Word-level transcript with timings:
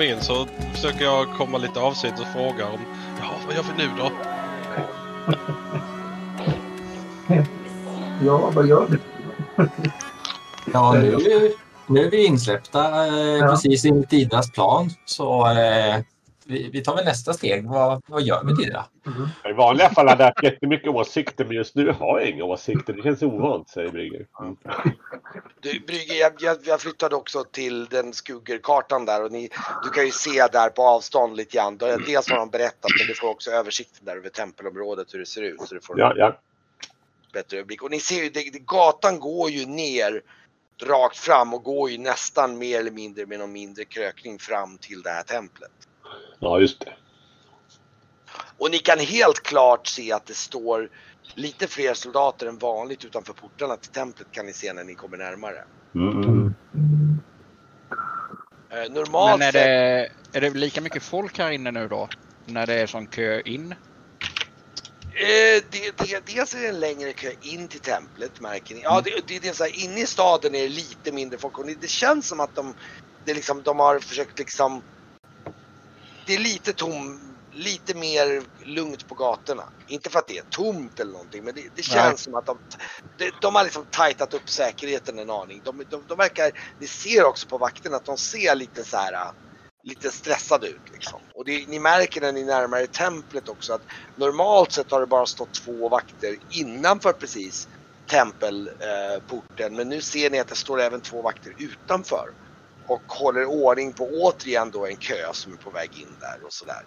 kommer 0.00 0.12
in 0.12 0.20
så 0.20 0.46
försöker 0.74 1.04
jag 1.04 1.28
komma 1.36 1.58
lite 1.58 1.80
avsides 1.80 2.20
och 2.20 2.26
fråga 2.26 2.66
om 2.66 2.80
ja, 3.20 3.30
vad 3.46 3.56
gör 3.56 3.62
vi 3.62 3.84
nu 3.84 3.90
då? 3.98 4.10
Ja, 8.26 8.50
vad 8.54 8.66
gör 8.66 8.86
vi? 8.90 8.98
Ja, 10.72 10.92
nu, 10.92 11.16
nu 11.86 12.04
är 12.04 12.10
vi 12.10 12.26
insläppta 12.26 13.06
eh, 13.06 13.14
Ja. 13.14 13.46
precis 13.48 13.84
enligt 13.84 14.10
Didras 14.10 14.50
plan. 14.50 14.90
Så 15.04 15.46
eh, 15.46 15.96
vi, 16.50 16.70
vi 16.72 16.82
tar 16.82 16.96
väl 16.96 17.04
nästa 17.04 17.32
steg. 17.32 17.68
Vad, 17.68 18.02
vad 18.06 18.22
gör 18.22 18.44
vi 18.44 18.52
Didra? 18.52 18.84
I 19.50 19.52
vanliga 19.52 19.90
fall 19.90 20.08
hade 20.08 20.22
jag 20.22 20.28
haft 20.28 20.42
jättemycket 20.42 20.88
åsikter 20.88 21.44
men 21.44 21.56
just 21.56 21.74
nu 21.74 21.90
har 21.90 22.20
jag 22.20 22.28
inga 22.28 22.44
åsikter. 22.44 22.92
Det 22.92 23.02
känns 23.02 23.22
ovant, 23.22 23.68
säger 23.68 23.90
Brygger. 23.90 24.26
Mm. 24.40 24.56
Du, 25.60 25.80
Brygge, 25.80 26.14
jag, 26.14 26.32
jag, 26.40 26.56
jag 26.64 26.80
flyttade 26.80 27.16
också 27.16 27.44
till 27.44 27.86
den 27.86 28.12
skuggerkartan 28.12 29.04
där 29.04 29.24
och 29.24 29.32
ni, 29.32 29.48
du 29.84 29.90
kan 29.90 30.04
ju 30.04 30.10
se 30.10 30.46
där 30.52 30.70
på 30.70 30.82
avstånd 30.82 31.36
lite 31.36 31.56
grann. 31.56 31.76
Dels 31.78 32.30
har 32.30 32.36
de 32.36 32.50
berättat 32.50 32.90
men 32.98 33.06
du 33.06 33.14
får 33.14 33.28
också 33.28 33.50
översikten 33.50 34.04
där 34.04 34.16
över 34.16 34.28
tempelområdet 34.28 35.14
hur 35.14 35.18
det 35.18 35.26
ser 35.26 35.42
ut. 35.42 35.60
Så 35.62 35.74
du 35.74 35.80
får 35.80 35.98
Ja, 35.98 36.12
ja. 36.16 36.38
bättre 37.32 37.56
överblick. 37.56 37.82
Och 37.82 37.90
ni 37.90 38.00
ser 38.00 38.22
ju, 38.22 38.30
det, 38.30 38.50
det, 38.52 38.58
gatan 38.58 39.20
går 39.20 39.50
ju 39.50 39.66
ner 39.66 40.22
rakt 40.82 41.16
fram 41.16 41.54
och 41.54 41.62
går 41.62 41.90
ju 41.90 41.98
nästan 41.98 42.58
mer 42.58 42.78
eller 42.80 42.90
mindre 42.90 43.26
med 43.26 43.38
någon 43.38 43.52
mindre 43.52 43.84
krökning 43.84 44.38
fram 44.38 44.78
till 44.78 45.02
det 45.02 45.10
här 45.10 45.22
templet. 45.22 45.70
Ja, 46.38 46.60
just 46.60 46.80
det. 46.80 46.94
Och 48.58 48.70
ni 48.70 48.78
kan 48.78 48.98
helt 48.98 49.42
klart 49.42 49.86
se 49.86 50.12
att 50.12 50.26
det 50.26 50.36
står 50.36 50.88
lite 51.34 51.66
fler 51.66 51.94
soldater 51.94 52.46
än 52.46 52.58
vanligt 52.58 53.04
utanför 53.04 53.32
portarna 53.32 53.76
till 53.76 53.90
templet 53.90 54.28
kan 54.30 54.46
ni 54.46 54.52
se 54.52 54.72
när 54.72 54.84
ni 54.84 54.94
kommer 54.94 55.16
närmare. 55.16 55.64
Mm, 55.94 56.22
mm. 56.22 56.54
Eh, 58.72 58.92
normalt 58.92 59.38
Men 59.38 59.48
är 59.48 59.52
det, 59.52 60.08
är 60.32 60.40
det 60.40 60.50
lika 60.50 60.80
mycket 60.80 61.02
folk 61.02 61.38
här 61.38 61.50
inne 61.50 61.70
nu 61.70 61.88
då? 61.88 62.08
När 62.46 62.66
det 62.66 62.74
är 62.74 62.86
sån 62.86 63.06
kö 63.06 63.40
in? 63.40 63.72
Eh, 65.14 65.62
det, 65.70 65.96
det, 65.96 66.26
dels 66.26 66.54
är 66.54 66.60
det 66.60 66.68
en 66.68 66.80
längre 66.80 67.12
kö 67.12 67.30
in 67.40 67.68
till 67.68 67.80
templet 67.80 68.40
märker 68.40 68.74
ni. 68.74 68.80
Ja, 68.80 69.00
det, 69.04 69.10
det, 69.26 69.38
det 69.38 69.48
är 69.48 69.52
så 69.52 69.64
här, 69.64 69.84
inne 69.84 70.00
i 70.00 70.06
staden 70.06 70.54
är 70.54 70.62
det 70.62 70.68
lite 70.68 71.12
mindre 71.12 71.38
folk 71.38 71.58
och 71.58 71.66
det 71.66 71.90
känns 71.90 72.28
som 72.28 72.40
att 72.40 72.54
de, 72.54 72.74
det 73.24 73.34
liksom, 73.34 73.62
de 73.62 73.78
har 73.78 73.98
försökt 73.98 74.38
liksom. 74.38 74.82
Det 76.30 76.34
är 76.34 76.38
lite 76.38 76.72
tom, 76.72 77.36
lite 77.52 77.94
mer 77.94 78.42
lugnt 78.66 79.06
på 79.08 79.14
gatorna. 79.14 79.62
Inte 79.88 80.10
för 80.10 80.18
att 80.18 80.28
det 80.28 80.38
är 80.38 80.42
tomt 80.50 81.00
eller 81.00 81.12
någonting, 81.12 81.44
men 81.44 81.54
det, 81.54 81.68
det 81.76 81.82
känns 81.82 82.04
Nej. 82.04 82.18
som 82.18 82.34
att 82.34 82.46
de, 82.46 82.58
de, 83.18 83.30
de 83.40 83.54
har 83.54 83.64
liksom 83.64 83.86
tajtat 83.90 84.34
upp 84.34 84.48
säkerheten 84.48 85.18
en 85.18 85.30
aning. 85.30 85.60
De, 85.64 85.84
de, 85.90 86.04
de 86.08 86.18
verkar, 86.18 86.50
ni 86.78 86.86
ser 86.86 87.24
också 87.24 87.46
på 87.46 87.58
vakterna 87.58 87.96
att 87.96 88.04
de 88.04 88.18
ser 88.18 88.54
lite 88.54 88.84
så 88.84 88.96
här 88.96 89.14
lite 89.82 90.10
stressade 90.10 90.66
ut 90.68 90.90
liksom. 90.92 91.20
Och 91.34 91.44
det, 91.44 91.68
ni 91.68 91.78
märker 91.78 92.20
när 92.20 92.32
ni 92.32 92.44
närmar 92.44 92.78
er 92.78 92.86
templet 92.86 93.48
också 93.48 93.72
att 93.72 93.82
normalt 94.16 94.72
sett 94.72 94.90
har 94.90 95.00
det 95.00 95.06
bara 95.06 95.26
stått 95.26 95.54
två 95.64 95.88
vakter 95.88 96.36
innanför 96.48 97.12
precis 97.12 97.68
tempelporten. 98.10 99.66
Eh, 99.66 99.70
men 99.70 99.88
nu 99.88 100.02
ser 100.02 100.30
ni 100.30 100.38
att 100.38 100.48
det 100.48 100.54
står 100.54 100.80
även 100.80 101.00
två 101.00 101.22
vakter 101.22 101.52
utanför. 101.58 102.24
Och 102.90 103.02
håller 103.06 103.44
ordning 103.46 103.92
på 103.92 104.04
återigen 104.04 104.70
då 104.70 104.86
en 104.86 104.96
kö 104.96 105.32
som 105.32 105.52
är 105.52 105.56
på 105.56 105.70
väg 105.70 105.90
in 105.98 106.08
där 106.20 106.46
och 106.46 106.52
sådär. 106.52 106.82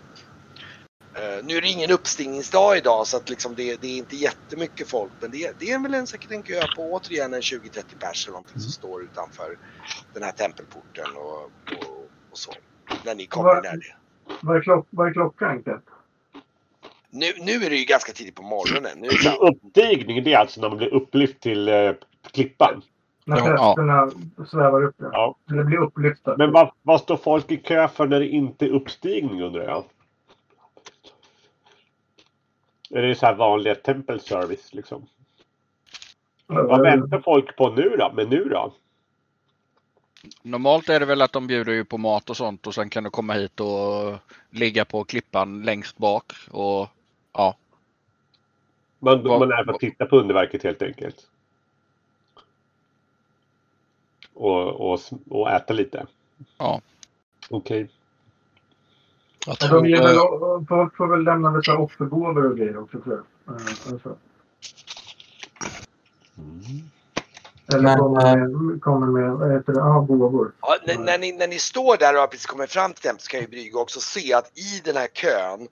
Eh, 1.15 1.45
nu 1.45 1.57
är 1.57 1.61
det 1.61 1.67
ingen 1.67 1.91
uppstigningsdag 1.91 2.77
idag 2.77 3.07
så 3.07 3.17
att 3.17 3.29
liksom 3.29 3.55
det, 3.55 3.81
det 3.81 3.87
är 3.87 3.97
inte 3.97 4.15
jättemycket 4.15 4.87
folk 4.87 5.11
men 5.19 5.31
det, 5.31 5.55
det 5.59 5.71
är 5.71 5.79
väl 5.79 5.93
en, 5.93 6.07
säkert 6.07 6.31
en 6.31 6.43
kö 6.43 6.61
på 6.75 6.93
återigen 6.93 7.33
en 7.33 7.41
20-30 7.41 7.83
pers 7.99 8.25
eller 8.25 8.31
någonting 8.31 8.61
som 8.61 8.71
står 8.71 9.03
utanför 9.03 9.57
den 10.13 10.23
här 10.23 10.31
tempelporten 10.31 11.15
och, 11.15 11.43
och, 11.43 12.09
och 12.31 12.37
så. 12.37 12.53
När 13.05 13.15
ni 13.15 13.25
kommer 13.25 13.53
nära 13.53 13.61
det. 13.61 13.95
Vad 14.41 14.57
är, 14.57 14.61
klock, 14.61 14.87
vad 14.89 15.07
är 15.07 15.13
klockan? 15.13 15.63
Nu, 17.09 17.25
nu 17.39 17.51
är 17.51 17.69
det 17.69 17.75
ju 17.75 17.85
ganska 17.85 18.13
tidigt 18.13 18.35
på 18.35 18.43
morgonen. 18.43 18.99
Nu 18.99 19.07
är 19.07 19.23
det 19.23 19.37
Uppstigning, 19.51 20.23
det 20.23 20.33
är 20.33 20.37
alltså 20.37 20.61
när 20.61 20.69
man 20.69 20.77
blir 20.77 20.93
upplyft 20.93 21.39
till 21.39 21.67
eh, 21.67 21.91
klippan. 22.31 22.81
När 23.25 23.37
Ja. 23.37 23.45
prästerna 23.45 24.11
svävar 24.47 24.83
upp? 24.83 24.95
Ja. 24.97 25.09
Ja. 25.13 25.35
Eller 25.53 25.63
blir 25.63 25.77
upplyfta? 25.77 26.37
Men 26.37 26.51
vad, 26.51 26.71
vad 26.81 27.01
står 27.01 27.17
folk 27.17 27.51
i 27.51 27.57
kö 27.57 27.87
för 27.87 28.07
när 28.07 28.19
det 28.19 28.27
inte 28.27 28.65
är 28.65 28.69
uppstigning 28.69 29.41
undrar 29.43 29.63
jag? 29.63 29.83
Är 32.89 33.01
det 33.01 33.15
så 33.15 33.25
här 33.25 33.35
vanliga 33.35 33.75
tempelservice 33.75 34.73
liksom? 34.73 35.05
Vad 36.47 36.81
väntar 36.81 37.19
folk 37.19 37.55
på 37.57 37.69
nu 37.69 37.95
då? 37.99 38.11
Men 38.15 38.29
nu 38.29 38.43
då? 38.43 38.73
Normalt 40.41 40.89
är 40.89 40.99
det 40.99 41.05
väl 41.05 41.21
att 41.21 41.31
de 41.33 41.47
bjuder 41.47 41.73
ju 41.73 41.85
på 41.85 41.97
mat 41.97 42.29
och 42.29 42.37
sånt 42.37 42.67
och 42.67 42.75
sen 42.75 42.89
kan 42.89 43.03
du 43.03 43.09
komma 43.09 43.33
hit 43.33 43.59
och 43.59 44.13
ligga 44.49 44.85
på 44.85 45.03
klippan 45.03 45.61
längst 45.61 45.97
bak. 45.97 46.33
Och 46.51 46.87
ja, 47.33 47.55
Man, 48.99 49.23
man 49.23 49.51
är 49.51 49.63
för 49.63 49.73
att 49.73 49.79
titta 49.79 50.05
på 50.05 50.17
underverket 50.17 50.63
helt 50.63 50.81
enkelt. 50.81 51.29
Och, 54.33 54.93
och, 54.93 54.99
och 55.29 55.51
äta 55.51 55.73
lite. 55.73 56.05
Ja. 56.57 56.81
Okej. 57.49 57.89
Jag 59.45 59.59
tror, 59.59 59.81
de 59.81 59.93
eh, 59.93 60.67
folk 60.69 60.95
får 60.95 61.07
väl 61.07 61.23
lämna 61.23 61.55
lite 61.55 61.71
offergåvor 61.71 62.51
och 62.51 62.57
grejer 62.57 62.77
också 62.77 62.99
tror 62.99 63.23
jag. 63.45 63.55
Eh, 63.55 63.93
och 63.93 64.01
så. 64.01 64.15
Eller 67.73 67.97
kommer 67.97 68.35
med, 68.35 68.81
kommer 68.81 69.07
med 69.07 69.31
vad 69.31 69.51
heter 69.51 69.73
det? 69.73 70.07
Gåvor. 70.07 70.51
ja, 70.61 70.77
när, 70.85 70.97
när, 70.97 71.17
ni, 71.17 71.31
när 71.31 71.47
ni 71.47 71.59
står 71.59 71.97
där 71.97 72.13
och 72.13 72.19
har 72.19 72.27
precis 72.27 72.45
kommit 72.45 72.71
fram 72.71 72.93
till 72.93 73.01
templet 73.01 73.21
så 73.21 73.31
kan 73.31 73.39
ju 73.39 73.47
Brygge 73.47 73.77
också 73.77 73.99
se 73.99 74.33
att 74.33 74.57
i 74.57 74.81
den 74.83 74.95
här 74.95 75.07
kön 75.07 75.67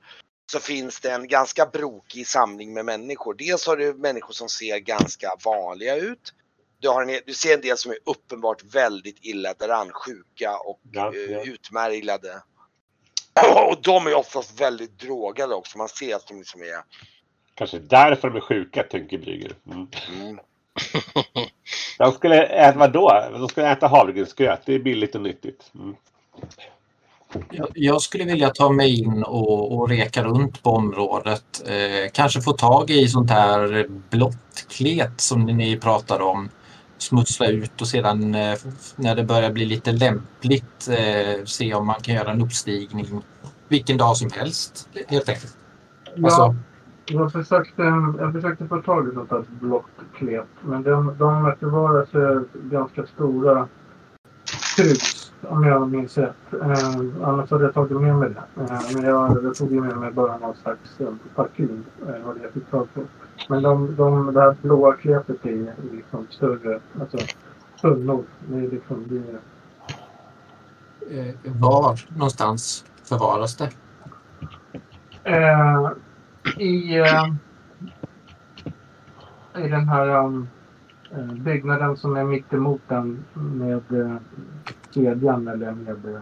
så 0.51 0.59
finns 0.59 0.99
det 0.99 1.11
en 1.11 1.27
ganska 1.27 1.65
brokig 1.65 2.27
samling 2.27 2.73
med 2.73 2.85
människor. 2.85 3.33
Dels 3.33 3.67
har 3.67 3.77
du 3.77 3.93
människor 3.93 4.33
som 4.33 4.49
ser 4.49 4.79
ganska 4.79 5.27
vanliga 5.45 5.95
ut. 5.95 6.33
Du, 6.81 6.89
har 6.89 7.01
en, 7.01 7.19
du 7.25 7.33
ser 7.33 7.53
en 7.53 7.61
del 7.61 7.77
som 7.77 7.91
är 7.91 7.97
uppenbart 8.05 8.63
väldigt 8.73 9.17
illa 9.21 9.53
däran, 9.53 9.91
sjuka 9.91 10.57
och 10.57 10.79
Ja, 10.91 11.13
eh, 11.15 11.31
ja. 11.31 11.43
utmärglade. 11.43 12.41
Och 13.69 13.81
de 13.81 14.07
är 14.07 14.15
oftast 14.15 14.61
väldigt 14.61 14.99
drogade 14.99 15.55
också. 15.55 15.77
Man 15.77 15.89
ser 15.89 16.15
att 16.15 16.27
de 16.27 16.37
liksom 16.37 16.61
är... 16.61 16.83
Kanske 17.55 17.79
därför 17.79 18.29
de 18.29 18.37
är 18.37 18.41
sjuka, 18.41 18.83
tänker 18.83 19.17
Brygger. 19.17 19.55
Mm. 19.71 19.87
Mm. 20.21 20.39
De 21.97 22.11
skulle 22.11 22.43
äta 22.43 22.79
vadå? 22.79 23.29
De 23.31 23.47
skulle 23.47 23.71
äta 23.71 23.87
havregrynsgröt. 23.87 24.61
Det 24.65 24.75
är 24.75 24.79
billigt 24.79 25.15
och 25.15 25.21
nyttigt. 25.21 25.71
Mm. 25.75 25.95
Jag, 27.51 27.67
jag 27.75 28.01
skulle 28.01 28.23
vilja 28.23 28.49
ta 28.49 28.69
mig 28.69 28.99
in 28.99 29.23
och, 29.23 29.77
och 29.77 29.89
reka 29.89 30.23
runt 30.23 30.63
på 30.63 30.69
området. 30.69 31.63
Eh, 31.67 32.11
kanske 32.13 32.41
få 32.41 32.51
tag 32.51 32.89
i 32.89 33.07
sånt 33.07 33.29
här 33.29 33.87
blått 33.89 34.65
klet 34.69 35.21
som 35.21 35.45
ni 35.45 35.77
pratade 35.77 36.23
om. 36.23 36.49
Smussla 37.01 37.47
ut 37.47 37.81
och 37.81 37.87
sedan 37.87 38.35
eh, 38.35 38.57
när 38.95 39.15
det 39.15 39.23
börjar 39.23 39.51
bli 39.51 39.65
lite 39.65 39.91
lämpligt 39.91 40.89
eh, 40.89 41.45
se 41.45 41.73
om 41.73 41.87
man 41.87 42.01
kan 42.01 42.15
göra 42.15 42.31
en 42.31 42.41
uppstigning 42.41 43.21
vilken 43.67 43.97
dag 43.97 44.17
som 44.17 44.29
helst 44.31 44.89
helt 45.07 45.29
enkelt. 45.29 45.57
Ja, 46.15 46.25
Alltså, 46.25 46.55
jag, 47.05 47.31
försökte, 47.31 47.81
jag 48.19 48.33
försökte 48.33 48.67
få 48.67 48.81
tag 48.81 49.07
i 49.07 49.13
sånt 49.13 49.31
här 49.31 49.43
blått 49.49 49.85
klet. 50.17 50.47
Men 50.61 50.83
de, 50.83 51.15
de 51.19 51.43
verkar 51.43 51.67
vara 51.67 52.05
så 52.05 52.43
ganska 52.53 53.05
stora 53.05 53.67
krus. 54.75 55.31
Om 55.41 55.63
jag 55.63 55.91
minns 55.91 56.17
rätt. 56.17 56.53
Eh, 56.53 56.99
annars 57.23 57.51
hade 57.51 57.63
jag 57.63 57.73
tagit 57.73 58.01
med 58.01 58.15
mig 58.15 58.29
det. 58.29 58.63
Eh, 58.63 58.79
men 58.93 59.03
jag, 59.03 59.43
jag 59.43 59.55
tog 59.55 59.71
med 59.71 59.97
mig 59.97 60.11
bara 60.11 60.37
någon 60.37 60.55
slags 60.55 60.99
eh, 60.99 61.13
parfym. 61.35 61.83
Eh, 62.01 62.25
vad 62.25 62.35
det 62.35 62.43
jag 62.43 62.51
fick 62.51 62.71
tag 62.71 62.87
på. 62.93 63.01
Men 63.49 63.63
de, 63.63 63.95
de, 63.95 64.33
det 64.33 64.41
här 64.41 64.55
blåa 64.61 64.93
kletet 64.93 65.45
är 65.45 65.49
är 65.49 65.95
liksom 65.95 66.27
större. 66.29 66.79
Alltså 66.99 67.17
tunnor. 67.81 68.23
Det 68.39 68.57
är 68.57 68.71
liksom... 68.71 69.05
Det 69.07 69.17
är, 71.15 71.27
eh, 71.27 71.35
var 71.43 71.99
någonstans 72.17 72.85
förvaras 73.03 73.55
det? 73.55 73.69
Eh, 75.23 75.91
I, 76.57 76.97
eh, 76.99 77.33
I 79.65 79.67
den 79.69 79.89
här 79.89 80.25
um, 80.25 80.49
eh, 81.11 81.33
byggnaden 81.33 81.97
som 81.97 82.15
är 82.15 82.23
mitt 82.23 82.53
emot 82.53 82.81
den 82.87 83.25
med 83.33 83.91
eh, 83.91 84.15
kedjan 84.93 85.47
eller 85.47 85.71
med, 85.71 86.15
eh, 86.15 86.21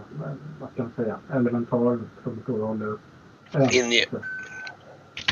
vad 0.59 0.69
ska 0.73 0.83
man 0.83 0.91
säga, 0.95 1.17
elementaren 1.33 2.09
som 2.23 2.39
står 2.43 2.61
och 2.61 2.67
håller 2.67 2.87
upp. 2.87 3.01
Eh, 3.51 3.77
In 3.77 3.91
i, 3.91 4.05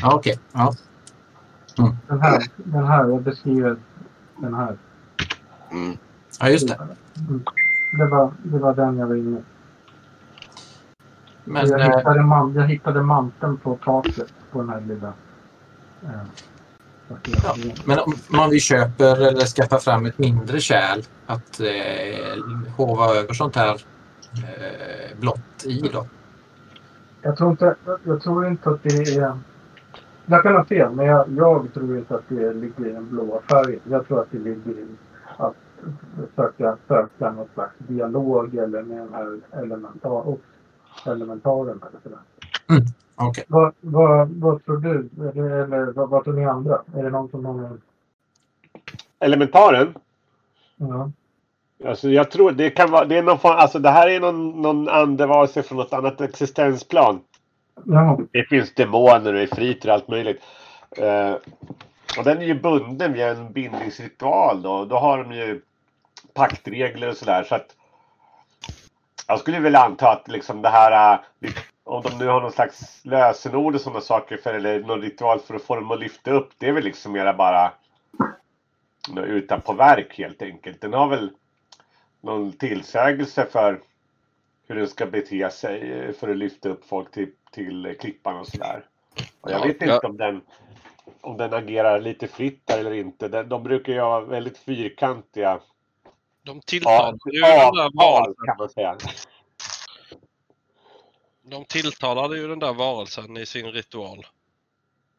Ja, 0.02 0.14
Okej, 0.14 0.38
ja. 0.52 0.74
Den, 2.08 2.20
här, 2.20 2.42
den 2.56 2.84
här, 2.84 3.08
jag 3.08 3.22
beskriver 3.22 3.76
den 4.36 4.54
här. 4.54 4.76
mm. 5.70 5.96
ja, 6.40 6.48
just 6.48 6.68
det. 6.68 6.74
Mm. 7.28 7.44
Det, 7.98 8.06
var, 8.06 8.32
det 8.42 8.58
var 8.58 8.74
den 8.74 8.98
jag 8.98 9.06
var 9.06 9.14
inne. 9.14 9.42
Men 11.44 11.68
jag, 11.68 11.80
eh, 11.80 11.86
hittade 11.86 12.22
man, 12.22 12.54
jag 12.54 12.68
hittade 12.68 13.02
manteln 13.02 13.56
på 13.56 13.78
taket 13.84 14.32
på 14.52 14.60
den 14.60 14.68
här 14.68 14.80
lilla... 14.80 15.12
Eh, 16.02 16.20
Ja, 17.42 17.54
men 17.84 17.98
om 17.98 18.14
man 18.28 18.50
vi 18.50 18.60
köper 18.60 19.28
eller 19.28 19.46
skaffar 19.46 19.78
fram 19.78 20.06
ett 20.06 20.18
mindre 20.18 20.60
kärl 20.60 21.02
att 21.26 21.60
eh, 21.60 22.76
hova 22.76 23.14
över 23.14 23.34
sånt 23.34 23.56
här 23.56 23.74
eh, 24.32 25.18
blått 25.20 25.64
i 25.64 25.90
då? 25.92 26.06
Jag 27.22 27.36
tror 27.36 27.50
inte, 27.50 27.76
jag 28.04 28.22
tror 28.22 28.46
inte 28.46 28.70
att 28.70 28.82
det 28.82 29.16
är... 29.16 29.38
Jag 30.30 30.42
kan 30.42 30.54
ha 30.54 30.64
fel, 30.64 30.90
men 30.94 31.06
jag, 31.06 31.26
jag 31.36 31.74
tror 31.74 31.98
inte 31.98 32.14
att 32.14 32.28
det 32.28 32.52
ligger 32.52 32.86
i 32.86 32.92
den 32.92 33.08
blåa 33.08 33.40
färgen. 33.40 33.80
Jag 33.90 34.08
tror 34.08 34.20
att 34.20 34.30
det 34.30 34.38
ligger 34.38 34.70
i 34.70 34.86
att 35.36 35.54
försöka 36.16 36.76
söka 36.88 37.32
någon 37.32 37.48
slags 37.54 37.74
dialog 37.78 38.54
eller 38.54 38.82
med 38.82 38.98
den 38.98 39.14
här 39.14 39.40
elementar, 39.62 40.10
och 40.10 40.40
elementaren 41.06 41.80
eller 41.90 42.00
sådär. 42.02 42.18
Okej. 43.16 43.44
Vad, 43.48 43.74
vad, 43.80 44.28
vad 44.28 44.64
tror 44.64 44.76
du? 44.76 45.08
Det, 45.12 45.40
eller 45.40 45.92
vad, 45.92 46.10
vad 46.10 46.24
tror 46.24 46.34
ni 46.34 46.44
andra? 46.44 46.82
Är 46.94 47.02
det 47.02 47.10
någon 47.10 47.28
som 47.28 47.46
har. 47.46 47.78
Elementaren? 49.20 49.94
Ja. 50.76 51.10
Alltså 51.84 52.08
jag 52.08 52.30
tror 52.30 52.52
det 52.52 52.70
kan 52.70 52.90
vara, 52.90 53.04
det 53.04 53.18
är 53.18 53.22
någon 53.22 53.38
form, 53.38 53.56
alltså 53.56 53.78
det 53.78 53.90
här 53.90 54.08
är 54.08 54.20
någon, 54.20 54.62
någon 54.62 54.88
andevarelse 54.88 55.62
från 55.62 55.78
något 55.78 55.92
annat 55.92 56.20
existensplan. 56.20 57.20
Ja. 57.86 58.18
Det 58.32 58.44
finns 58.44 58.74
demoner 58.74 59.34
och 59.34 59.40
efriter 59.40 59.88
och 59.88 59.94
allt 59.94 60.08
möjligt. 60.08 60.42
Eh, 60.96 61.32
och 62.18 62.24
den 62.24 62.38
är 62.38 62.46
ju 62.46 62.54
bunden 62.54 63.12
via 63.12 63.28
en 63.30 63.52
bindningsritual 63.52 64.62
då. 64.62 64.84
Då 64.84 64.98
har 64.98 65.24
de 65.24 65.32
ju 65.32 65.62
paktregler 66.34 67.08
och 67.08 67.16
sådär. 67.16 67.44
Så 67.44 67.54
att 67.54 67.76
jag 69.26 69.40
skulle 69.40 69.60
vilja 69.60 69.78
anta 69.78 70.10
att 70.10 70.28
liksom 70.28 70.62
det 70.62 70.68
här, 70.68 71.12
eh, 71.40 71.50
om 71.84 72.02
de 72.02 72.18
nu 72.18 72.26
har 72.26 72.40
någon 72.40 72.52
slags 72.52 73.00
lösenord 73.04 73.74
och 73.74 73.80
sådana 73.80 74.00
saker 74.00 74.36
för, 74.36 74.54
eller 74.54 74.80
någon 74.80 75.02
ritual 75.02 75.40
för 75.40 75.54
att 75.54 75.62
få 75.62 75.74
dem 75.76 75.90
att 75.90 76.00
lyfta 76.00 76.30
upp. 76.30 76.50
Det 76.58 76.68
är 76.68 76.72
väl 76.72 76.84
liksom 76.84 77.12
mera 77.12 77.34
bara 77.34 77.72
nå- 79.08 79.22
utan 79.22 79.60
på 79.60 79.72
verk 79.72 80.18
helt 80.18 80.42
enkelt. 80.42 80.80
Den 80.80 80.92
har 80.92 81.08
väl 81.08 81.30
någon 82.20 82.52
tillsägelse 82.52 83.46
för 83.52 83.80
hur 84.68 84.74
den 84.74 84.88
ska 84.88 85.06
bete 85.06 85.50
sig 85.50 85.92
eh, 85.92 86.12
för 86.12 86.28
att 86.28 86.36
lyfta 86.36 86.68
upp 86.68 86.84
folk 86.88 87.10
till, 87.10 87.30
till 87.52 87.86
eh, 87.86 87.92
klippan 87.92 88.36
och 88.40 88.46
sådär. 88.48 88.84
Och 89.40 89.50
jag 89.50 89.60
Ja, 89.60 89.64
vet 89.66 89.76
ja. 89.80 89.94
inte 89.94 90.06
om 90.06 90.16
den 90.16 90.40
om 91.20 91.36
den 91.36 91.54
agerar 91.54 92.00
lite 92.00 92.28
fritt 92.28 92.66
där 92.66 92.78
eller 92.78 92.92
inte. 92.92 93.28
Den, 93.28 93.48
de 93.48 93.62
brukar 93.62 93.92
ju 93.92 94.00
vara 94.00 94.20
väldigt 94.24 94.58
fyrkantiga 94.58 95.60
De 96.42 96.60
tilltalade 96.60 97.18
ju 97.32 97.40
den 97.40 97.74
där 97.74 97.90
varelsen. 97.94 98.34
kan 98.46 98.56
man 98.58 98.68
säga. 98.68 98.96
De 101.42 101.64
tilltalade 101.64 102.36
ju 102.38 102.48
den 102.48 102.58
där 102.58 102.72
varelsen 102.74 103.36
i 103.36 103.46
sin 103.46 103.66
ritual. 103.66 104.26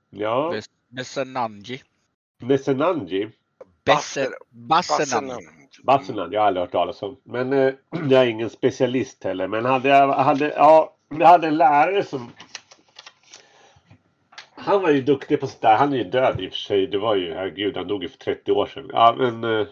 Ja, 0.10 0.52
Bes- 0.54 0.70
Bessenanji. 0.88 1.82
Nesenanji. 2.40 3.30
Besse- 3.86 4.32
Bassenanji. 4.50 5.08
Bassenamn. 5.08 5.50
Bassenan, 5.84 6.32
jag 6.32 6.42
har 6.42 6.48
aldrig 6.48 6.62
hört 6.62 6.72
talas 6.72 7.02
om. 7.04 7.20
Men 7.24 7.54
eh, 7.54 7.74
jag 8.10 8.22
är 8.24 8.26
ingen 8.28 8.50
specialist 8.50 9.24
heller. 9.24 9.48
Men 9.48 9.66
hade 9.66 9.90
jag, 9.90 10.08
hade, 10.14 10.54
ja, 10.58 10.96
jag 11.10 11.28
hade 11.28 11.48
en 11.48 11.58
lärare 11.58 12.04
som... 12.04 12.32
Han 14.56 14.82
var 14.82 14.90
ju 14.90 15.02
duktig 15.02 15.40
på 15.40 15.48
sånt 15.48 15.62
där. 15.62 15.76
Han 15.76 15.94
är 15.94 15.98
ju 15.98 16.04
död 16.04 16.42
i 16.42 16.48
och 16.48 16.52
för 16.52 16.60
sig. 16.60 16.88
Det 16.88 16.98
var 16.98 17.16
ju, 17.16 17.34
herregud, 17.34 17.78
han 17.78 17.88
dog 17.88 18.04
ju 18.04 18.10
för 18.10 18.18
30 18.18 18.52
år 18.52 18.66
sedan. 18.66 18.90
Ja, 18.94 19.16
men... 19.18 19.44
Eh, 19.44 19.68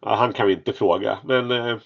ja, 0.00 0.14
han 0.14 0.32
kan 0.32 0.46
vi 0.46 0.52
inte 0.52 0.72
fråga. 0.72 1.18
Men... 1.24 1.50
Eh, 1.50 1.78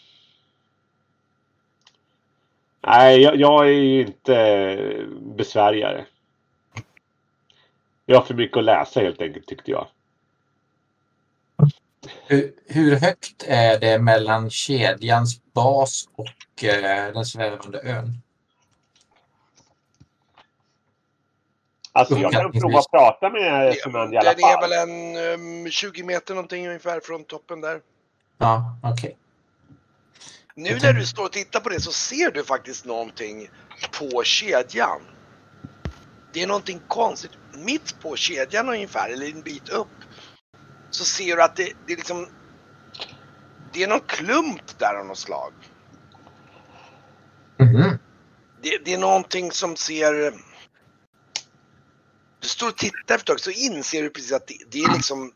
nej, 2.81 3.21
jag, 3.21 3.37
jag 3.37 3.67
är 3.67 3.73
ju 3.73 4.01
inte 4.01 5.07
besvärjare. 5.21 6.05
Jag 8.07 8.17
har 8.17 8.25
för 8.25 8.35
mycket 8.35 8.57
att 8.57 8.65
läsa 8.65 9.01
helt 9.01 9.23
enkelt, 9.23 9.47
tyckte 9.47 9.71
jag. 9.71 9.87
Hur, 12.27 12.53
hur 12.67 12.97
högt 12.97 13.45
är 13.47 13.81
det 13.81 13.99
mellan 13.99 14.51
kedjans 14.51 15.43
bas 15.53 16.09
och 16.15 16.65
eh, 16.65 17.13
den 17.13 17.25
svävande 17.25 17.81
ön? 17.83 18.23
Alltså 21.93 22.19
jag 22.19 22.33
kan 22.33 22.53
prova 22.53 22.79
att 22.79 22.91
prata 22.91 23.31
med 23.31 23.75
Suman 23.75 24.13
i 24.13 24.17
alla 24.17 24.31
Den 24.33 24.45
är 24.45 24.61
fall. 24.61 24.71
väl 24.71 24.89
en 24.89 25.65
um, 25.65 25.71
20 25.71 26.03
meter 26.03 26.35
någonting 26.35 26.67
ungefär 26.69 27.01
från 27.01 27.25
toppen 27.25 27.61
där. 27.61 27.81
Ja, 28.39 28.79
okej. 28.83 29.17
Nu 30.55 30.79
när 30.83 30.93
du 30.93 31.07
står 31.07 31.25
och 31.25 31.33
tittar 31.33 31.61
på 31.61 31.69
det 31.69 31.81
så 31.81 31.93
ser 31.93 32.31
du 32.31 32.45
faktiskt 32.45 32.85
någonting 32.85 33.51
på 33.99 34.23
kedjan. 34.25 35.01
Det 36.33 36.43
är 36.43 36.47
någonting 36.47 36.81
konstigt. 36.89 37.31
Mitt 37.53 38.01
på 38.01 38.17
kedjan 38.17 38.69
ungefär, 38.69 39.11
eller 39.11 39.27
en 39.27 39.43
bit 39.43 39.69
upp, 39.69 39.89
så 40.91 41.05
ser 41.05 41.37
du 41.37 41.43
att 41.43 41.57
det, 41.57 41.73
det 41.87 41.93
är 41.93 41.97
liksom... 41.97 42.29
Det 43.73 43.83
är 43.83 43.89
någon 43.89 44.01
klump 44.01 44.79
där 44.79 44.95
av 44.95 45.07
något 45.07 45.19
slag. 45.19 45.53
Mhm. 47.59 47.99
Det, 48.63 48.79
det 48.85 48.95
är 48.95 48.99
någonting 48.99 49.53
som 49.53 49.77
ser... 49.77 50.33
Du 52.41 52.49
står 52.49 52.69
och 52.69 52.77
tittar 52.77 53.15
efter 53.15 53.15
ett 53.15 53.27
tag 53.27 53.41
så 53.41 53.51
inser 53.51 54.03
du 54.03 54.11
precis 54.11 54.33
att 54.33 54.47
det, 54.47 54.55
det 54.71 54.79
är 54.79 54.93
liksom... 54.93 55.33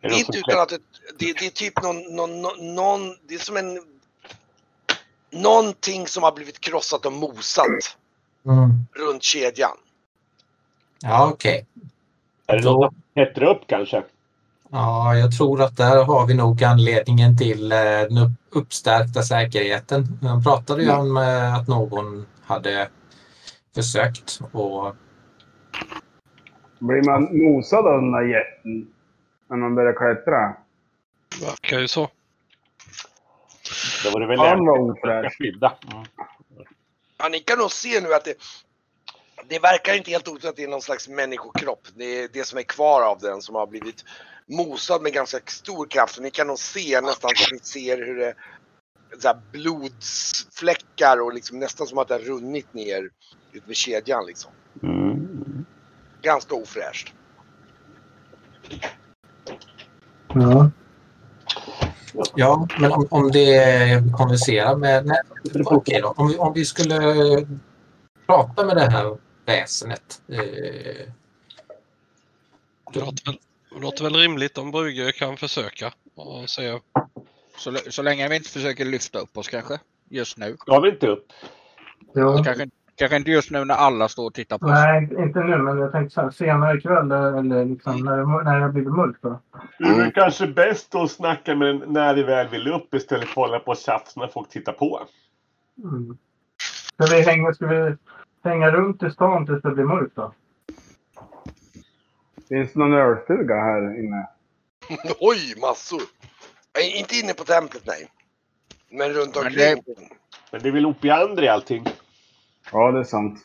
Det 0.00 0.08
är 0.08 0.18
inte 0.18 0.38
utan 0.38 0.60
att 0.60 0.68
det, 0.68 0.78
det, 1.18 1.32
det 1.38 1.46
är 1.46 1.50
typ 1.50 1.82
någon, 1.82 2.16
någon, 2.16 2.42
någon, 2.42 2.74
någon, 2.74 3.16
det 3.28 3.34
är 3.34 3.38
som 3.38 3.56
en... 3.56 3.82
Någonting 5.30 6.06
som 6.06 6.22
har 6.22 6.32
blivit 6.32 6.60
krossat 6.60 7.06
och 7.06 7.12
mosat 7.12 7.96
Mm. 8.46 8.70
runt 8.94 9.22
kedjan. 9.22 9.76
Ja, 11.02 11.30
okej. 11.32 11.66
Är 12.46 12.56
det 12.56 12.64
något 12.64 12.92
som 12.92 13.02
klättrar 13.14 13.46
upp 13.46 13.62
kanske? 13.66 14.02
Ja, 14.70 15.14
jag 15.16 15.36
tror 15.36 15.62
att 15.62 15.76
där 15.76 16.04
har 16.04 16.26
vi 16.26 16.34
nog 16.34 16.64
anledningen 16.64 17.38
till 17.38 17.72
eh, 17.72 17.78
den 17.78 18.18
upp- 18.18 18.40
uppstärkta 18.50 19.22
säkerheten. 19.22 20.18
Han 20.22 20.42
pratade 20.42 20.82
ju 20.82 20.90
om 20.90 21.16
eh, 21.16 21.54
att 21.54 21.68
någon 21.68 22.26
hade 22.44 22.88
försökt 23.76 24.40
och 24.52 24.96
Blir 26.78 27.02
man 27.02 27.38
mosad 27.38 27.86
av 27.86 28.00
den 28.00 28.12
där 28.12 28.22
jätten 28.22 28.92
när 29.48 29.56
man 29.56 29.74
börjar 29.74 29.92
klättra? 29.92 30.56
Verkar 31.40 31.78
ju 31.78 31.88
så. 31.88 32.10
Då 34.04 34.10
var 34.10 34.20
det 34.20 34.26
väl 34.26 34.38
Han 34.38 34.66
var 34.66 35.22
lämpligt 35.22 35.62
att 35.62 35.84
ofräsch. 35.84 36.08
Ja, 37.18 37.28
ni 37.28 37.40
kan 37.40 37.58
nog 37.58 37.72
se 37.72 38.00
nu 38.00 38.14
att 38.14 38.24
det, 38.24 38.34
det 39.48 39.58
verkar 39.58 39.94
inte 39.94 40.10
helt 40.10 40.28
otroligt 40.28 40.44
att 40.44 40.56
det 40.56 40.64
är 40.64 40.68
någon 40.68 40.82
slags 40.82 41.08
människokropp. 41.08 41.88
Det 41.94 42.04
är 42.04 42.28
det 42.32 42.44
som 42.44 42.58
är 42.58 42.62
kvar 42.62 43.02
av 43.02 43.18
den 43.18 43.42
som 43.42 43.54
har 43.54 43.66
blivit 43.66 44.04
mosad 44.46 45.02
med 45.02 45.12
ganska 45.12 45.38
stor 45.46 45.86
kraft. 45.86 46.16
Och 46.16 46.22
ni 46.22 46.30
kan 46.30 46.46
nog 46.46 46.58
se 46.58 47.00
nästan 47.00 47.30
som 47.34 47.56
ni 47.56 47.58
ser 47.58 47.96
hur 48.06 48.16
det 48.16 48.34
så 49.18 49.28
här 49.28 49.40
blodsfläckar 49.52 51.20
och 51.20 51.34
liksom 51.34 51.58
nästan 51.58 51.86
som 51.86 51.98
att 51.98 52.08
det 52.08 52.14
har 52.14 52.20
runnit 52.20 52.74
ner 52.74 53.10
ut 53.56 53.66
med 53.66 53.76
kedjan 53.76 54.26
liksom. 54.26 54.52
Mm. 54.82 55.66
Ganska 56.22 56.54
ofräscht. 56.54 57.14
Ja. 60.34 60.70
ja, 62.34 62.68
men 62.80 62.92
om, 62.92 63.06
om 63.10 63.30
det 63.30 64.02
konverserar 64.16 64.76
med... 64.76 65.06
Nej, 65.06 65.18
okej 65.64 66.00
då. 66.00 66.14
Om 66.16 66.28
vi, 66.28 66.36
om 66.36 66.52
vi 66.52 66.64
skulle 66.64 66.98
prata 68.26 68.66
med 68.66 68.76
det 68.76 68.90
här 68.90 69.18
väsenet. 69.46 70.22
Eh, 70.28 71.12
Det 72.92 73.00
låter 73.00 73.24
väl, 73.24 73.38
det 73.74 73.80
låter 73.80 74.04
väl 74.04 74.16
rimligt 74.16 74.58
om 74.58 74.70
Brugge 74.70 75.12
kan 75.12 75.36
försöka 75.36 75.92
och 76.14 76.50
se. 76.50 76.80
Så, 77.58 77.76
så 77.90 78.02
länge 78.02 78.28
vi 78.28 78.36
inte 78.36 78.50
försöker 78.50 78.84
lyfta 78.84 79.18
upp 79.18 79.38
oss 79.38 79.48
kanske. 79.48 79.78
Just 80.08 80.38
nu. 80.38 80.56
Gav 80.66 80.82
vi 80.82 80.88
inte 80.88 81.06
upp? 81.06 81.32
Ja. 82.14 82.44
Kanske, 82.44 82.68
kanske 82.96 83.16
inte 83.16 83.30
just 83.30 83.50
nu 83.50 83.64
när 83.64 83.74
alla 83.74 84.08
står 84.08 84.26
och 84.26 84.34
tittar 84.34 84.58
på 84.58 84.66
oss. 84.66 84.72
Nej, 84.72 85.08
inte 85.18 85.40
nu, 85.40 85.58
men 85.58 85.78
jag 85.78 85.92
tänkte 85.92 86.14
så 86.14 86.20
här, 86.20 86.30
senare 86.30 86.78
ikväll 86.78 87.12
eller 87.12 87.64
liksom 87.64 88.00
när, 88.04 88.16
det, 88.16 88.44
när 88.44 88.56
det 88.56 88.62
har 88.62 88.72
blivit 88.72 88.92
mörkt. 88.92 89.22
Då. 89.22 89.40
Det 89.78 89.88
är 89.88 90.10
kanske 90.10 90.46
bäst 90.46 90.94
att 90.94 91.10
snacka 91.10 91.54
med 91.54 91.82
när 91.86 92.14
vi 92.14 92.22
väl 92.22 92.48
vill 92.48 92.72
upp 92.72 92.94
istället 92.94 93.28
för 93.28 93.42
att 93.42 93.48
hålla 93.48 93.58
på 93.58 93.70
och 93.70 93.76
tjafsa 93.76 94.20
när 94.20 94.28
folk 94.28 94.48
tittar 94.48 94.72
på. 94.72 95.00
Mm. 95.84 96.18
Ska 96.94 97.16
vi 97.16 97.22
hänga, 97.22 97.54
ska 97.54 97.66
vi 97.66 97.96
hänga 98.44 98.70
runt 98.70 99.02
i 99.02 99.10
stan 99.10 99.46
tills 99.46 99.62
det 99.62 99.70
blir 99.70 99.84
mörkt 99.84 100.16
då? 100.16 100.32
Finns 102.48 102.72
det 102.72 102.78
någon 102.78 102.94
ölstuga 102.94 103.54
här 103.54 103.98
inne? 103.98 104.28
Oj, 105.20 105.54
massor! 105.60 106.02
Inte 106.98 107.14
inne 107.14 107.32
på 107.32 107.44
templet 107.44 107.82
nej. 107.86 108.10
Men 108.90 109.12
runt 109.12 109.34
Men 109.34 109.46
omkring. 109.46 109.82
Men 110.50 110.62
det 110.62 110.68
är 110.68 110.72
väl 110.72 110.86
Opiander 110.86 111.42
i 111.42 111.48
allting? 111.48 111.84
Ja, 112.72 112.92
det 112.92 112.98
är 113.00 113.04
sant. 113.04 113.40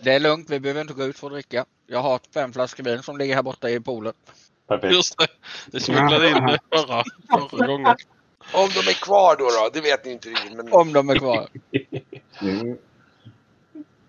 Det 0.00 0.12
är 0.12 0.20
lugnt, 0.20 0.50
vi 0.50 0.60
behöver 0.60 0.80
inte 0.80 0.94
gå 0.94 1.04
ut 1.04 1.18
för 1.18 1.26
att 1.26 1.32
dricka. 1.32 1.64
Jag 1.86 1.98
har 1.98 2.20
fem 2.34 2.52
flaskor 2.52 2.84
vin 2.84 3.02
som 3.02 3.18
ligger 3.18 3.34
här 3.34 3.42
borta 3.42 3.70
i 3.70 3.80
poolen. 3.80 4.12
Perfekt. 4.68 4.94
Just 4.94 5.18
det, 5.18 5.26
det 5.66 5.80
smugglade 5.80 6.28
in 6.28 6.34
det 6.34 6.58
förra, 6.76 7.04
förra 7.50 7.66
gången. 7.66 7.96
Om 8.54 8.68
de 8.68 8.90
är 8.90 9.04
kvar 9.04 9.36
då, 9.36 9.44
då 9.44 9.70
det 9.72 9.80
vet 9.80 10.04
ni 10.04 10.12
inte 10.12 10.28
riktigt. 10.28 10.56
Men 10.56 10.72
Om 10.72 10.92
de 10.92 11.10
är 11.10 11.18
kvar. 11.18 11.48
Mm. 12.42 12.78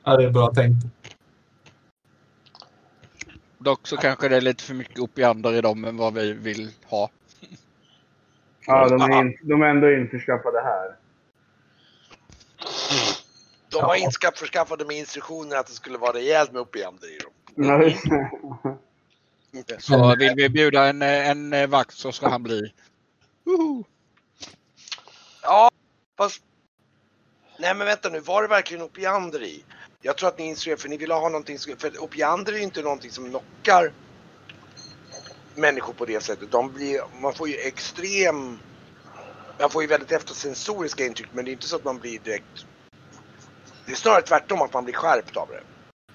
ja, 0.03 0.18
det 0.18 0.24
är 0.24 0.29
bra 0.29 0.53
tänkt. 0.53 0.86
Dock 3.58 3.88
så 3.88 3.98
kanske 3.98 4.29
det 4.29 4.38
är 4.38 4.41
lite 4.41 4.63
för 4.63 4.74
mycket 4.74 5.00
opiander 5.00 5.53
i 5.53 5.62
dem 5.62 5.86
än 5.86 5.98
vad 5.98 6.13
vi 6.13 6.34
vill 6.34 6.72
ha. 6.86 7.10
Ja, 8.65 8.89
de 8.89 9.01
är, 9.01 9.22
in, 9.22 9.38
de 9.41 9.62
är 9.62 9.65
ändå 9.68 9.91
införskaffade 9.91 10.62
här. 10.62 10.96
De 13.69 13.81
var 13.81 13.95
införskaffade 13.95 14.85
med 14.85 14.97
instruktioner 14.97 15.55
att 15.55 15.67
det 15.67 15.73
skulle 15.73 15.97
vara 15.97 16.13
rejält 16.13 16.51
med 16.51 16.61
opiander 16.61 17.15
i 17.15 17.17
dem. 17.17 17.31
Ja, 17.55 17.77
det. 19.65 19.81
Så 19.81 20.15
vill 20.15 20.33
vi 20.35 20.49
bjuda 20.49 20.85
en, 20.88 21.01
en 21.01 21.53
eh, 21.53 21.67
vakt 21.67 21.95
så 21.95 22.11
ska 22.11 22.29
han 22.29 22.43
bli... 22.43 22.73
Woho! 23.43 23.83
Ja, 25.43 25.69
fast... 26.17 26.41
Nej 27.59 27.75
men 27.75 27.88
vänta 27.88 28.09
nu, 28.09 28.19
var 28.19 28.41
det 28.41 28.47
verkligen 28.47 28.83
opiander 28.83 29.43
i? 29.43 29.63
Jag 30.01 30.17
tror 30.17 30.29
att 30.29 30.38
ni 30.38 30.45
instruerar, 30.45 30.77
för 30.77 30.89
ni 30.89 30.97
vill 30.97 31.11
ha 31.11 31.29
någonting, 31.29 31.59
som- 31.59 31.77
för 31.77 32.03
opiander 32.03 32.53
är 32.53 32.57
ju 32.57 32.63
inte 32.63 32.81
någonting 32.81 33.11
som 33.11 33.29
knockar 33.29 33.93
människor 35.55 35.93
på 35.93 36.05
det 36.05 36.23
sättet. 36.23 36.51
De 36.51 36.73
blir, 36.73 37.01
man 37.21 37.33
får 37.33 37.49
ju 37.49 37.55
extrem, 37.55 38.59
man 39.59 39.69
får 39.69 39.81
ju 39.81 39.88
väldigt 39.88 40.11
eftersensoriska 40.11 41.05
intryck 41.05 41.27
men 41.33 41.45
det 41.45 41.51
är 41.51 41.53
inte 41.53 41.67
så 41.67 41.75
att 41.75 41.83
man 41.83 41.99
blir 41.99 42.19
direkt, 42.19 42.65
det 43.89 43.93
är 43.93 43.98
snarare 43.98 44.22
tvärtom 44.22 44.62
att 44.62 44.74
man 44.74 44.84
blir 44.84 44.93
skärpt 44.93 45.38
av 45.38 45.48
det. 45.48 45.62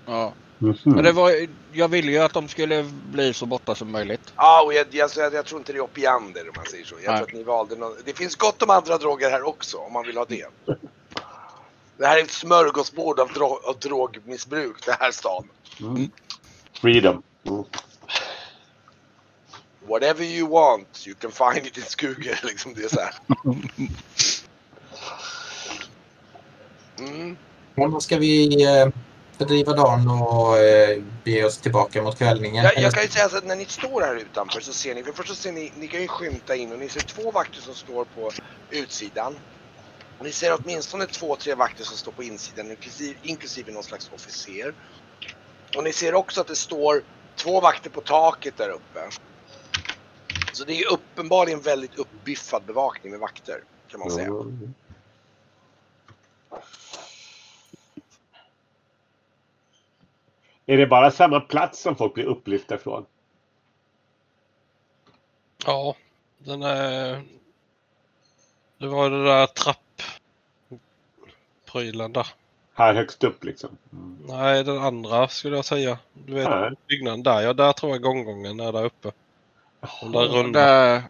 Ja. 0.06 0.32
Mhm. 0.58 0.76
Men 0.84 1.04
det 1.04 1.12
var, 1.12 1.32
jag 1.72 1.88
ville 1.88 2.12
ju 2.12 2.18
att 2.18 2.32
de 2.32 2.48
skulle 2.48 2.82
bli 3.10 3.34
så 3.34 3.46
borta 3.46 3.74
som 3.74 3.90
möjligt. 3.90 4.32
Ja, 4.36 4.62
och 4.62 4.74
jag, 4.74 4.86
jag, 4.90 5.10
jag, 5.16 5.34
jag 5.34 5.46
tror 5.46 5.60
inte 5.60 5.72
det 5.72 5.78
är 5.78 5.80
opiander 5.80 6.48
om 6.48 6.52
man 6.56 6.64
säger 6.66 6.84
så. 6.84 6.94
Jag 7.02 7.10
Nej. 7.10 7.16
tror 7.16 7.26
att 7.28 7.34
ni 7.34 7.42
valde 7.42 7.76
någon, 7.76 7.96
det 8.04 8.12
finns 8.12 8.36
gott 8.36 8.62
om 8.62 8.70
andra 8.70 8.98
droger 8.98 9.30
här 9.30 9.42
också 9.42 9.76
om 9.76 9.92
man 9.92 10.06
vill 10.06 10.16
ha 10.16 10.24
det. 10.24 10.46
Det 11.96 12.06
här 12.06 12.18
är 12.18 12.22
ett 12.22 12.30
smörgåsbord 12.30 13.20
av, 13.20 13.28
dro, 13.32 13.60
av 13.64 13.78
drogmissbruk, 13.78 14.86
det 14.86 14.96
här 15.00 15.10
stan. 15.10 15.48
Freedom. 16.80 17.22
Mm. 17.46 17.64
Whatever 19.88 20.24
you 20.24 20.48
want, 20.48 21.06
you 21.06 21.16
can 21.16 21.30
find 21.30 21.66
it 21.66 21.76
in 21.76 21.82
Skuger. 21.82 22.40
Liksom 22.44 22.74
det 22.74 22.84
är 22.84 22.88
så 22.88 23.00
här. 23.00 23.14
Mm. 26.98 27.36
Och 27.76 27.90
då 27.90 28.00
ska 28.00 28.18
vi 28.18 28.64
eh, 28.64 28.88
fördriva 29.38 29.72
dagen 29.72 30.08
och 30.08 30.58
eh, 30.58 31.02
bege 31.24 31.44
oss 31.44 31.58
tillbaka 31.58 32.02
mot 32.02 32.18
kvällningen. 32.18 32.64
Jag, 32.64 32.78
jag 32.78 32.92
kan 32.92 33.02
ju 33.02 33.08
säga 33.08 33.28
så 33.28 33.36
att 33.36 33.44
när 33.44 33.56
ni 33.56 33.64
står 33.64 34.00
här 34.00 34.16
utanför 34.16 34.60
så 34.60 34.72
ser 34.72 34.94
ni, 34.94 35.02
för 35.02 35.10
det 35.10 35.16
första 35.16 35.34
ser 35.34 35.52
ni, 35.52 35.72
ni 35.76 35.88
kan 35.88 36.02
ju 36.02 36.08
skymta 36.08 36.56
in 36.56 36.72
och 36.72 36.78
ni 36.78 36.88
ser 36.88 37.00
två 37.00 37.30
vakter 37.30 37.60
som 37.60 37.74
står 37.74 38.04
på 38.04 38.30
utsidan. 38.70 39.34
Och 40.18 40.24
ni 40.24 40.32
ser 40.32 40.58
åtminstone 40.60 41.06
två, 41.06 41.36
tre 41.36 41.54
vakter 41.54 41.84
som 41.84 41.96
står 41.96 42.12
på 42.12 42.22
insidan 42.22 42.70
inklusive, 42.70 43.18
inklusive 43.22 43.72
någon 43.72 43.82
slags 43.82 44.10
officer. 44.14 44.74
Och 45.76 45.84
ni 45.84 45.92
ser 45.92 46.14
också 46.14 46.40
att 46.40 46.46
det 46.46 46.56
står 46.56 47.02
två 47.36 47.60
vakter 47.60 47.90
på 47.90 48.00
taket 48.00 48.56
där 48.56 48.68
uppe. 48.68 49.00
Så 50.52 50.64
det 50.64 50.80
är 50.80 50.92
uppenbarligen 50.92 51.60
väldigt 51.60 51.94
uppbiffad 51.94 52.62
bevakning 52.66 53.10
med 53.10 53.20
vakter 53.20 53.60
kan 53.88 54.00
man 54.00 54.10
säga. 54.10 54.26
Mm. 54.26 54.74
Är 60.66 60.76
det 60.76 60.86
bara 60.86 61.10
samma 61.10 61.40
plats 61.40 61.82
som 61.82 61.96
folk 61.96 62.14
blir 62.14 62.24
upplyfta 62.24 62.78
från? 62.78 63.06
Ja, 65.66 65.96
den 66.38 66.62
är... 66.62 67.22
Det 68.78 68.86
var 68.86 69.10
det 69.10 69.24
där 69.24 69.46
trappprylen 71.66 72.12
där. 72.12 72.26
Här 72.74 72.94
högst 72.94 73.24
upp 73.24 73.44
liksom? 73.44 73.78
Mm. 73.92 74.18
Nej, 74.28 74.64
den 74.64 74.78
andra 74.78 75.28
skulle 75.28 75.56
jag 75.56 75.64
säga. 75.64 75.98
Du 76.12 76.34
vet 76.34 76.48
Nej. 76.48 76.70
byggnaden 76.88 77.22
där. 77.22 77.40
Ja, 77.40 77.52
där 77.52 77.72
tror 77.72 77.92
jag 77.92 78.02
gånggången 78.02 78.60
är 78.60 78.72
där 78.72 78.84
uppe. 78.84 79.12
Den 80.00 80.12
där 80.12 80.28
Och 80.28 80.34
runda. 80.34 80.60
Där, 80.60 81.02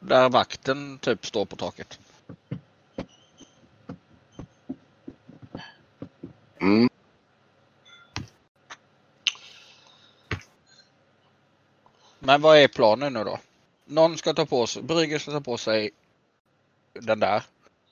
där 0.00 0.28
vakten 0.28 0.98
typ 0.98 1.26
står 1.26 1.44
på 1.44 1.56
taket. 1.56 1.98
Mm. 6.60 6.88
Men 12.26 12.40
vad 12.42 12.58
är 12.58 12.68
planen 12.68 13.12
nu 13.12 13.24
då? 13.24 13.38
Någon 13.84 14.18
ska 14.18 14.32
ta 14.34 14.46
på 14.46 14.66
sig, 14.66 14.82
Brygger 14.82 15.18
ska 15.18 15.30
ta 15.32 15.40
på 15.40 15.56
sig 15.56 15.90
den 17.00 17.20
där 17.20 17.42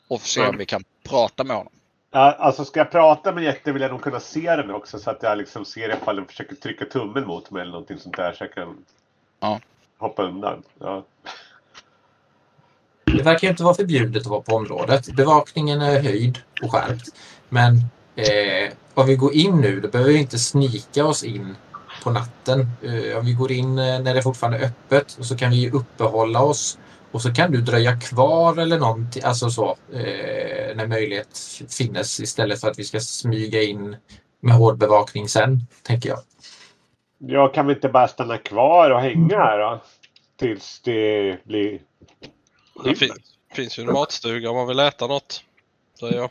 och 0.08 0.20
se 0.20 0.40
om 0.40 0.46
Mm. 0.46 0.58
vi 0.58 0.66
kan 0.66 0.84
prata 1.08 1.44
med 1.44 1.56
honom. 1.56 1.72
Ja, 2.10 2.32
alltså 2.32 2.64
ska 2.64 2.80
jag 2.80 2.90
prata 2.90 3.32
med 3.32 3.44
Jätte 3.44 3.72
vill 3.72 3.82
jag 3.82 3.90
nog 3.90 4.02
kunna 4.02 4.20
se 4.20 4.56
den 4.56 4.70
också 4.70 4.98
så 4.98 5.10
att 5.10 5.22
jag 5.22 5.38
liksom 5.38 5.64
ser 5.64 5.96
ifall 5.96 6.16
den 6.16 6.26
försöker 6.26 6.54
trycka 6.54 6.84
tummen 6.84 7.26
mot 7.26 7.50
mig 7.50 7.62
eller 7.62 7.72
någonting 7.72 7.98
sånt 7.98 8.16
där 8.16 8.32
så 8.32 8.44
jag 8.44 8.52
kan 8.54 8.84
Ja. 9.40 9.60
hoppa 9.98 10.22
undan. 10.22 10.62
Ja. 10.78 11.04
Det 13.04 13.22
verkar 13.22 13.48
inte 13.48 13.62
vara 13.64 13.74
förbjudet 13.74 14.22
att 14.22 14.26
vara 14.28 14.40
på 14.40 14.54
området. 14.56 15.12
Bevakningen 15.16 15.80
är 15.80 16.02
höjd 16.02 16.38
och 16.62 16.72
skärpt. 16.72 17.08
Men 17.48 17.76
eh, 18.16 18.72
om 18.94 19.06
vi 19.06 19.16
går 19.16 19.34
in 19.34 19.60
nu, 19.60 19.80
då 19.80 19.88
behöver 19.88 20.12
vi 20.12 20.18
inte 20.18 20.38
snika 20.38 21.04
oss 21.06 21.24
in 21.24 21.56
på 22.04 22.10
natten. 22.10 22.60
Eh, 22.82 23.18
om 23.18 23.26
vi 23.26 23.32
går 23.32 23.52
in 23.52 23.78
eh, 23.78 24.00
när 24.00 24.14
det 24.14 24.22
fortfarande 24.22 24.58
är 24.58 24.64
öppet 24.64 25.16
och 25.18 25.26
så 25.26 25.36
kan 25.36 25.50
vi 25.50 25.70
uppehålla 25.70 26.42
oss 26.42 26.78
och 27.12 27.22
så 27.22 27.34
kan 27.34 27.52
du 27.52 27.60
dröja 27.60 28.00
kvar 28.00 28.58
eller 28.58 28.78
någonting, 28.78 29.22
alltså 29.22 29.50
så, 29.50 29.76
eh, 29.92 30.76
när 30.76 30.86
möjlighet 30.86 31.38
finnes 31.78 32.20
istället 32.20 32.60
för 32.60 32.70
att 32.70 32.78
vi 32.78 32.84
ska 32.84 33.00
smyga 33.00 33.62
in 33.62 33.96
med 34.40 34.54
hård 34.54 34.78
bevakning 34.78 35.28
sen, 35.28 35.60
tänker 35.82 36.08
jag. 36.08 36.18
Jag 37.18 37.54
kan 37.54 37.66
väl 37.66 37.76
inte 37.76 37.88
bara 37.88 38.08
stanna 38.08 38.38
kvar 38.38 38.90
och 38.90 39.00
hänga 39.00 39.36
här 39.36 39.58
då? 39.58 39.82
Tills 40.36 40.80
det 40.84 41.38
blir... 41.44 41.80
Det 42.84 42.94
finns, 42.94 43.12
finns 43.54 43.78
ju 43.78 43.82
en 43.82 43.92
matstuga 43.92 44.50
om 44.50 44.56
man 44.56 44.68
vill 44.68 44.78
äta 44.78 45.06
något. 45.06 45.44
Säger 46.00 46.16
jag. 46.16 46.30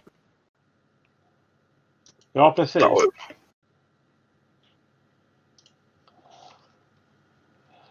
Ja, 2.33 2.53
precis. 2.55 2.83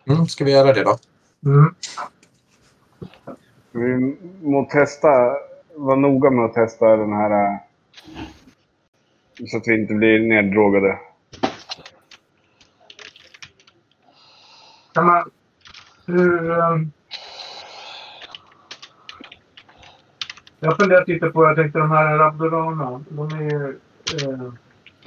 Mm, 0.09 0.27
ska 0.27 0.45
vi 0.45 0.53
göra 0.53 0.73
det 0.73 0.85
då? 0.85 0.97
Mm. 1.47 1.75
Vi 3.73 4.17
må 4.43 4.65
testa, 4.65 5.09
vara 5.77 5.97
noga 5.97 6.31
med 6.31 6.45
att 6.45 6.55
testa 6.55 6.97
den 6.97 7.13
här... 7.13 7.31
eh, 7.55 7.59
Så 9.47 9.57
att 9.57 9.69
vi 9.69 9.81
inte 9.81 9.95
blir 9.95 10.21
neddrogade. 10.29 10.99
Kan 14.95 15.07
man... 15.07 15.31
Hur... 16.07 16.51
ehm, 16.51 16.93
Jag 20.61 20.71
har 20.71 20.77
funderat 20.77 21.09
lite 21.09 21.27
på, 21.31 21.45
jag 21.45 21.57
tänkte 21.57 21.79
de 21.79 21.91
här 21.91 22.19
Rabdorana, 22.19 23.05
de 23.09 23.27
är 23.33 23.43
ju 23.43 23.81
eh, 24.23 24.53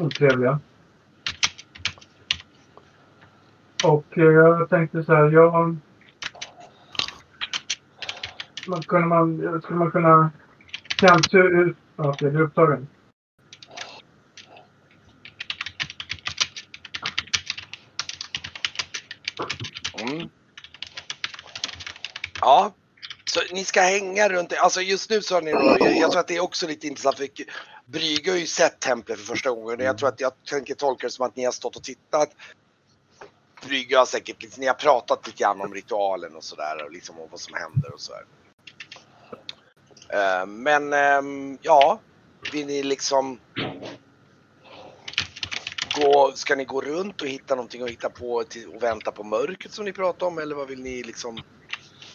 otrevliga. 0.05 0.59
Och 3.85 4.17
eh, 4.17 4.23
jag 4.23 4.69
tänkte 4.69 5.03
så 5.03 5.13
här, 5.13 5.31
jag... 5.31 5.77
Man, 8.67 8.81
kunde 8.81 9.07
man, 9.07 9.61
skulle 9.61 9.79
man 9.79 9.91
kunna 9.91 10.31
kanske 10.87 11.37
ut... 11.37 11.77
Ja, 11.95 12.09
Okej, 12.09 12.31
du 12.31 12.37
är 12.37 12.41
upptagen. 12.41 12.87
Mm. 20.01 20.29
Ja, 22.41 22.73
så 23.25 23.39
ni 23.53 23.63
ska 23.63 23.81
hänga 23.81 24.29
runt. 24.29 24.53
Alltså 24.59 24.81
just 24.81 25.09
nu 25.09 25.21
så 25.21 25.35
har 25.35 25.41
ni 25.41 25.51
jag, 25.51 25.97
jag 25.97 26.11
tror 26.11 26.19
att 26.19 26.27
det 26.27 26.35
är 26.35 26.43
också 26.43 26.67
lite 26.67 26.87
intressant 26.87 27.17
för 27.17 27.27
Brygge 27.85 28.31
har 28.31 28.37
ju 28.37 28.45
sett 28.45 28.79
templet 28.79 29.19
för 29.19 29.25
första 29.25 29.49
gången 29.49 29.79
och 29.79 29.85
jag 29.85 29.97
tror 29.97 30.09
att 30.09 30.21
jag 30.21 30.31
tänker 30.49 30.73
tolka 30.73 31.07
det 31.07 31.11
som 31.11 31.25
att 31.25 31.35
ni 31.35 31.45
har 31.45 31.51
stått 31.51 31.75
och 31.75 31.83
tittat. 31.83 32.29
Brygge 33.67 33.97
har 33.97 34.05
säkert, 34.05 34.57
ni 34.57 34.67
har 34.67 34.73
pratat 34.73 35.27
lite 35.27 35.43
grann 35.43 35.61
om 35.61 35.73
ritualen 35.73 36.35
och 36.35 36.43
sådär 36.43 36.85
och 36.85 36.91
liksom 36.91 37.19
om 37.19 37.27
vad 37.31 37.39
som 37.39 37.53
händer 37.53 37.93
och 37.93 37.99
sådär. 37.99 38.23
Eh, 40.09 40.45
men 40.45 40.93
ehm, 40.93 41.57
ja, 41.61 41.99
vill 42.51 42.67
ni 42.67 42.83
liksom 42.83 43.39
gå, 46.01 46.31
ska 46.35 46.55
ni 46.55 46.65
gå 46.65 46.81
runt 46.81 47.21
och 47.21 47.27
hitta 47.27 47.55
någonting 47.55 47.83
och 47.83 47.89
hitta 47.89 48.09
på 48.09 48.43
till, 48.43 48.67
och 48.67 48.83
vänta 48.83 49.11
på 49.11 49.23
mörkret 49.23 49.73
som 49.73 49.85
ni 49.85 49.93
pratade 49.93 50.31
om 50.31 50.37
eller 50.37 50.55
vad 50.55 50.67
vill 50.67 50.81
ni 50.83 51.03
liksom? 51.03 51.37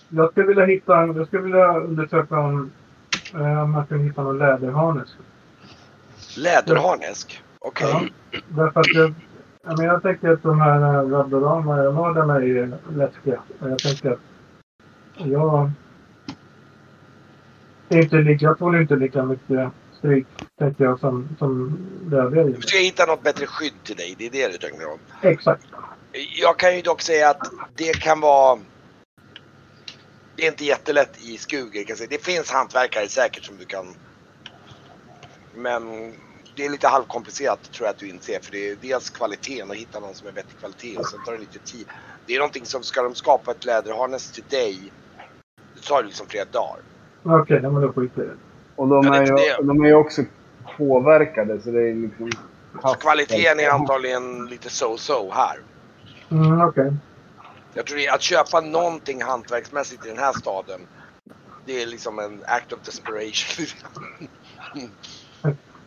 Jag 0.09 0.31
skulle 0.31 0.47
vilja 0.47 0.67
hitta, 0.67 0.93
jag 0.93 1.27
skulle 1.27 1.43
vilja 1.43 1.79
undersöka 1.79 2.39
om, 2.39 2.73
eh, 3.35 3.63
om 3.63 3.71
man 3.71 3.87
kan 3.87 4.01
hitta 4.01 4.23
någon 4.23 4.39
läderharnes. 4.39 5.09
Läderharnesk? 6.37 7.43
Okej. 7.59 8.13
Ja. 8.31 8.39
Därför 8.49 8.81
att 8.81 8.95
jag, 8.95 9.15
jag, 9.63 9.79
men 9.79 9.87
jag 9.87 10.03
tänker 10.03 10.29
att 10.29 10.43
de 10.43 10.61
här 10.61 10.81
Rabdorama-mördarna 11.05 12.37
är 12.37 12.41
ju 12.41 12.73
läskiga. 12.97 13.43
Jag 13.61 13.79
tänker 13.79 14.11
att 14.11 14.19
jag... 15.27 15.71
Inte 17.89 18.17
lika, 18.17 18.45
jag 18.45 18.59
tål 18.59 18.81
inte 18.81 18.97
lika 18.97 19.23
mycket 19.23 19.71
stryk, 19.99 20.27
tänker 20.59 20.85
jag, 20.85 21.01
som, 21.01 21.29
som 21.39 21.79
det 22.03 22.17
övriga 22.17 22.45
Du 22.45 22.61
ska 22.61 22.79
hitta 22.79 23.07
något 23.07 23.23
bättre 23.23 23.47
skydd 23.47 23.85
till 23.85 23.97
dig, 23.97 24.15
det 24.19 24.27
är 24.27 24.31
det 24.31 24.53
du 24.53 24.59
tänker 24.59 24.93
om. 24.93 24.99
Exakt. 25.23 25.65
Jag 26.41 26.59
kan 26.59 26.77
ju 26.77 26.83
dock 26.83 27.01
säga 27.03 27.31
att 27.31 27.51
det 27.77 28.01
kan 28.01 28.21
vara... 28.21 28.59
Det 30.37 30.43
är 30.43 30.51
inte 30.51 30.65
jättelätt 30.65 31.19
i 31.25 31.39
Skuger 31.39 31.83
kan 31.83 31.89
jag 31.89 31.99
säga. 31.99 32.09
Det 32.11 32.25
finns 32.25 32.51
hantverkare 32.51 33.09
säkert 33.09 33.45
som 33.45 33.57
du 33.57 33.65
kan... 33.65 33.87
Men 35.55 36.13
det 36.57 36.65
är 36.65 36.71
lite 36.71 36.89
halvkomplicerat 36.89 37.73
tror 37.73 37.87
jag 37.87 37.95
att 37.95 37.99
du 37.99 38.09
inser. 38.09 38.41
För 38.41 38.53
det 38.53 38.71
är 38.71 38.77
dels 38.81 39.11
kvaliteten 39.11 39.71
och 39.71 39.77
hitta 39.77 40.01
någon 40.01 40.15
som 40.15 40.29
är 40.29 40.33
vettig 40.33 40.59
kvalitet 40.59 40.97
och 40.97 41.07
sen 41.07 41.21
tar 41.25 41.33
det 41.33 41.39
lite 41.39 41.59
tid. 41.59 41.87
Det 42.27 42.35
är 42.35 42.39
någonting 42.39 42.67
som, 42.67 42.83
ska 42.83 43.03
de 43.03 43.15
skapa 43.15 43.51
ett 43.51 43.65
läderharness 43.65 44.33
till 44.33 44.45
dig, 44.49 44.93
det 45.75 45.81
tar 45.81 46.03
liksom 46.03 46.27
flera 46.27 46.45
dagar. 46.45 46.79
Okej, 47.23 47.57
okay, 47.57 47.71
men 47.71 47.83
då 47.83 47.93
skiter 47.93 48.23
jag 48.23 48.27
i 48.27 48.29
det. 48.29 48.37
Och 48.77 48.89
de 48.89 49.07
Ja, 49.07 49.15
är, 49.15 49.27
ju, 49.27 49.67
de 49.67 49.85
är 49.85 49.89
ju 49.89 49.95
också 49.95 50.23
påverkade 50.77 51.61
så 51.61 51.71
det 51.71 51.91
är 51.91 51.95
liksom... 51.95 52.31
Så 52.83 52.95
kvaliteten 52.95 53.61
är 53.61 53.71
antagligen 53.71 54.47
lite 54.47 54.69
so-so 54.69 55.33
här. 55.33 55.61
Mm, 56.31 56.61
okej. 56.61 56.93
Jag 57.75 57.87
tror 57.87 57.99
det 57.99 58.09
att 58.09 58.23
köpa 58.23 58.61
någonting 58.61 59.23
hantverksmässigt 59.23 60.07
i 60.07 60.09
den 60.09 60.19
här 60.19 60.33
staden. 60.33 60.81
Det 61.67 61.83
är 61.83 61.87
liksom 61.87 62.19
en 62.19 62.43
act 62.47 62.73
of 62.73 62.79
desperation. 62.85 63.67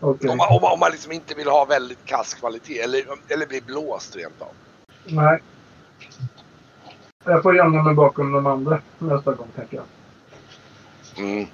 Okej. 0.03 0.29
om, 0.29 0.37
man, 0.37 0.47
om, 0.49 0.61
man, 0.61 0.71
om 0.71 0.79
man 0.79 0.91
liksom 0.91 1.11
inte 1.11 1.35
vill 1.35 1.47
ha 1.47 1.65
väldigt 1.65 2.05
kass 2.05 2.33
kvalitet 2.33 2.79
eller, 2.79 3.03
eller 3.27 3.45
bli 3.45 3.61
blåst 3.61 4.15
rent 4.15 4.41
av. 4.41 4.51
Nej. 5.05 5.41
Jag 7.25 7.43
får 7.43 7.55
gömma 7.55 7.83
mig 7.83 7.93
bakom 7.93 8.31
de 8.31 8.47
andra 8.47 8.81
nästa 8.99 9.33
gång, 9.33 9.47
tänker 9.55 9.77
jag. 9.77 9.85
Mm. 11.25 11.47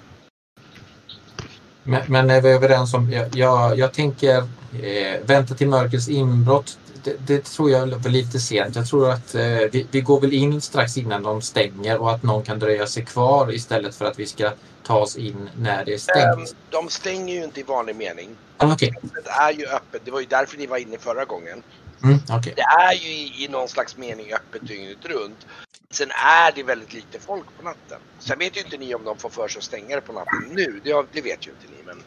Men, 1.83 2.01
men 2.07 2.29
är 2.29 2.41
vi 2.41 2.49
överens 2.49 2.93
om, 2.93 3.11
jag, 3.11 3.35
jag, 3.35 3.77
jag 3.77 3.93
tänker 3.93 4.37
eh, 4.37 5.25
vänta 5.25 5.55
till 5.55 5.69
mörkrets 5.69 6.09
inbrott. 6.09 6.79
Det, 7.03 7.15
det 7.27 7.45
tror 7.45 7.71
jag 7.71 7.81
är 8.05 8.09
lite 8.09 8.39
sent. 8.39 8.75
Jag 8.75 8.87
tror 8.87 9.09
att 9.11 9.35
eh, 9.35 9.41
vi, 9.71 9.87
vi 9.91 10.01
går 10.01 10.21
väl 10.21 10.33
in 10.33 10.61
strax 10.61 10.97
innan 10.97 11.23
de 11.23 11.41
stänger 11.41 12.01
och 12.01 12.11
att 12.11 12.23
någon 12.23 12.43
kan 12.43 12.59
dröja 12.59 12.87
sig 12.87 13.05
kvar 13.05 13.53
istället 13.53 13.95
för 13.95 14.05
att 14.05 14.19
vi 14.19 14.25
ska 14.25 14.51
ta 14.83 14.97
oss 14.99 15.15
in 15.17 15.49
när 15.57 15.85
det 15.85 15.91
är 15.93 16.17
Ehm, 16.17 16.45
stängt. 16.45 16.55
de 16.69 16.89
stänger 16.89 17.35
ju 17.35 17.43
inte 17.43 17.59
i 17.59 17.63
vanlig 17.63 17.95
mening. 17.95 18.29
Ah, 18.57 18.73
Okej, 18.73 18.93
Det 19.23 19.29
är 19.29 19.51
ju 19.53 19.65
öppet. 19.67 20.01
Det 20.05 20.11
var 20.11 20.19
ju 20.19 20.25
därför 20.25 20.57
ni 20.57 20.67
var 20.67 20.77
inne 20.77 20.97
förra 20.97 21.25
gången. 21.25 21.63
mm, 22.03 22.19
okej. 22.29 22.53
Det 22.55 22.61
är 22.61 22.93
ju 22.93 23.09
i, 23.09 23.45
i 23.45 23.47
någon 23.47 23.67
slags 23.67 23.97
mening 23.97 24.33
öppet 24.33 24.67
dygnet 24.67 25.05
runt. 25.05 25.47
Sen 25.91 26.09
är 26.11 26.51
det 26.55 26.63
väldigt 26.63 26.93
lite 26.93 27.19
folk 27.19 27.45
på 27.57 27.63
natten. 27.63 27.97
Sen 28.19 28.39
vet 28.39 28.57
ju 28.57 28.61
inte 28.61 28.77
ni 28.77 28.95
om 28.95 29.03
de 29.03 29.17
får 29.17 29.29
för 29.29 29.47
sig 29.47 29.57
att 29.59 29.63
stänga 29.63 29.95
det 29.95 30.01
på 30.01 30.13
natten 30.13 30.49
nu. 30.51 30.81
Det, 30.83 31.05
det 31.11 31.21
vet 31.21 31.47
ju 31.47 31.51
inte 31.51 31.65
ni. 31.77 31.83
Men, 31.85 32.03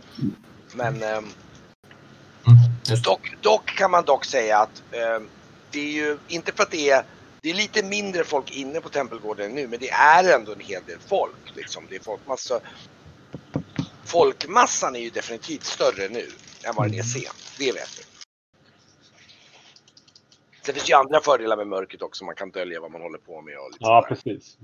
men 0.75 1.03
ehm, 1.03 1.25
det. 1.25 1.31
Dock, 3.05 3.37
dock 3.41 3.67
kan 3.67 3.91
man 3.91 4.05
dock 4.05 4.25
säga 4.25 4.59
att 4.59 4.83
ehm, 4.93 5.29
det 5.71 5.81
är 5.81 5.93
ju 5.93 6.19
inte 6.29 6.53
för 6.53 6.63
att 6.63 6.71
det 6.71 6.91
är 6.91 7.05
det 7.43 7.51
är 7.51 7.55
lite 7.55 7.83
mindre 7.83 8.25
folk 8.25 8.57
inne 8.57 8.81
på 8.81 8.89
Tempelgården 8.89 9.55
nu, 9.55 9.69
men 9.69 9.81
det 9.81 9.91
är 9.91 10.35
ändå 10.35 10.53
en 10.53 10.61
hel 10.61 10.83
del 10.87 10.99
folk. 10.99 11.57
Liksom. 11.57 11.87
Det 11.89 11.97
är 11.97 12.01
folkmassa. 12.01 12.61
Folkmassan 14.05 14.97
är 14.97 15.01
ju 15.01 15.11
definitivt 15.11 15.65
större 15.65 16.09
nu 16.09 16.29
än 16.65 16.75
vad 16.75 16.91
den 16.91 16.99
är 16.99 17.03
sen. 17.03 17.33
Det 17.59 17.73
vet 17.73 17.99
vi. 17.99 18.05
Sen 20.63 20.75
finns 20.75 20.91
ju 20.91 20.95
andra 20.95 21.21
fördelar 21.21 21.57
med 21.57 21.67
mörkret 21.67 22.03
också. 22.03 22.25
Man 22.25 22.35
kan 22.35 22.51
dölja 22.51 22.81
vad 22.81 22.91
man 22.91 23.03
håller 23.03 23.19
på 23.19 23.41
med. 23.41 23.59
Och 23.59 23.71
lite 23.71 23.85
Ja, 23.85 24.07
precis. 24.09 24.59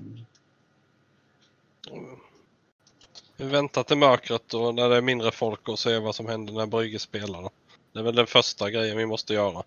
Vi 3.36 3.44
väntar 3.44 3.82
till 3.82 3.98
mörkret 3.98 4.54
och 4.54 4.74
när 4.74 4.88
det 4.88 4.96
är 4.96 5.02
mindre 5.02 5.30
folk 5.30 5.68
och 5.68 5.78
ser 5.78 6.00
vad 6.00 6.14
som 6.14 6.26
händer 6.26 6.52
när 6.52 6.66
Brygge 6.66 6.98
spelar. 6.98 7.50
Det 7.92 7.98
är 7.98 8.02
väl 8.02 8.14
den 8.14 8.26
första 8.26 8.70
grejen 8.70 8.96
vi 8.96 9.06
måste 9.06 9.34
göra. 9.34 9.62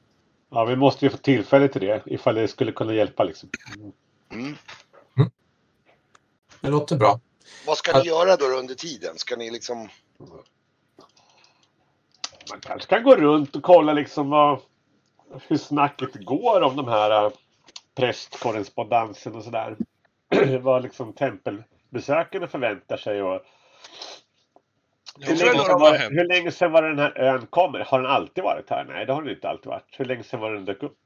Ja, 0.50 0.66
vi 0.66 0.76
måste 0.76 1.06
ju 1.06 1.10
få 1.10 1.18
tillfälle 1.18 1.68
till 1.68 1.82
det 1.82 2.04
ifall 2.06 2.36
det 2.36 2.48
skulle 2.48 2.72
kunna 2.72 2.94
hjälpa 2.94 3.24
liksom. 3.24 3.50
Mm. 4.32 4.56
Det 6.62 6.70
låter 6.70 6.96
bra. 6.96 7.20
Vad 7.68 7.78
ska 7.78 8.00
ni 8.00 8.08
göra 8.08 8.36
då 8.36 8.46
under 8.46 8.76
tiden? 8.76 9.18
Ska 9.18 9.36
ni 9.36 9.52
liksom... 9.52 9.90
Man 12.50 12.60
kanske 12.60 12.90
kan 12.90 13.04
gå 13.04 13.16
runt 13.16 13.56
och 13.56 13.64
kolla 13.64 13.94
liksom 13.94 14.30
vad, 14.30 14.60
hur 15.48 15.58
snacket 15.58 16.26
går 16.26 16.62
om 16.62 16.76
de 16.76 16.88
här 16.88 17.26
äh, 17.26 17.32
prästkorrespondensen 17.96 19.36
och 19.36 19.44
sådär. 19.44 19.78
vad 20.62 20.84
liksom 20.84 21.14
tempelbesökarna 21.14 22.48
förväntar 22.48 22.98
sig 22.98 23.24
och 23.24 23.42
hur 25.19 25.36
länge, 25.36 25.63
sedan 25.65 25.80
var, 25.80 25.97
hur 25.97 26.28
länge 26.28 26.52
sedan 26.52 26.71
var 26.71 26.84
den 26.84 27.00
här 27.00 27.17
ön 27.19 27.47
kommer? 27.47 27.80
Har 27.80 28.02
den 28.02 28.12
alltid 28.12 28.43
varit 28.43 28.69
här? 28.69 28.84
Nej, 28.84 29.06
det 29.06 29.13
har 29.13 29.21
den 29.21 29.32
inte 29.36 29.50
alltid 29.50 29.67
varit. 29.67 29.86
Hur 29.91 30.06
länge 30.06 30.24
sedan 30.24 30.39
var 30.39 30.52
den 30.54 30.65
dök 30.65 30.84
upp? 30.84 30.97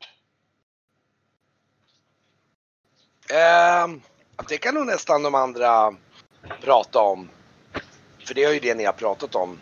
Ehm, 3.34 4.02
det 4.50 4.58
kan 4.58 4.76
nog 4.76 4.86
nästan 4.86 5.24
de 5.24 5.36
andra 5.36 5.96
prata 6.62 7.00
om. 7.00 7.30
För 8.28 8.34
det 8.34 8.44
är 8.44 8.54
ju 8.54 8.60
det 8.60 8.76
ni 8.76 8.86
har 8.86 8.94
pratat 8.94 9.36
om. 9.36 9.58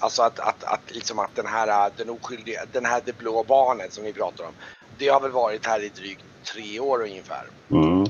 Alltså 0.00 0.22
att, 0.22 0.40
att, 0.40 0.64
att, 0.64 0.80
liksom 0.94 1.18
att 1.18 1.36
den 1.36 1.46
här, 1.46 1.90
den 1.96 2.10
oskyldiga, 2.10 2.60
den 2.72 2.84
här 2.84 3.02
det 3.04 3.18
blå 3.18 3.44
barnet 3.44 3.92
som 3.92 4.04
ni 4.04 4.12
pratar 4.12 4.44
om. 4.44 4.52
Det 4.98 5.08
har 5.08 5.20
väl 5.20 5.30
varit 5.30 5.66
här 5.66 5.82
i 5.82 5.88
drygt 5.88 6.24
tre 6.54 6.80
år 6.80 7.02
ungefär. 7.02 7.44
Mm. 7.70 8.04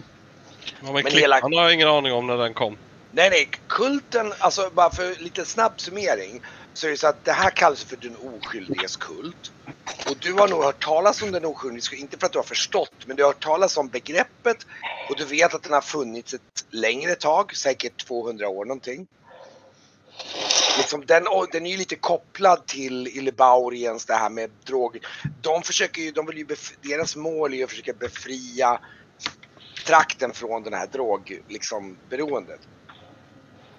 Ja, 0.82 0.92
men 0.92 0.94
Men 0.94 1.12
hela- 1.12 1.40
har 1.40 1.70
ingen 1.70 1.88
aning 1.88 2.12
om 2.12 2.26
när 2.26 2.36
den 2.36 2.54
kom. 2.54 2.76
Nej, 3.12 3.30
nej, 3.30 3.50
kulten, 3.68 4.32
alltså 4.38 4.70
bara 4.70 4.90
för 4.90 5.22
lite 5.22 5.44
snabb 5.44 5.80
summering. 5.80 6.40
Så 6.72 6.86
är 6.86 6.90
det 6.90 6.96
så 6.96 7.06
att 7.06 7.24
det 7.24 7.32
här 7.32 7.50
kallas 7.50 7.84
för 7.84 7.96
den 7.96 8.16
oskyldiges 8.16 8.96
kult. 8.96 9.52
Och 10.10 10.16
du 10.20 10.32
har 10.32 10.48
nog 10.48 10.64
hört 10.64 10.84
talas 10.84 11.22
om 11.22 11.32
den 11.32 11.44
oskyldiges 11.44 11.88
kult, 11.88 12.00
inte 12.02 12.18
för 12.18 12.26
att 12.26 12.32
du 12.32 12.38
har 12.38 12.44
förstått, 12.44 13.06
men 13.06 13.16
du 13.16 13.22
har 13.22 13.30
hört 13.30 13.42
talas 13.44 13.76
om 13.76 13.88
begreppet. 13.88 14.56
Och 15.10 15.16
du 15.16 15.24
vet 15.24 15.54
att 15.54 15.62
den 15.62 15.72
har 15.72 15.80
funnits 15.80 16.34
ett 16.34 16.40
längre 16.72 17.14
tag, 17.14 17.56
säkert 17.56 18.06
200 18.06 18.48
år 18.48 18.64
någonting. 18.64 19.06
Liksom 20.78 21.06
den, 21.06 21.24
den 21.52 21.66
är 21.66 21.70
ju 21.70 21.76
lite 21.76 21.96
kopplad 21.96 22.66
till 22.66 23.08
Illebauriens 23.08 24.06
det 24.06 24.14
här 24.14 24.30
med 24.30 24.50
droger. 24.66 25.02
De 25.42 25.62
försöker 25.62 26.02
ju, 26.02 26.10
de 26.12 26.26
vill 26.26 26.38
ju 26.38 26.46
bef- 26.46 26.74
deras 26.82 27.16
mål 27.16 27.52
är 27.52 27.56
ju 27.56 27.64
att 27.64 27.70
försöka 27.70 27.92
befria 27.92 28.80
trakten 29.86 30.32
från 30.32 30.62
den 30.62 30.72
här 30.74 30.86
drogberoendet. 30.86 31.50
liksom, 31.52 31.98
beroendet. 32.10 32.60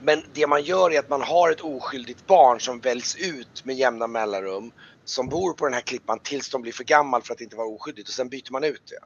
Men 0.03 0.23
det 0.33 0.47
man 0.47 0.63
gör 0.63 0.93
är 0.93 0.99
att 0.99 1.09
man 1.09 1.21
har 1.21 1.51
ett 1.51 1.61
oskyldigt 1.61 2.27
barn 2.27 2.59
som 2.59 2.79
väljs 2.79 3.15
ut 3.15 3.65
med 3.65 3.75
jämna 3.75 4.07
mellanrum 4.07 4.71
som 5.05 5.29
bor 5.29 5.53
på 5.53 5.65
den 5.65 5.73
här 5.73 5.81
klippan 5.81 6.19
tills 6.19 6.49
de 6.49 6.61
blir 6.61 6.71
för 6.71 6.83
gammal 6.83 7.21
för 7.21 7.33
att 7.33 7.41
inte 7.41 7.55
vara 7.55 7.67
oskyldigt 7.67 8.07
och 8.07 8.13
sen 8.13 8.29
byter 8.29 8.51
man 8.51 8.63
ut 8.63 8.81
det. 8.85 8.99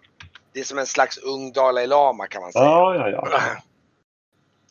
Det 0.54 0.60
är 0.60 0.64
som 0.64 0.78
en 0.78 0.88
slags 0.88 1.18
ung 1.18 1.52
Dalai 1.52 1.88
Lama 1.88 2.28
kan 2.28 2.42
man 2.42 2.52
säga. 2.52 2.66
Ja, 2.66 2.96
ja, 2.96 3.10
ja. 3.10 3.42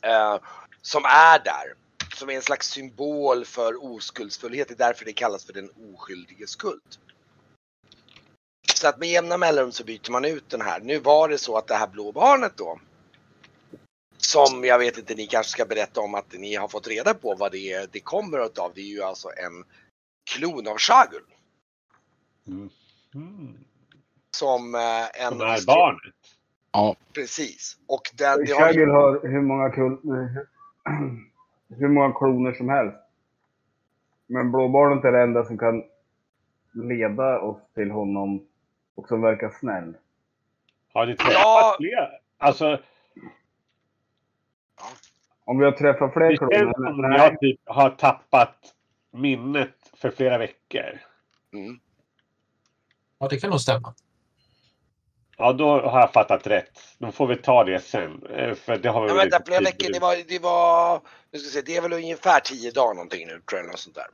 Eh, 0.02 0.38
som 0.82 1.04
är 1.04 1.38
där. 1.44 1.74
Som 2.16 2.30
är 2.30 2.34
en 2.34 2.42
slags 2.42 2.70
symbol 2.70 3.44
för 3.44 3.84
oskuldsfullhet. 3.84 4.68
Det 4.68 4.74
är 4.74 4.86
därför 4.88 5.04
det 5.04 5.12
kallas 5.12 5.44
för 5.44 5.52
den 5.52 5.70
oskyldiges 5.94 6.56
kult. 6.56 6.98
Så 8.74 8.88
att 8.88 8.98
med 8.98 9.08
jämna 9.08 9.36
mellanrum 9.36 9.72
så 9.72 9.84
byter 9.84 10.10
man 10.10 10.24
ut 10.24 10.50
den 10.50 10.60
här. 10.60 10.80
Nu 10.80 10.98
var 10.98 11.28
det 11.28 11.38
så 11.38 11.56
att 11.56 11.66
det 11.66 11.74
här 11.74 11.86
blå 11.86 12.12
barnet 12.12 12.52
då. 12.56 12.78
Som 14.24 14.64
jag 14.64 14.78
vet 14.78 14.98
inte, 14.98 15.14
ni 15.14 15.26
kanske 15.26 15.50
ska 15.50 15.64
berätta 15.64 16.00
om 16.00 16.14
att 16.14 16.32
ni 16.32 16.54
har 16.54 16.68
fått 16.68 16.88
reda 16.88 17.14
på 17.14 17.34
vad 17.34 17.52
det, 17.52 17.72
är, 17.72 17.86
det 17.92 18.00
kommer 18.00 18.46
utav. 18.46 18.72
Det 18.74 18.80
är 18.80 18.94
ju 18.94 19.02
alltså 19.02 19.28
en 19.28 19.64
klon 20.30 20.68
av 20.68 20.78
Shagul. 20.78 21.22
Mm. 22.46 22.70
Mm. 23.14 23.54
Som 24.36 24.74
eh, 24.74 25.24
en... 25.24 25.30
Som 25.30 25.40
är 25.40 25.66
barnet. 25.66 26.14
Ja, 26.72 26.96
Precis. 27.14 27.76
Och 27.86 28.02
den, 28.14 28.44
det 28.44 28.52
har 28.52 28.86
har 28.86 29.28
hur 29.28 29.40
många, 29.40 29.70
kul, 29.70 29.98
hur 31.78 31.88
många 31.88 32.12
kloner 32.14 32.52
som 32.52 32.68
helst. 32.68 32.96
Men 34.26 34.52
Blåbarnet 34.52 35.04
är 35.04 35.12
det 35.12 35.22
enda 35.22 35.44
som 35.44 35.58
kan 35.58 35.82
leda 36.72 37.40
oss 37.40 37.58
till 37.74 37.90
honom 37.90 38.46
och 38.94 39.08
som 39.08 39.20
verkar 39.20 39.50
snäll. 39.60 39.94
Har 40.92 41.06
ni 41.06 41.16
träffat 41.16 41.32
Ja. 41.34 41.76
fler? 41.78 42.10
Alltså, 42.38 42.78
Om 45.44 45.58
vi 45.58 45.64
har 45.64 45.72
träffat 45.72 46.12
fler 46.12 46.30
det 46.30 46.36
känns 46.36 46.74
som 46.74 46.84
kloner? 46.84 47.18
jag 47.18 47.40
typ 47.40 47.60
har 47.66 47.90
tappat 47.90 48.56
minnet 49.12 49.74
för 49.96 50.10
flera 50.10 50.38
veckor. 50.38 51.00
mm. 51.52 51.80
Ja, 53.18 53.28
det 53.28 53.36
kan 53.40 53.50
nog 53.50 53.60
stämma. 53.60 53.94
Ja, 55.36 55.52
då 55.52 55.80
har 55.80 56.00
jag 56.00 56.12
fattat 56.12 56.46
rätt. 56.46 56.80
Då 56.98 57.12
får 57.12 57.26
vi 57.26 57.36
ta 57.36 57.64
det 57.64 57.80
sen. 57.80 58.26
eh, 58.26 58.54
För 58.54 58.76
det 58.78 58.88
har 58.88 59.02
vi 59.02 59.08
Ja, 59.08 59.14
väl 59.14 59.30
vänta, 59.30 59.44
flera 59.46 59.60
veckor. 59.60 59.92
Det 59.92 59.98
var, 59.98 60.16
det 60.28 60.38
var, 60.38 61.00
nu 61.30 61.38
ska 61.38 61.50
se, 61.50 61.62
det 61.66 61.76
är 61.76 61.82
väl 61.82 61.92
ungefär 61.92 62.40
10 62.40 62.70
dagar 62.70 62.94
någonting 62.94 63.26
nu 63.26 63.40
tror 63.48 63.60
jag. 63.60 63.66
Något 63.66 63.78
sånt 63.78 63.94
där. 63.96 64.06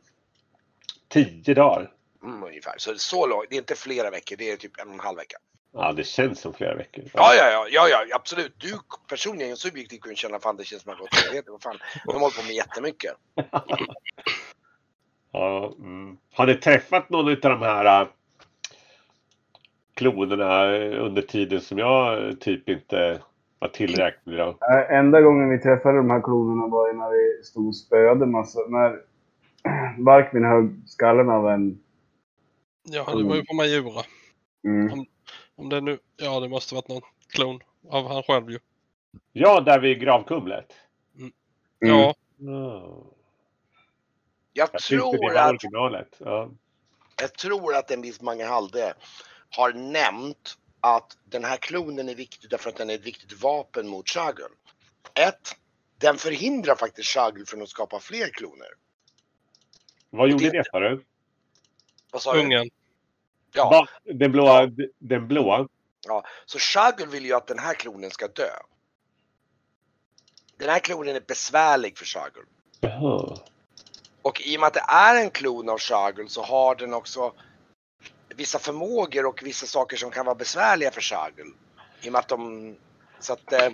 Tio 1.08 1.54
dagar. 1.54 1.92
Mm, 2.22 2.42
ungefär. 2.42 2.74
Så 2.78 2.94
så 2.98 3.26
långt. 3.26 3.46
Det 3.50 3.56
är 3.56 3.58
inte 3.58 3.74
flera 3.74 4.10
veckor. 4.10 4.36
Det 4.36 4.50
är 4.50 4.56
typ 4.56 4.80
en 4.80 4.88
och 4.88 4.94
en 4.94 5.00
halv 5.00 5.16
vecka. 5.18 5.36
Ja, 5.72 5.92
det 5.92 6.04
känns 6.04 6.40
som 6.40 6.52
flera 6.52 6.74
veckor. 6.74 7.04
Ja, 7.14 7.34
ja, 7.34 7.50
ja, 7.50 7.66
ja, 7.70 8.04
ja 8.08 8.16
absolut. 8.16 8.54
Du 8.58 8.78
personligen 9.08 9.56
subjektivt 9.56 10.00
kunde 10.00 10.16
känna 10.16 10.38
fan 10.38 10.56
det 10.56 10.64
känns 10.64 10.82
som 10.82 10.92
att 10.92 10.98
gått 10.98 11.26
evigheter. 11.26 11.52
Vad 11.52 11.62
fan. 11.62 11.78
De 12.06 12.12
håller 12.12 12.36
på 12.36 12.46
med 12.46 12.54
jättemycket. 12.54 13.14
Ja, 15.32 15.74
mm. 15.78 16.16
Har 16.34 16.46
ni 16.46 16.54
träffat 16.54 17.10
någon 17.10 17.28
av 17.28 17.38
de 17.40 17.62
här 17.62 18.02
äh, 18.02 18.08
klonerna 19.94 20.66
under 20.98 21.22
tiden 21.22 21.60
som 21.60 21.78
jag 21.78 22.40
typ 22.40 22.68
inte 22.68 23.20
var 23.58 23.68
tillräknelig 23.68 24.38
då. 24.38 24.48
Äh, 24.48 24.98
Enda 24.98 25.20
gången 25.20 25.50
vi 25.50 25.58
träffade 25.58 25.96
de 25.96 26.10
här 26.10 26.20
klonerna 26.20 26.66
var 26.66 26.88
ju 26.88 26.94
när 26.94 27.10
vi 27.10 27.44
stod 27.44 27.68
och 27.68 27.76
spöade 27.76 28.26
massa. 28.26 28.60
När 28.68 29.00
Barkvin 29.98 30.44
högg 30.44 30.82
skallen 30.86 31.30
av 31.30 31.48
en... 31.48 31.78
Ja, 32.82 33.14
det 33.16 33.24
var 33.24 33.36
ju 33.36 33.44
på 33.44 33.54
Majura. 33.54 34.02
Mm. 34.64 35.04
Om 35.60 35.68
det 35.68 35.80
nu... 35.80 35.98
Ja, 36.16 36.40
det 36.40 36.48
måste 36.48 36.74
varit 36.74 36.88
någon 36.88 37.02
klon 37.28 37.60
av 37.88 38.08
han 38.08 38.22
själv 38.22 38.50
ju. 38.50 38.58
Ja, 39.32 39.60
där 39.60 39.78
vid 39.80 40.00
gravkumlet. 40.00 40.72
Mm. 41.18 41.32
Ja, 41.78 42.14
Oh. 42.42 43.06
Jag 44.52 44.68
Jag 44.72 44.82
tror 44.82 45.36
att 45.38 45.50
originalet. 45.50 46.16
Ja. 46.18 46.50
Jag 47.20 47.34
tror 47.34 47.74
att 47.76 47.90
en 47.90 48.02
viss 48.02 48.20
Mange 48.20 48.44
Halde 48.44 48.94
har 49.50 49.72
nämnt 49.72 50.58
att 50.80 51.16
den 51.24 51.44
här 51.44 51.56
klonen 51.56 52.08
är 52.08 52.14
viktig 52.14 52.50
därför 52.50 52.70
att 52.70 52.76
den 52.76 52.90
är 52.90 52.94
ett 52.94 53.06
viktigt 53.06 53.42
vapen 53.42 53.88
mot 53.88 54.08
Shagul. 54.08 54.50
Ett, 55.14 55.56
den 55.98 56.16
förhindrar 56.16 56.74
faktiskt 56.74 57.08
Shagul 57.08 57.46
från 57.46 57.62
att 57.62 57.68
skapa 57.68 58.00
fler 58.00 58.28
kloner. 58.28 58.68
Vad 60.10 60.30
gjorde 60.30 60.44
Det- 60.44 60.58
det 60.58 60.64
sa 60.72 60.80
du? 60.80 61.04
Vad 62.12 62.22
sa 62.22 62.34
du? 62.34 62.70
Ja, 63.52 63.70
Va? 63.70 64.12
Den 64.14 64.32
blåa? 64.32 64.62
Ja. 64.62 64.86
Den 64.98 65.28
blåa? 65.28 65.68
ja. 66.06 66.24
Så 66.46 66.58
Shagul 66.58 67.08
vill 67.08 67.24
ju 67.24 67.34
att 67.34 67.46
den 67.46 67.58
här 67.58 67.74
klonen 67.74 68.10
ska 68.10 68.28
dö. 68.28 68.50
Den 70.56 70.68
här 70.68 70.78
klonen 70.78 71.16
är 71.16 71.20
besvärlig 71.20 71.98
för 71.98 72.04
Shagul. 72.04 72.46
Och 74.22 74.40
i 74.40 74.56
och 74.56 74.60
med 74.60 74.66
att 74.66 74.74
det 74.74 74.84
är 74.88 75.14
en 75.14 75.30
klon 75.30 75.68
av 75.68 75.78
Shagul 75.78 76.28
så 76.28 76.42
har 76.42 76.74
den 76.74 76.94
också 76.94 77.32
vissa 78.28 78.58
förmågor 78.58 79.26
och 79.26 79.42
vissa 79.42 79.66
saker 79.66 79.96
som 79.96 80.10
kan 80.10 80.26
vara 80.26 80.34
besvärliga 80.34 80.90
för 80.90 81.00
Shagul. 81.00 81.54
I 82.02 82.08
och 82.08 82.12
med 82.12 82.18
att 82.18 82.28
de... 82.28 82.76
Så 83.20 83.32
att... 83.32 83.52
Eh, 83.52 83.70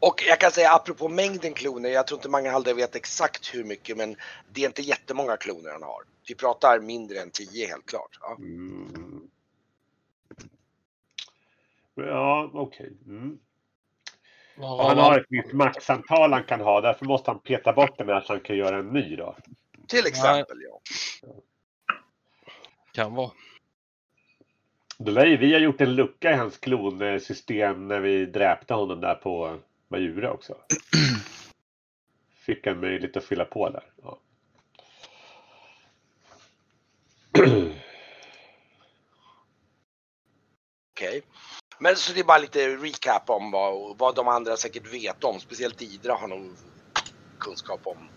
och 0.00 0.24
jag 0.26 0.40
kan 0.40 0.50
säga 0.50 0.72
apropå 0.72 1.08
mängden 1.08 1.54
kloner, 1.54 1.90
jag 1.90 2.06
tror 2.06 2.18
inte 2.18 2.28
många 2.28 2.52
Halder 2.52 2.74
vet 2.74 2.96
exakt 2.96 3.54
hur 3.54 3.64
mycket 3.64 3.96
men 3.96 4.16
det 4.52 4.62
är 4.62 4.66
inte 4.66 4.82
jättemånga 4.82 5.36
kloner 5.36 5.70
han 5.70 5.82
har. 5.82 6.02
Vi 6.28 6.34
pratar 6.34 6.80
mindre 6.80 7.18
än 7.18 7.30
10 7.30 7.66
helt 7.66 7.86
klart. 7.86 8.18
Ja. 8.20 8.36
Mm. 8.38 9.28
Ja, 11.94 12.50
okej. 12.52 12.92
Mm. 13.06 13.38
Vad 14.56 14.80
Och 14.80 14.86
han 14.86 14.98
har 14.98 15.18
ett 15.18 15.26
visst 15.28 15.52
maxantal 15.52 16.32
han 16.32 16.44
kan 16.44 16.60
ha. 16.60 16.80
Därför 16.80 17.04
måste 17.04 17.30
han 17.30 17.40
peta 17.40 17.72
bort 17.72 17.98
det 17.98 18.04
med 18.04 18.22
så 18.22 18.32
han 18.32 18.40
kan 18.40 18.56
göra 18.56 18.78
en 18.78 18.88
ny 18.88 19.16
då. 19.16 19.36
Till 19.88 20.06
exempel 20.06 20.56
ja. 20.62 20.80
Kan 22.92 23.14
vara. 23.14 23.30
Då 24.98 25.12
lär 25.12 25.26
ju 25.26 25.36
vi 25.36 25.52
ha 25.52 25.58
gjort 25.58 25.80
en 25.80 25.94
lucka 25.94 26.30
i 26.30 26.36
hans 26.36 26.58
klonsystem 26.58 27.88
när 27.88 28.00
vi 28.00 28.26
dräpte 28.26 28.74
honom 28.74 29.00
där 29.00 29.14
på 29.14 29.58
Majura 29.88 30.32
också. 30.32 30.56
Fick 32.34 32.66
han 32.66 32.80
möjlighet 32.80 33.16
att 33.16 33.24
fylla 33.24 33.44
på 33.44 33.70
där. 33.70 33.84
Ja. 34.02 34.18
Okej. 40.94 41.22
Men 41.78 41.96
så 41.96 42.12
det 42.12 42.20
är 42.20 42.24
bara 42.24 42.38
lite 42.38 42.76
recap 42.76 43.30
om 43.30 43.50
vad, 43.50 43.98
vad 43.98 44.14
de 44.14 44.28
andra 44.28 44.56
säkert 44.56 44.92
vet 44.92 45.24
om. 45.24 45.40
Speciellt 45.40 45.82
Idra 45.82 46.14
har 46.14 46.28
nog 46.28 46.56
kunskap 47.38 47.86
om 47.86 48.08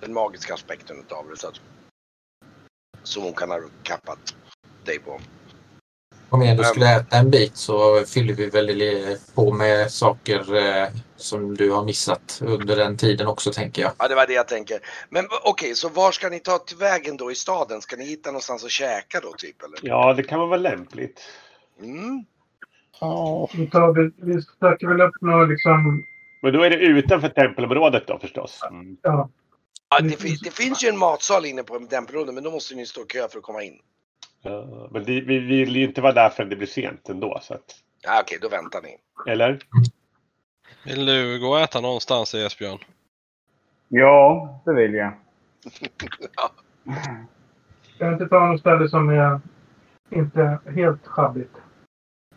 den 0.00 0.12
magiska 0.12 0.54
aspekten 0.54 1.00
utav 1.00 1.28
det. 1.28 1.36
Så 1.36 1.48
att, 1.48 1.60
som 3.02 3.22
hon 3.22 3.32
kan 3.32 3.50
ha 3.50 3.60
kappat 3.82 4.34
dig 4.84 4.98
på. 4.98 5.20
Om 6.28 6.42
jag 6.42 6.50
ändå 6.50 6.64
skulle 6.64 6.96
äta 6.96 7.16
en 7.16 7.30
bit 7.30 7.56
så 7.56 8.04
fyller 8.04 8.34
vi 8.34 8.50
väl 8.50 9.16
på 9.34 9.52
med 9.52 9.90
saker 9.92 10.56
eh, 10.56 10.88
som 11.16 11.56
du 11.56 11.70
har 11.70 11.84
missat 11.84 12.42
under 12.44 12.76
den 12.76 12.96
tiden 12.96 13.26
också 13.26 13.52
tänker 13.52 13.82
jag. 13.82 13.92
Ja, 13.98 14.08
det 14.08 14.14
var 14.14 14.26
det 14.26 14.32
jag 14.32 14.48
tänker. 14.48 14.78
Men 15.08 15.24
okej, 15.44 15.74
så 15.74 15.88
var 15.88 16.12
ska 16.12 16.28
ni 16.28 16.40
ta 16.40 16.58
till 16.58 16.76
vägen 16.76 17.16
då 17.16 17.30
i 17.30 17.34
staden? 17.34 17.80
Ska 17.80 17.96
ni 17.96 18.04
hitta 18.04 18.30
någonstans 18.30 18.64
att 18.64 18.70
käka 18.70 19.20
då 19.20 19.32
typ 19.32 19.62
eller? 19.62 19.78
ja, 19.82 20.14
det 20.14 20.22
kan 20.22 20.40
vara 20.40 20.56
lämpligt. 20.56 21.20
Mm. 21.82 22.24
Ja. 23.00 23.48
Vi, 23.52 23.70
vi, 23.94 24.32
vi 24.34 24.42
söker 24.42 24.86
väl 24.86 25.00
upp 25.00 25.14
något 25.20 25.48
liksom... 25.48 26.04
Men 26.42 26.52
då 26.52 26.62
är 26.62 26.70
det 26.70 26.76
utanför 26.76 27.28
tempelområdet 27.28 28.06
då 28.06 28.18
förstås. 28.18 28.60
Mm. 28.70 28.96
Ja, 29.02 29.30
Ja, 29.88 30.00
det, 30.00 30.42
det 30.44 30.50
finns 30.50 30.84
ju 30.84 30.88
en 30.88 30.98
matsal 30.98 31.46
inne 31.46 31.62
på 31.62 31.78
tempelområdet 31.78 32.34
men 32.34 32.44
då 32.44 32.50
måste 32.50 32.74
ni 32.74 32.86
stå 32.86 33.02
i 33.02 33.04
kö 33.04 33.28
för 33.28 33.38
att 33.38 33.44
komma 33.44 33.62
in. 33.62 33.78
Ja, 34.46 34.88
men 34.90 35.04
det, 35.04 35.20
vi 35.20 35.38
vill 35.38 35.76
ju 35.76 35.84
inte 35.84 36.00
vara 36.00 36.12
där 36.12 36.30
förrän 36.30 36.48
det 36.48 36.56
blir 36.56 36.66
sent 36.66 37.08
ändå. 37.08 37.40
Så 37.42 37.54
att, 37.54 37.76
Ja, 38.02 38.20
okej, 38.22 38.38
då 38.42 38.48
väntar 38.48 38.82
ni. 38.82 38.98
eller? 39.32 39.58
Vill 40.84 41.06
du 41.06 41.38
gå 41.40 41.48
och 41.48 41.60
äta 41.60 41.80
någonstans 41.80 42.34
i 42.34 42.44
Esbjörn? 42.44 42.78
Ja, 43.88 44.62
det 44.64 44.74
vill 44.74 44.94
jag. 44.94 45.12
kan 47.98 48.08
vi 48.08 48.12
inte 48.12 48.28
ta 48.28 48.46
något 48.46 48.60
ställe 48.60 48.88
som 48.88 49.08
är 49.08 49.40
inte 50.10 50.58
helt 50.74 51.06
sjabbigt? 51.06 51.56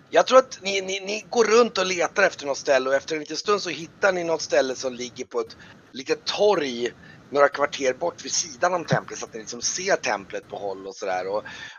Jag 0.10 0.28
tror 0.28 0.38
att 0.38 0.60
ni, 0.64 0.82
ni, 0.82 1.00
ni 1.00 1.26
går 1.30 1.44
runt 1.44 1.78
och 1.78 1.86
letar 1.86 2.24
efter 2.24 2.46
något 2.46 2.58
ställe 2.58 2.90
och 2.90 2.96
efter 2.96 3.16
en 3.16 3.20
liten 3.20 3.38
stund 3.38 3.62
så 3.62 3.70
hittar 3.70 4.14
ni 4.14 4.24
något 4.24 4.42
ställe 4.42 4.76
som 4.76 4.94
ligger 4.94 5.26
på 5.26 5.40
ett 5.40 5.58
litet 5.92 6.26
torg 6.26 6.90
några 7.30 7.50
kvarter 7.50 7.94
bort 7.94 8.26
vid 8.26 8.32
sidan 8.32 8.74
om 8.74 8.86
templet 8.86 9.20
så 9.20 9.26
att 9.26 9.34
ni 9.34 9.40
liksom 9.40 9.62
ser 9.62 9.96
templet 9.96 10.48
på 10.48 10.58
håll 10.58 10.88
och 10.88 10.96
sådär. 10.96 11.26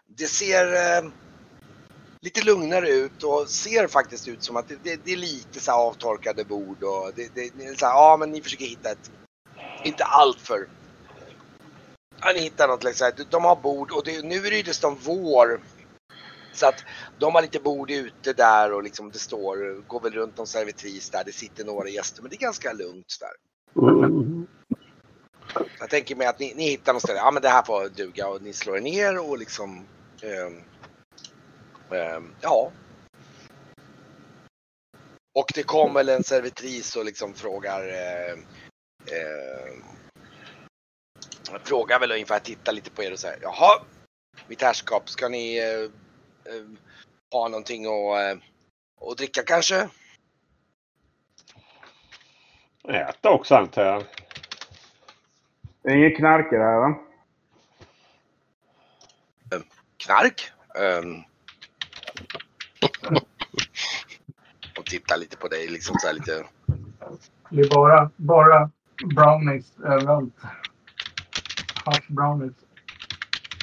Det 0.07 0.27
ser 0.27 0.67
eh, 0.67 1.11
lite 2.21 2.43
lugnare 2.43 2.91
ut 2.91 3.23
och 3.23 3.49
ser 3.49 3.87
faktiskt 3.87 4.29
ut 4.29 4.43
som 4.43 4.57
att 4.57 4.69
det, 4.69 4.79
det, 4.83 5.01
det 5.05 5.13
är 5.13 5.17
lite 5.17 5.61
så 5.61 5.71
här 5.71 5.79
avtorkade 5.79 6.45
bord 6.45 6.83
och 6.83 7.13
det, 7.17 7.35
det, 7.35 7.79
så 7.79 7.87
här, 7.87 7.93
ja 7.93 8.17
men 8.21 8.31
ni 8.31 8.43
försöker 8.43 8.65
hitta 8.65 8.91
ett, 8.91 9.11
inte 9.85 10.05
allt 10.05 10.41
för 10.41 10.69
Ja, 12.23 12.33
ni 12.35 12.41
hittar 12.41 12.69
något 12.69 12.85
liksom, 12.85 13.11
de 13.31 13.45
har 13.45 13.57
bord 13.57 13.91
och 13.91 14.05
det, 14.05 14.23
nu 14.23 14.37
är 14.37 14.51
det 14.51 14.57
ju 14.57 14.63
dessutom 14.63 14.97
vår. 15.05 15.61
Så 16.53 16.67
att 16.67 16.85
de 17.19 17.35
har 17.35 17.43
lite 17.43 17.61
bord 17.61 17.91
ute 17.91 18.33
där 18.33 18.73
och 18.73 18.83
liksom 18.83 19.11
det 19.11 19.19
står, 19.19 19.83
går 19.87 20.01
väl 20.01 20.13
runt 20.13 20.37
någon 20.37 20.47
servitris 20.47 21.11
där, 21.11 21.25
det 21.25 21.33
sitter 21.33 21.65
några 21.65 21.89
gäster 21.89 22.23
men 22.23 22.31
det 22.31 22.37
är 22.37 22.41
ganska 22.41 22.73
lugnt 22.73 23.17
där. 23.21 23.33
Mm. 24.05 24.47
Jag 25.79 25.91
tänker 25.91 26.17
mig 26.17 26.27
att 26.27 26.39
ni, 26.39 26.55
ni 26.57 26.69
hittar 26.69 26.93
något 26.93 27.03
ställe, 27.03 27.19
ja 27.19 27.31
men 27.31 27.43
det 27.43 27.49
här 27.49 27.63
får 27.63 27.89
duga 27.89 28.29
och 28.29 28.43
ni 28.43 28.53
slår 28.53 28.77
er 28.77 28.81
ner 28.81 29.29
och 29.29 29.39
liksom 29.39 29.87
ehm, 30.23 30.65
ehm, 31.91 32.35
Ja. 32.41 32.73
Och 35.35 35.51
det 35.55 35.63
kommer 35.63 35.95
väl 35.95 36.09
en 36.09 36.25
servitris 36.25 36.97
och 36.97 37.05
liksom 37.05 37.35
frågar 37.35 37.89
eh, 37.89 38.33
eh, 39.17 39.75
Frågar 41.65 42.01
väl 42.01 42.13
ungefär, 42.13 42.39
tittar 42.39 42.73
lite 42.73 42.91
på 42.91 43.03
er 43.03 43.13
och 43.13 43.19
säger 43.19 43.39
jaha 43.43 43.83
Mitt 44.47 44.63
herrskap, 44.63 45.09
ska 45.09 45.29
ni 45.29 45.59
eh, 45.59 45.81
eh, 46.55 46.67
ha 47.33 47.49
någonting 47.49 47.87
att, 47.87 48.21
eh, 48.21 48.39
att 49.11 49.17
dricka 49.17 49.43
kanske? 49.43 49.89
Äta 52.89 53.31
också 53.31 53.55
antar 53.55 53.85
jag. 53.85 54.05
Det 55.83 55.91
är 55.91 55.97
inget 55.97 56.17
knark 56.17 56.53
i 56.53 56.57
det 56.57 56.65
här 56.65 56.79
va? 56.81 56.95
knark. 59.97 60.53
Um, 60.75 61.25
och 64.79 64.87
tittar 64.87 65.17
lite 65.17 65.37
på 65.37 65.49
dig 65.49 65.69
liksom 65.69 65.97
så 65.99 66.07
här 66.07 66.15
lite. 66.15 66.45
Det 67.49 67.61
är 67.61 67.69
bara, 67.69 68.11
bara 68.17 68.71
brownies 69.15 69.79
överallt. 69.85 70.35
Hash 71.85 72.07
brownies. 72.09 72.55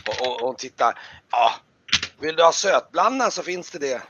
Och, 0.07 0.27
och, 0.27 0.49
och 0.49 0.57
tittar. 0.57 0.99
Ja, 1.31 1.51
vill 2.19 2.35
du 2.35 2.43
ha 2.43 2.51
sötblandad 2.51 3.33
så 3.33 3.43
finns 3.43 3.71
det 3.71 3.79
det. 3.79 4.01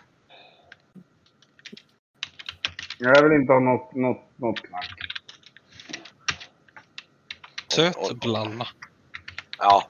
Jag 2.99 3.23
vill 3.23 3.41
inte 3.41 3.53
ha 3.53 3.59
något, 3.59 3.95
något, 3.95 4.23
något 4.35 4.59
knark. 4.59 5.06
Sötblanda. 7.77 8.67
Ja, 9.57 9.83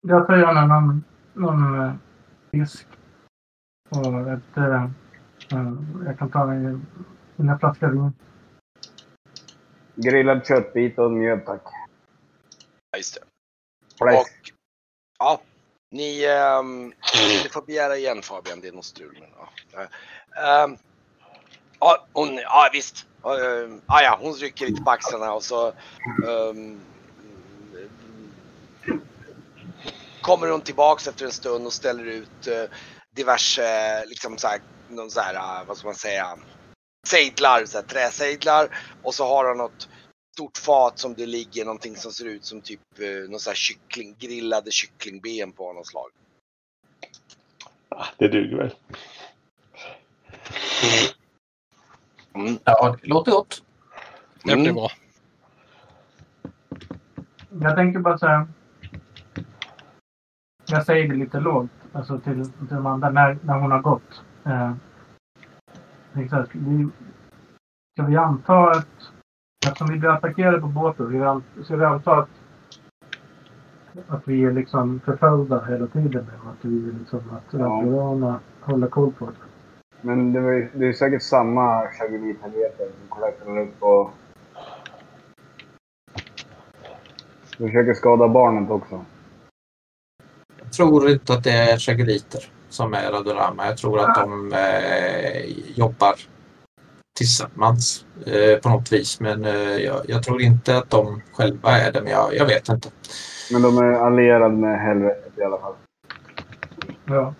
Jag 0.00 0.26
tar 0.26 0.36
gärna 0.36 0.66
någon, 0.66 1.04
någon 1.34 1.80
eh, 1.80 1.94
fisk. 2.50 2.86
Och 3.90 4.30
ett... 4.30 4.56
Eh, 4.56 4.84
eh, 5.52 5.72
jag 6.06 6.18
kan 6.18 6.30
ta 6.30 6.46
mina 7.36 7.58
flaskor 7.58 7.88
vin. 7.88 8.12
Grillad 9.94 10.46
köttbit 10.46 10.98
och 10.98 11.12
mjöl 11.12 11.40
tack. 11.40 11.62
just 12.96 13.14
det. 13.14 13.20
Fläsk. 13.98 14.18
Och 14.18 14.52
ja, 15.18 15.40
ni, 15.90 16.26
um, 16.60 16.92
ni 17.44 17.48
får 17.50 17.66
begära 17.66 17.96
igen 17.96 18.22
Fabian, 18.22 18.60
det 18.60 18.68
är 18.68 18.72
något 18.72 18.84
strul. 18.84 19.24
Ja. 19.72 19.80
Ehm, 20.42 20.76
ja, 21.80 22.06
hon, 22.12 22.34
ja 22.34 22.70
visst. 22.72 23.07
Uh, 23.28 23.78
ja, 23.86 24.02
ja, 24.02 24.18
hon 24.20 24.34
rycker 24.34 24.66
lite 24.66 24.82
på 24.82 24.90
axlarna 24.90 25.32
och 25.32 25.44
så 25.44 25.72
um, 26.26 26.80
kommer 30.20 30.48
hon 30.48 30.60
tillbaks 30.60 31.08
efter 31.08 31.24
en 31.24 31.32
stund 31.32 31.66
och 31.66 31.72
ställer 31.72 32.04
ut 32.04 32.48
uh, 32.48 32.64
diverse, 33.10 34.04
liksom 34.06 34.38
så 34.38 34.48
här, 34.48 34.60
någon 34.88 35.10
så 35.10 35.20
här, 35.20 35.34
eh, 35.34 35.66
vad 35.66 35.76
ska 35.76 35.88
man 35.88 35.94
säga, 35.94 36.38
sejdlar, 37.06 37.64
så 37.64 37.78
här, 37.78 37.84
träsejdlar. 37.84 38.78
Och 39.02 39.14
så 39.14 39.26
har 39.26 39.48
hon 39.48 39.58
något 39.58 39.88
stort 40.34 40.58
fat 40.58 40.98
som 40.98 41.14
det 41.14 41.26
ligger 41.26 41.64
någonting 41.64 41.96
som 41.96 42.12
ser 42.12 42.24
ut 42.24 42.44
som 42.44 42.60
typ 42.60 42.80
uh, 43.00 43.30
någon 43.30 43.40
så 43.40 43.50
här 43.50 43.54
kyckling, 43.54 44.16
grillade 44.18 44.70
kycklingben 44.70 45.52
på 45.52 45.72
något 45.72 45.86
slag. 45.86 46.10
Ah, 47.88 48.06
det 48.18 48.28
duger 48.28 48.56
väl. 48.56 48.74
Ja, 52.64 52.96
det 53.02 53.08
låter 53.08 53.32
gott. 53.32 53.62
Det 54.44 54.54
blir 54.54 54.70
Mm. 54.70 54.74
bra. 54.74 54.88
Jag 57.60 57.76
tänker 57.76 58.00
bara 58.00 58.18
så 58.18 58.26
här. 58.26 58.46
Jag 60.66 60.86
säger 60.86 61.08
det 61.08 61.14
lite 61.14 61.40
lågt 61.40 61.70
alltså 61.92 62.18
till, 62.18 62.52
till 62.52 62.66
de 62.68 62.86
andra 62.86 63.10
när, 63.10 63.38
när 63.42 63.54
hon 63.58 63.70
har 63.70 63.80
gått. 63.82 64.22
Eh, 64.44 64.72
ska, 66.26 66.44
vi, 66.52 66.88
ska 67.96 68.06
vi 68.06 68.16
anta 68.16 68.70
att 68.70 69.10
eftersom 69.66 69.88
vi 69.88 69.98
blir 69.98 70.10
attackerade 70.10 70.60
på 70.60 70.66
båten 70.66 71.12
vi 71.12 71.22
an- 71.22 71.42
ska 71.64 71.76
vi 71.76 71.84
anta 71.84 72.16
att 72.16 72.28
att 74.08 74.28
vi 74.28 74.44
är 74.44 74.52
liksom 74.52 75.00
förföljda 75.04 75.64
hela 75.64 75.86
tiden. 75.86 76.26
Att 76.46 76.64
vi 76.64 76.88
är 76.88 76.92
liksom 76.92 77.18
att 77.30 77.44
Ja. 77.60 78.40
Håller 78.60 78.88
koll 78.88 79.12
på 79.12 79.24
oss. 79.24 79.34
Men 80.08 80.32
det, 80.32 80.40
var, 80.40 80.52
ju- 80.52 80.68
det 80.74 80.86
är 80.88 80.92
säkert 80.92 81.22
samma 81.22 81.88
Chagulithelveter 81.98 82.88
som 83.08 83.18
klättrar 83.18 83.58
upp 83.58 83.82
och 83.82 84.10
försöker 87.56 87.94
skada 87.94 88.28
barnet 88.28 88.70
också. 88.70 89.04
Jag 90.62 90.72
tror 90.72 91.10
inte 91.10 91.32
att 91.32 91.44
det 91.44 91.50
är 91.50 91.78
chaguliter 91.78 92.40
som 92.68 92.94
är 92.94 93.10
Radorama. 93.12 93.66
Jag 93.66 93.78
tror 93.78 94.00
att 94.00 94.14
de 94.14 94.52
eh, 94.52 95.42
jobbar 95.74 96.14
tillsammans 97.18 98.06
eh, 98.26 98.58
på 98.62 98.68
något 98.68 98.92
vis. 98.92 99.20
Men 99.20 99.44
eh, 99.44 99.52
jag, 99.76 100.00
jag 100.08 100.22
tror 100.22 100.42
inte 100.42 100.78
att 100.78 100.90
de 100.90 101.22
själva 101.32 101.70
är 101.70 101.92
det. 101.92 102.02
Men 102.02 102.12
jag, 102.12 102.34
jag 102.34 102.46
vet 102.46 102.68
inte. 102.68 102.88
Men 103.52 103.62
de 103.62 103.78
är 103.78 103.92
allierade 103.92 104.54
med 104.54 104.80
helvetet 104.80 105.38
i 105.38 105.42
alla 105.42 105.58
fall. 105.58 105.74
Ja, 107.04 107.34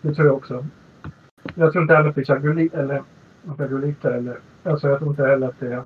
det 0.00 0.14
tror 0.14 0.26
jag 0.26 0.36
också. 0.36 0.66
Jag 1.58 1.72
tror 1.72 1.82
inte 1.82 1.94
heller 1.94 2.12
Chaguli- 2.12 2.76
eller 2.76 3.02
Chaguliter 3.58 4.10
eller... 4.10 4.40
Alltså 4.64 4.88
jag 4.88 4.98
tror 4.98 5.10
inte 5.10 5.22
heller 5.22 5.48
att 5.48 5.60
det 5.60 5.66
är... 5.66 5.84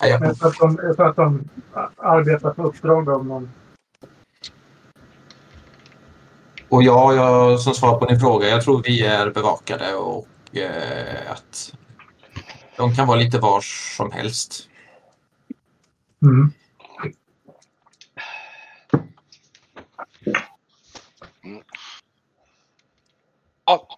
Jag, 0.00 0.20
Men 0.20 0.34
tror 0.34 0.48
att 0.48 0.58
de, 0.58 0.76
tror 0.76 1.08
att 1.08 1.16
de 1.16 1.48
arbetar 1.96 2.54
på 2.54 2.62
uppdrag 2.62 3.10
av 3.10 3.26
någon. 3.26 3.48
och 6.74 6.82
ja, 6.82 7.14
jag, 7.14 7.60
som 7.60 7.74
svar 7.74 7.98
på 7.98 8.06
din 8.06 8.20
fråga. 8.20 8.48
Jag 8.48 8.62
tror 8.62 8.82
vi 8.82 9.06
är 9.06 9.30
bevakade 9.30 9.94
och 9.94 10.56
eh, 10.56 11.30
att 11.32 11.74
de 12.76 12.94
kan 12.94 13.06
vara 13.06 13.18
lite 13.18 13.38
var 13.38 13.60
som 13.96 14.12
helst. 14.12 14.68
Mm. 16.22 16.52
Ja. 23.66 23.88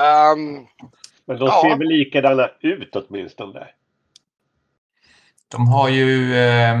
Ehm, 0.00 0.66
Men 1.24 1.38
de 1.38 1.46
Ja. 1.46 1.62
ser 1.62 1.78
väl 1.78 1.88
likadana 1.88 2.48
ut 2.60 2.96
åtminstone. 2.96 3.66
De 5.48 5.68
har 5.68 5.88
ju, 5.88 6.34
eh, 6.36 6.78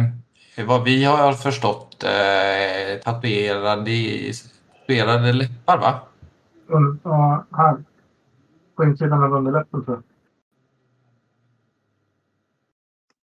vad 0.66 0.84
vi 0.84 1.04
har 1.04 1.32
förstått, 1.32 2.04
eh, 2.04 3.00
tatuerade, 3.04 3.90
tatuerade 4.86 5.32
läppar 5.32 5.78
va? 5.78 6.00
Un- 6.66 7.00
Och 7.02 7.56
här. 7.58 7.84
På 8.76 8.84
insidan 8.84 9.22
av 9.24 9.32
underläppen 9.32 9.84
tror 9.84 9.96
jag. 9.96 10.02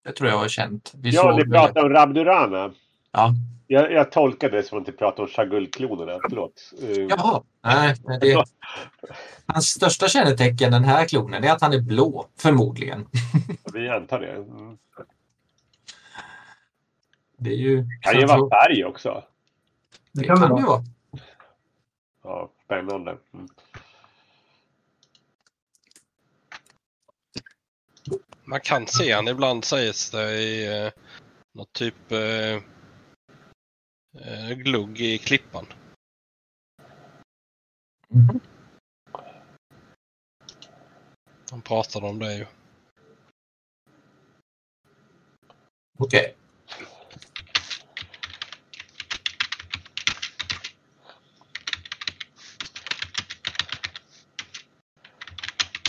Det 0.03 0.11
tror 0.11 0.29
jag 0.29 0.37
var 0.37 0.47
känt. 0.47 0.91
Vi 0.95 1.09
Ja, 1.09 1.21
såg 1.21 1.35
ni 1.35 1.43
det. 1.43 1.49
pratar 1.51 1.83
om 1.85 1.89
Rabdurana. 1.89 2.71
Ja. 3.11 3.33
Jag, 3.71 3.91
jag 3.91 4.11
tolkade 4.11 4.57
det 4.57 4.63
som 4.63 4.81
att 4.81 4.87
ni 4.87 4.93
pratade 4.93 5.21
om 5.21 5.27
Chagul-klonerna. 5.27 6.19
Förlåt. 6.29 6.71
Eh, 6.81 6.89
Jaha, 6.89 7.43
nej. 7.63 7.95
nej, 8.05 8.19
Det, 8.21 8.43
hans 9.45 9.67
största 9.67 10.07
kännetecken 10.07 10.71
den 10.71 10.83
här 10.83 11.05
klonen 11.05 11.43
är 11.43 11.51
att 11.51 11.61
han 11.61 11.73
är 11.73 11.79
blå, 11.79 12.27
förmodligen. 12.37 13.07
Vi 13.73 13.89
antar 13.89 14.19
det. 14.19 14.31
Mm. 14.31 14.77
Det 17.37 17.49
är 17.49 17.55
ju... 17.55 17.85
Kan 18.01 18.19
ju 18.19 18.25
vara 18.25 18.49
färg 18.49 18.85
också. 18.85 19.23
Det 20.11 20.23
kan 20.23 20.35
det 20.35 20.41
kan 20.41 20.55
det 20.55 20.61
ju 20.61 20.67
vara. 20.67 20.77
vara. 20.77 20.83
Ja, 22.23 22.51
spännande. 22.65 23.17
Mm. 23.33 23.47
Man 28.43 28.59
kan 28.59 28.87
se 28.87 29.11
han 29.11 29.27
ibland 29.27 29.65
sägs 29.65 30.11
det 30.11 30.31
i 30.31 30.83
eh, 30.85 30.91
något 31.53 31.73
typ 31.73 32.11
eh, 32.11 32.61
eh, 34.19 34.49
glugg 34.49 35.01
i 35.01 35.17
klippan. 35.17 35.65
Mhm. 38.07 38.39
De 41.49 41.61
pratade 41.61 42.07
om 42.07 42.19
det 42.19 42.33
ju. 42.33 42.45
Okej. 45.99 46.35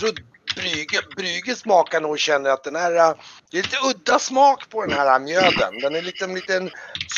jag 0.02 0.14
tror 0.16 0.26
Brygge, 0.54 1.00
Brygge 1.16 1.56
smakar 1.56 2.00
nog 2.00 2.10
och 2.10 2.18
känner 2.18 2.50
att 2.50 2.64
den 2.64 2.76
här, 2.76 2.96
eh, 2.96 3.14
det 3.52 3.58
är 3.58 3.62
lite 3.62 3.76
udda 3.90 4.18
smak 4.18 4.70
på 4.70 4.86
den 4.86 4.98
här 4.98 5.20
mjöden. 5.20 5.80
Den 5.82 5.94
är 5.94 6.02
lite 6.02 6.24
en 6.24 6.34
liten 6.34 6.70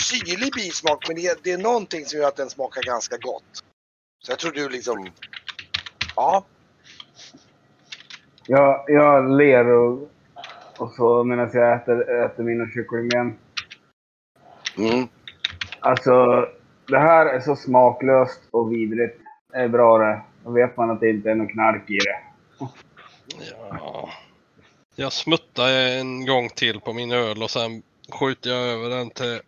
syrlig 0.05 0.53
bismak 0.55 1.05
men 1.09 1.17
det 1.17 1.27
är, 1.27 1.37
det 1.43 1.53
är 1.53 1.59
någonting 1.59 2.05
som 2.05 2.19
gör 2.19 2.29
att 2.29 2.37
den 2.37 2.51
smakar 2.51 2.83
ganska 2.83 3.17
gott. 3.17 3.65
Så 4.25 4.33
jag 4.33 4.39
tror 4.39 4.53
du 4.53 4.69
liksom, 4.69 5.07
ja, 6.17 6.45
Jag, 8.47 8.85
jag 8.89 9.31
ler 9.31 9.67
och, 9.67 10.11
och 10.79 10.93
så 10.93 11.25
medan 11.25 11.51
jag 11.53 11.77
äter, 11.77 12.25
äter 12.25 12.43
mina 12.43 12.71
kycklingben. 12.71 13.39
mm. 14.79 15.09
Alltså, 15.81 16.47
det 16.87 16.99
här 16.99 17.27
är 17.27 17.41
så 17.41 17.57
smaklöst 17.57 18.41
och 18.51 18.73
vidrigt. 18.73 19.21
Det 19.53 19.59
är 19.59 19.69
bra 19.69 19.99
det. 19.99 20.21
Då 20.45 20.51
vet 20.51 20.77
man 20.77 20.91
att 20.91 21.01
det 21.01 21.11
inte 21.11 21.31
är 21.31 21.35
något 21.35 21.51
knark 21.51 21.91
i 21.91 21.99
det. 21.99 22.19
Ja. 23.71 24.09
Jag 24.95 25.13
smuttar 25.55 25.71
en 25.71 26.27
gång 26.27 26.51
till 26.51 26.81
på 26.81 26.93
min 26.93 27.13
öl 27.13 27.43
och 27.43 27.51
sen 27.51 27.83
skjuter 28.09 28.51
jag 28.51 28.61
över 28.61 28.91
den 28.91 29.11
till... 29.11 29.41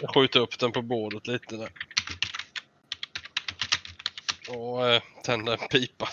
Jag 0.00 0.14
skjuter 0.14 0.40
upp 0.40 0.58
den 0.58 0.72
på 0.72 0.82
bordet 0.82 1.26
lite 1.26 1.56
där. 1.56 1.68
Och 4.48 4.88
eh, 4.88 5.02
tänder 5.24 5.52
en 5.52 5.68
pipa. 5.68 6.08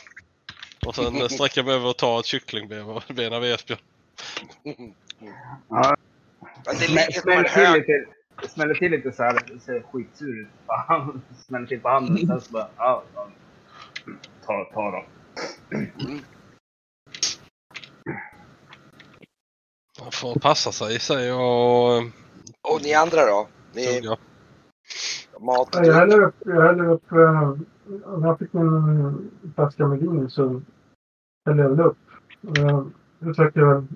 Och 0.85 0.95
sen 0.95 1.15
eh, 1.15 1.27
sträcker 1.27 1.59
jag 1.59 1.65
mig 1.65 1.75
över 1.75 1.89
och 1.89 1.97
tar 1.97 2.19
ett 2.19 2.25
kycklingben 2.25 2.89
av 3.33 3.45
Esbjörn. 3.45 3.79
Ja, 5.69 5.95
det 6.65 6.87
ligger 6.87 7.21
smäller 7.21 7.43
en 7.43 7.53
till 7.53 7.73
lite, 7.73 8.05
smäller 8.47 8.75
till 8.75 8.91
lite 8.91 9.11
så 9.11 9.23
här. 9.23 9.39
Det 9.47 9.59
ser 9.59 9.83
skitsur 9.91 10.41
ut. 10.41 10.47
Smäller 11.47 11.67
till 11.67 11.79
på 11.79 11.89
handen. 11.89 12.27
Sen 12.27 12.41
så 12.41 12.51
bara, 12.51 12.67
ja, 12.77 13.03
ja. 13.15 13.27
Ta, 14.45 14.65
ta 14.73 14.91
då. 14.91 15.05
Man 20.01 20.11
får 20.11 20.39
passa 20.39 20.71
sig 20.71 20.99
säger 20.99 21.27
jag 21.27 21.39
och 21.39 21.97
eh, 21.97 22.03
Och 22.61 22.81
ni 22.83 22.93
andra 22.93 23.25
då? 23.25 23.47
Ni, 23.73 23.85
tugga. 23.85 24.17
mat 25.39 25.75
och 25.75 25.85
Jag 25.85 25.93
häller 25.93 26.23
upp, 26.23 26.35
jag 26.45 26.61
häller 26.61 26.89
upp 26.89 27.11
eh, 27.11 27.49
om 28.05 28.23
jag 28.23 28.39
fick 28.39 28.53
en 28.53 29.31
flaska 29.55 29.87
med 29.87 29.99
vin 29.99 30.29
så 30.29 30.61
häller 31.45 31.63
jag 31.63 31.69
väl 31.69 31.85
upp. 31.85 31.97
Jag 32.41 32.91
försöker 33.19 33.87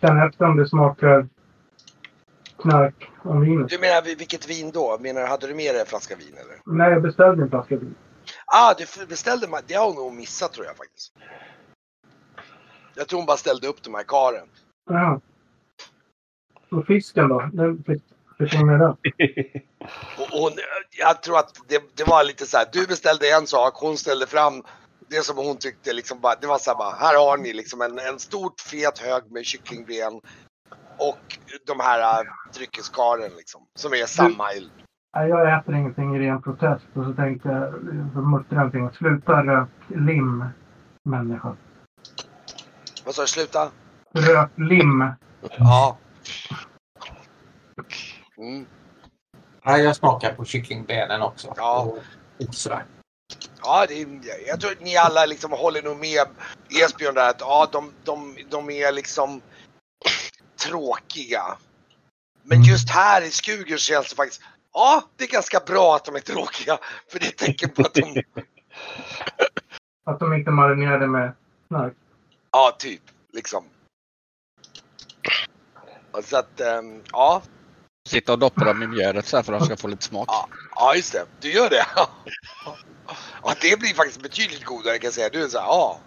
känna 0.00 0.26
efter 0.26 0.44
om 0.44 0.56
det 0.56 0.68
smakar 0.68 1.28
knark 2.62 3.10
om 3.24 3.40
vinet. 3.40 3.68
Du 3.68 3.78
menar 3.78 4.02
vilket 4.02 4.48
vin 4.48 4.70
då? 4.70 4.98
Menar 5.00 5.20
du, 5.20 5.26
hade 5.26 5.46
du 5.46 5.54
med 5.54 5.74
dig 5.74 5.80
en 5.80 5.86
flaska 5.86 6.16
vin 6.16 6.34
eller? 6.34 6.76
Nej, 6.78 6.92
jag 6.92 7.02
beställde 7.02 7.42
en 7.42 7.50
flaska 7.50 7.76
vin. 7.76 7.94
Ah, 8.46 8.74
du 8.74 9.06
beställde 9.06 9.46
Det 9.66 9.74
har 9.74 9.86
hon 9.86 9.96
nog 9.96 10.12
missat 10.12 10.52
tror 10.52 10.66
jag 10.66 10.76
faktiskt. 10.76 11.12
Jag 12.94 13.08
tror 13.08 13.18
hon 13.18 13.26
bara 13.26 13.36
ställde 13.36 13.66
upp 13.68 13.82
de 13.82 13.94
här 13.94 14.02
karen. 14.02 14.48
Jaha. 14.86 15.20
Och 16.70 16.86
fisken 16.86 17.28
då? 17.28 17.50
Med 18.66 18.80
den? 18.80 18.90
Och 20.18 20.28
hon, 20.40 20.52
jag 20.98 21.22
tror 21.22 21.38
att 21.38 21.54
det, 21.68 21.82
det 21.94 22.04
var 22.04 22.24
lite 22.24 22.46
så 22.46 22.56
här. 22.56 22.66
Du 22.72 22.86
beställde 22.86 23.30
en 23.30 23.46
sak, 23.46 23.74
hon 23.74 23.96
ställde 23.96 24.26
fram 24.26 24.62
det 25.08 25.24
som 25.24 25.36
hon 25.36 25.56
tyckte 25.56 25.92
liksom 25.92 26.20
bara, 26.20 26.34
det 26.40 26.46
var 26.46 26.58
så 26.58 26.70
här 26.70 26.78
bara, 26.78 26.94
här 26.94 27.14
har 27.18 27.36
ni 27.36 27.52
liksom 27.52 27.80
en, 27.80 27.98
en 27.98 28.18
stort 28.18 28.60
fet 28.60 28.98
hög 28.98 29.22
med 29.30 29.44
kycklingben. 29.44 30.12
och 30.98 31.38
de 31.66 31.80
här 31.80 32.00
äh, 32.00 32.26
dryckeskaren 32.54 33.30
liksom. 33.36 33.60
Som 33.74 33.92
är 33.92 34.06
samma. 34.06 34.44
Nej, 35.16 35.28
jag 35.28 35.58
äter 35.58 35.74
ingenting 35.74 36.16
i 36.16 36.18
ren 36.18 36.42
protest 36.42 36.86
och 36.94 37.04
så 37.04 37.12
tänkte 37.12 37.48
jag, 37.48 37.72
så 38.12 38.44
jag 38.48 38.56
någonting. 38.56 38.90
Sluta 38.90 39.42
rök 39.42 39.68
lim, 39.88 40.44
människa. 41.02 41.56
Vad 43.04 43.14
sa 43.14 43.22
du? 43.22 43.28
Sluta? 43.28 43.70
Rök 44.16 44.50
lim. 44.56 45.12
Ja. 45.58 45.98
Mm. 48.38 48.66
Nej, 49.64 49.82
jag 49.82 49.96
smakar 49.96 50.34
på 50.34 50.44
kycklingbenen 50.44 51.22
också. 51.22 51.54
Ja. 51.56 51.94
Och, 52.38 52.54
sådär. 52.54 52.84
Ja, 53.62 53.86
det 53.88 54.02
är, 54.02 54.08
jag 54.48 54.60
tror 54.60 54.72
att 54.72 54.80
ni 54.80 54.96
alla 54.96 55.26
liksom 55.26 55.52
håller 55.52 55.82
nog 55.82 55.96
med 55.98 56.26
Esbjörn 56.84 57.14
där 57.14 57.30
att 57.30 57.40
ja, 57.40 57.68
de, 57.72 57.92
de, 58.04 58.36
de 58.50 58.70
är 58.70 58.92
liksom 58.92 59.40
tråkiga. 60.60 61.42
Men 62.42 62.58
Mm. 62.58 62.70
just 62.70 62.90
här 62.90 63.22
i 63.22 63.30
Skugen 63.30 63.78
känns 63.78 64.10
det 64.10 64.16
faktiskt, 64.16 64.42
ja, 64.72 65.02
det 65.16 65.24
är 65.24 65.28
ganska 65.28 65.60
bra 65.66 65.96
att 65.96 66.04
de 66.04 66.14
är 66.16 66.20
tråkiga. 66.20 66.78
För 67.12 67.18
det 67.18 67.24
är 67.26 67.28
ett 67.28 67.36
tecken 67.38 67.70
på 67.70 67.82
att 67.82 67.94
de, 67.94 68.22
Att 70.04 70.18
de 70.18 70.34
inte 70.34 70.50
marinerade 70.50 71.06
med 71.06 71.32
knark. 71.68 71.94
ja, 72.52 72.76
typ, 72.78 73.02
liksom. 73.32 73.64
Så 76.22 76.36
att, 76.36 76.60
ehm, 76.60 77.02
ja, 77.12 77.42
Sitta 78.06 78.32
och 78.32 78.38
doppa 78.38 78.64
dem 78.64 78.82
i 78.82 78.86
mjölet 78.86 79.26
så 79.26 79.36
här 79.36 79.42
för 79.42 79.52
att 79.52 79.58
de 79.58 79.66
ska 79.66 79.76
få 79.76 79.88
lite 79.88 80.04
smak. 80.04 80.28
Ja. 80.28 80.48
ja, 80.74 80.94
just 80.94 81.12
det. 81.12 81.26
Du 81.40 81.52
gör 81.52 81.70
det? 81.70 81.86
Ja, 83.42 83.54
det 83.60 83.80
blir 83.80 83.94
faktiskt 83.94 84.22
betydligt 84.22 84.64
godare 84.64 84.98
kan 84.98 85.06
jag 85.06 85.14
säga. 85.14 85.28
Du 85.32 85.44
är 85.44 85.48
så 85.48 85.58
här, 85.58 85.66
ja. 85.66 85.98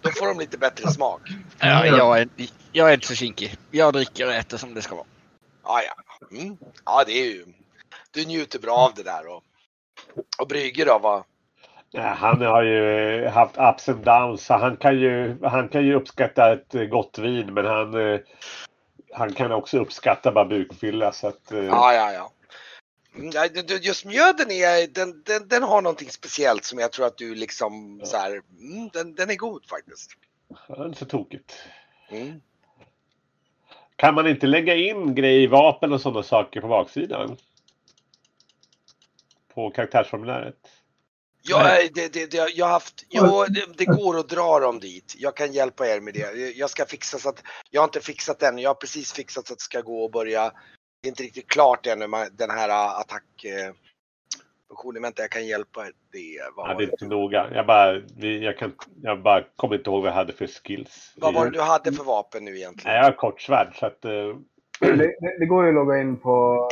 Då 0.00 0.10
får 0.10 0.26
de 0.26 0.38
lite 0.38 0.58
bättre 0.58 0.90
smak. 0.90 1.20
Ja, 1.58 1.86
jag, 1.86 2.20
är, 2.20 2.28
jag 2.72 2.90
är 2.90 2.94
inte 2.94 3.06
så 3.06 3.14
kinkig. 3.14 3.56
Jag 3.70 3.92
dricker 3.92 4.26
och 4.26 4.32
äter 4.32 4.56
som 4.56 4.74
det 4.74 4.82
ska 4.82 4.94
vara. 4.94 5.06
Ja, 5.64 5.80
ja. 5.82 6.26
Mm. 6.38 6.56
Ja, 6.84 7.04
det 7.06 7.12
är 7.12 7.24
ju... 7.24 7.44
Du 8.10 8.24
njuter 8.24 8.58
bra 8.58 8.76
av 8.76 8.94
det 8.94 9.02
där 9.02 9.26
och... 9.26 9.42
Och 10.38 10.48
Brygge 10.48 10.84
då? 10.84 10.98
Vad... 10.98 11.24
Han 12.16 12.42
har 12.42 12.62
ju 12.62 13.28
haft 13.28 13.56
ups 13.58 13.88
and 13.88 14.04
downs 14.04 14.46
så 14.46 14.54
han 14.54 14.76
kan 14.76 15.00
ju, 15.00 15.38
han 15.42 15.68
kan 15.68 15.86
ju 15.86 15.94
uppskatta 15.94 16.52
ett 16.52 16.90
gott 16.90 17.18
vin 17.18 17.54
men 17.54 17.66
han, 17.66 17.94
eh, 17.94 18.20
han 19.14 19.32
kan 19.32 19.52
också 19.52 19.78
uppskatta 19.78 20.32
bara 20.32 20.44
bukfylla. 20.44 21.12
Så 21.12 21.28
att, 21.28 21.52
eh, 21.52 21.64
Ja, 21.64 21.94
ja, 21.94 22.12
ja. 22.12 22.30
Mm, 23.16 23.30
ja, 23.34 23.46
Just 23.82 24.04
mjöden 24.04 24.50
är, 24.50 24.86
den, 24.86 25.22
den, 25.22 25.48
den 25.48 25.62
har 25.62 25.82
någonting 25.82 26.10
speciellt 26.10 26.64
som 26.64 26.78
jag 26.78 26.92
tror 26.92 27.06
att 27.06 27.18
du 27.18 27.34
liksom 27.34 28.00
så 28.04 28.16
här, 28.16 28.30
mm, 28.60 28.88
den, 28.92 29.14
den 29.14 29.30
är 29.30 29.34
god 29.34 29.66
faktiskt. 29.66 30.10
det 30.68 30.74
är 30.74 30.86
inte 30.86 30.98
så 30.98 31.04
tokigt. 31.04 31.58
Mm. 32.08 32.40
Kan 33.96 34.14
man 34.14 34.26
inte 34.26 34.46
lägga 34.46 34.74
in 34.74 35.14
grejer, 35.14 35.48
vapen 35.48 35.92
och 35.92 36.00
sådana 36.00 36.22
saker 36.22 36.60
på 36.60 36.68
baksidan? 36.68 37.36
På 39.54 39.70
karaktärsformuläret? 39.70 40.70
Ja, 41.48 41.78
det, 41.94 42.12
det, 42.12 42.30
det, 42.30 42.50
jag 42.54 42.66
har 42.66 42.72
haft, 42.72 43.04
jo, 43.10 43.44
det, 43.48 43.78
det 43.78 43.84
går 43.84 44.18
att 44.18 44.28
dra 44.28 44.58
dem 44.60 44.80
dit. 44.80 45.14
Jag 45.18 45.36
kan 45.36 45.52
hjälpa 45.52 45.86
er 45.86 46.00
med 46.00 46.14
det. 46.14 46.56
Jag 46.56 46.70
ska 46.70 46.84
fixa 46.84 47.18
så 47.18 47.28
att, 47.28 47.42
jag 47.70 47.80
har 47.80 47.84
inte 47.88 48.00
fixat 48.00 48.42
än. 48.42 48.58
Jag 48.58 48.70
har 48.70 48.74
precis 48.74 49.12
fixat 49.12 49.46
så 49.46 49.52
att 49.52 49.58
det 49.58 49.62
ska 49.62 49.80
gå 49.80 50.04
och 50.04 50.10
börja. 50.10 50.52
Det 51.02 51.08
är 51.08 51.10
inte 51.10 51.22
riktigt 51.22 51.48
klart 51.48 51.86
ännu, 51.86 52.06
den 52.32 52.50
här 52.50 52.68
attack 53.00 53.44
eh, 53.44 53.74
funktionen. 54.68 55.02
Vänta, 55.02 55.22
jag 55.22 55.30
kan 55.30 55.46
hjälpa 55.46 55.86
er. 55.86 55.92
Det 56.12 56.38
vad 56.56 56.70
Ja, 56.70 56.72
var 56.74 56.80
det 56.80 56.84
är 56.84 56.90
inte 56.90 57.06
noga. 57.06 57.50
Jag 57.54 57.66
bara, 57.66 58.00
vi, 58.16 58.44
jag 58.44 58.58
kan, 58.58 58.74
jag 59.02 59.22
bara 59.22 59.42
kommer 59.56 59.76
inte 59.76 59.90
ihåg 59.90 60.02
vad 60.02 60.10
jag 60.10 60.16
hade 60.16 60.32
för 60.32 60.46
skills. 60.46 61.12
vad 61.16 61.34
var 61.34 61.44
det 61.44 61.50
du 61.50 61.60
hade 61.60 61.92
för 61.92 62.04
vapen 62.04 62.44
nu 62.44 62.56
egentligen? 62.56 62.92
Nej, 62.92 62.96
jag 62.96 63.04
har 63.04 63.16
kortsvärd 63.16 63.76
så 63.78 63.86
att... 63.86 64.04
eh, 64.04 64.10
Det, 64.80 64.96
det, 64.96 65.38
det 65.38 65.46
går 65.46 65.62
ju 65.64 65.68
att 65.68 65.74
logga 65.74 66.00
in 66.00 66.16
på... 66.16 66.68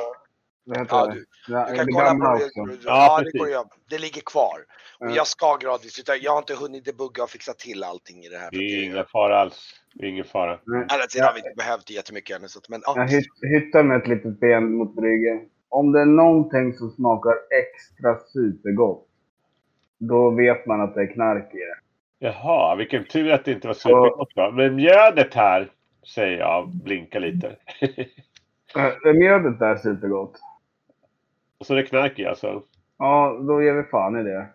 Ja, 0.65 1.07
det? 1.07 1.15
du, 1.15 1.25
Ja, 1.49 1.67
Du 1.71 1.77
kan 1.77 1.87
kolla 1.93 2.15
på 2.15 2.39
det. 2.39 2.51
Ja, 2.55 2.77
Ja, 2.85 3.21
det 3.33 3.39
går 3.39 3.49
göra. 3.49 3.65
Det 3.91 3.99
ligger 3.99 4.21
kvar. 4.23 4.59
Och 4.99 5.11
Ja. 5.11 5.15
jag 5.17 5.27
ska 5.27 5.57
gradvis, 5.57 5.99
utan 6.01 6.17
jag 6.21 6.33
har 6.33 6.39
inte 6.39 6.55
hunnit 6.55 6.85
debugga 6.85 7.23
och 7.23 7.31
fixa 7.31 7.53
till 7.53 7.85
allting 7.85 8.25
i 8.25 8.29
det 8.29 8.39
här. 8.39 8.49
Det 8.51 8.57
är 8.57 8.85
ingen 8.85 9.05
fara 9.05 9.39
alls. 9.41 9.75
Det 9.95 10.05
är 10.07 10.09
ingen 10.09 10.25
fara. 10.25 10.59
Andra 10.75 11.07
sidan 11.09 11.27
har 11.27 11.35
vi 11.35 11.39
inte 11.39 11.55
behövt 11.57 11.87
det 11.87 11.95
jättemycket 11.95 12.37
ännu. 12.39 12.49
Så 12.49 12.59
att, 12.59 12.69
men, 12.69 12.81
ja. 12.85 12.95
Jag 12.97 13.09
hytt, 13.09 13.27
hyttar 13.43 13.83
med 13.83 13.97
ett 13.97 14.09
litet 14.09 14.41
ben 14.41 14.75
mot 14.75 14.97
bryggen. 14.97 15.41
Om 15.69 15.93
det 15.93 16.01
är 16.01 16.07
någonting 16.07 16.73
som 16.73 16.91
smakar 16.91 17.33
extra 17.63 18.19
supergott, 18.33 19.09
då 19.99 20.31
vet 20.31 20.67
man 20.67 20.81
att 20.81 20.95
det 20.95 21.01
är 21.03 21.13
knark 21.13 21.55
i 21.55 21.59
det. 21.59 21.77
Jaha, 22.19 22.75
vilken 22.75 23.05
tur 23.05 23.33
att 23.33 23.45
det 23.45 23.53
inte 23.53 23.67
var 23.67 23.75
supergott 23.75 24.31
då. 24.35 24.51
Men 24.51 24.75
mjödet 24.75 25.35
här, 25.35 25.71
säger 26.15 26.39
jag, 26.39 26.69
blinkar 26.69 27.21
lite. 27.21 27.57
Äh, 28.77 29.13
Mjödet 29.15 29.61
är 29.61 29.77
supergott. 29.77 30.41
Och 31.63 31.67
så 31.67 31.73
är 31.73 31.77
det 31.77 31.83
knark 31.83 32.19
i 32.19 32.27
alltså. 32.27 32.63
Ja, 32.99 33.39
då 33.41 33.63
ger 33.63 33.73
vi 33.75 33.83
fan 33.83 34.17
i 34.17 34.23
det. 34.23 34.47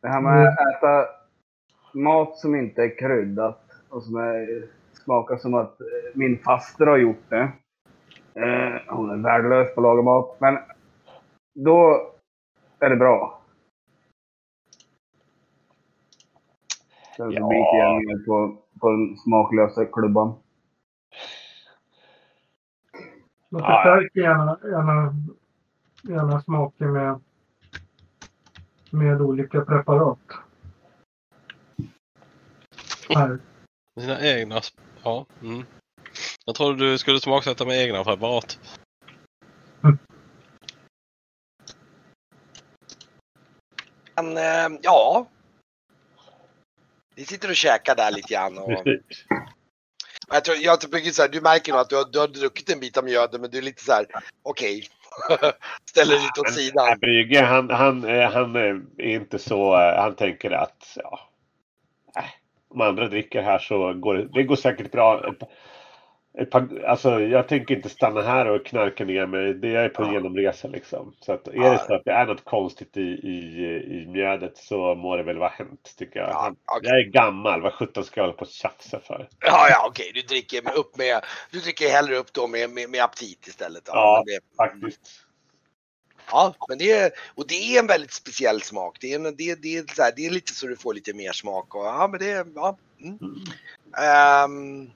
Det 0.00 0.08
här 0.08 0.20
med 0.20 0.48
att 0.48 0.76
äta 0.76 1.06
mat 1.92 2.38
som 2.38 2.54
inte 2.54 2.82
är 2.82 2.98
kryddat 2.98 3.62
och 3.88 4.02
som 4.02 4.16
är, 4.16 4.68
smakar 4.92 5.36
som 5.36 5.54
att 5.54 5.78
min 6.14 6.38
faster 6.38 6.86
har 6.86 6.96
gjort 6.96 7.22
det. 7.28 7.52
Eh, 8.34 8.80
hon 8.88 9.10
är 9.10 9.16
värdelös 9.16 9.74
på 9.74 9.80
att 9.80 9.82
laga 9.82 10.02
mat. 10.02 10.36
Men 10.40 10.58
då 11.54 12.10
är 12.80 12.90
det 12.90 12.96
bra. 12.96 13.40
Sen 17.16 17.32
så 17.32 17.38
Ja. 17.38 17.48
biter 17.48 17.76
jag 17.78 17.94
ner 17.94 18.26
på, 18.26 18.56
på 18.80 18.90
den 18.90 19.16
smaklösa 19.16 19.84
klubban. 19.84 20.34
Man 23.48 23.60
förstärker 23.62 24.20
gärna, 24.20 24.58
gärna, 24.62 25.14
gärna 26.08 26.42
smaken 26.42 26.92
med, 26.92 27.20
med 28.90 29.20
olika 29.20 29.60
preparat. 29.60 30.18
Här. 33.08 33.38
Sina 34.00 34.20
egna... 34.20 34.60
Ja. 35.02 35.26
Mm. 35.42 35.64
Jag 36.44 36.54
trodde 36.54 36.90
du 36.90 36.98
skulle 36.98 37.20
smaksätta 37.20 37.64
med 37.64 37.82
egna 37.82 38.04
preparat. 38.04 38.58
Men 44.14 44.36
eh, 44.36 44.78
ja. 44.82 45.26
Vi 47.14 47.24
sitter 47.24 47.48
och 47.48 47.56
käkar 47.56 47.96
där 47.96 48.10
lite 48.10 48.34
grann. 48.34 48.58
Och, 48.58 48.84
Precis. 48.84 49.24
jag 50.28 50.44
tror, 50.44 50.56
jag 50.56 50.80
tycker 50.80 51.10
så 51.10 51.22
här, 51.22 51.28
du 51.28 51.40
märker 51.40 51.72
nog 51.72 51.80
att 51.80 51.88
du 51.88 51.96
har, 51.96 52.04
du 52.04 52.18
har 52.18 52.28
druckit 52.28 52.70
en 52.70 52.80
bit 52.80 52.96
av 52.96 53.04
mjöden 53.04 53.40
men 53.40 53.50
du 53.50 53.58
är 53.58 53.62
lite 53.62 53.84
så 53.84 53.92
här, 53.92 54.06
okej. 54.42 54.88
Ställer 55.90 56.14
lite 56.14 56.40
åt 56.40 56.52
sidan. 56.52 56.98
Brygge, 57.00 57.40
han, 57.40 57.70
han, 57.70 58.04
eh, 58.04 58.30
han 58.30 58.56
eh, 58.56 58.76
är 58.98 59.14
inte 59.14 59.38
så... 59.38 59.74
eh, 59.80 60.02
Han 60.02 60.14
tänker 60.16 60.50
att... 60.50 60.98
Ja, 61.02 61.18
om 62.68 62.80
andra 62.80 63.08
dricker 63.08 63.42
här 63.42 63.58
så 63.58 63.92
går 63.94 64.14
det, 64.14 64.28
det 64.32 64.42
går 64.42 64.56
säkert 64.56 64.92
bra. 64.92 65.34
Par, 66.44 66.84
alltså, 66.86 67.20
jag 67.20 67.48
tänker 67.48 67.76
inte 67.76 67.88
stanna 67.88 68.22
här 68.22 68.46
och 68.46 68.66
knarka 68.66 69.04
ner 69.04 69.26
mig. 69.26 69.54
Det 69.54 69.76
är 69.76 69.88
på 69.88 70.02
Ja. 70.02 70.12
genomresa 70.12 70.68
liksom. 70.68 71.14
Så 71.20 71.32
att, 71.32 71.48
är 71.48 71.52
Ja. 71.54 71.72
det 71.72 71.84
så 71.86 71.94
att 71.94 72.04
det 72.04 72.12
är 72.12 72.26
något 72.26 72.44
konstigt 72.44 72.96
i, 72.96 73.00
i, 73.00 73.64
i 74.02 74.06
mjödet 74.06 74.56
så 74.56 74.94
må 74.94 75.16
det 75.16 75.22
väl 75.22 75.38
vara 75.38 75.48
hänt 75.48 75.94
tycker 75.98 76.20
jag. 76.20 76.28
Ja, 76.28 76.54
okej. 76.64 76.90
Jag 76.90 77.00
är 77.00 77.04
gammal. 77.10 77.62
Vad 77.62 77.72
sjutton 77.72 78.04
ska 78.04 78.20
jag 78.20 78.26
hålla 78.26 78.36
på 78.36 78.44
och 78.44 78.50
tjafsa 78.50 79.00
för? 79.00 79.28
Ja, 79.40 79.68
ja, 79.70 79.86
okej. 79.88 80.10
Du 80.14 80.22
dricker 80.22 80.78
upp 80.78 80.96
med, 80.96 81.24
du 81.50 81.60
dricker 81.60 81.88
hellre 81.88 82.16
upp 82.16 82.32
då 82.32 82.46
med, 82.46 82.70
med, 82.70 82.90
med 82.90 83.02
aptit 83.02 83.46
istället. 83.46 83.82
Ja, 83.86 84.22
det, 84.26 84.40
Faktiskt. 84.56 85.22
Ja, 86.30 86.54
men 86.68 86.78
det 86.78 86.92
är, 86.92 87.10
och 87.34 87.46
det 87.48 87.54
är 87.54 87.80
en 87.80 87.86
väldigt 87.86 88.12
speciell 88.12 88.62
smak. 88.62 88.98
Det 89.00 89.12
är, 89.12 89.16
en, 89.16 89.36
det, 89.36 89.62
det, 89.62 89.76
är 89.76 89.94
så 89.94 90.02
här, 90.02 90.12
det 90.16 90.26
är 90.26 90.30
lite 90.30 90.52
så 90.52 90.66
du 90.66 90.76
får 90.76 90.94
lite 90.94 91.14
mer 91.14 91.32
smak. 91.32 91.74
Och, 91.74 91.84
ja, 91.84 92.08
men 92.10 92.20
det 92.20 92.30
är, 92.30 92.46
ja. 92.54 92.76
Mm. 93.00 93.18
Mm, 93.98 94.90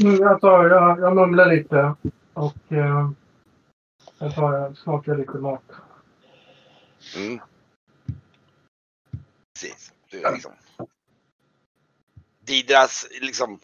Jag, 0.00 0.40
tar, 0.40 0.64
jag, 0.64 1.00
jag 1.00 1.14
mumlar 1.16 1.46
lite 1.46 1.94
och 2.32 2.72
eh, 2.72 3.10
jag 4.18 4.34
tar, 4.34 4.54
jag 4.54 4.76
smakar 4.76 5.16
lite 5.16 5.38
mat. 5.38 5.62
mm. 7.16 7.40
Precis. 9.54 9.92
Du 10.10 10.32
liksom. 10.32 10.52
Didras 12.44 13.06
liksom 13.20 13.60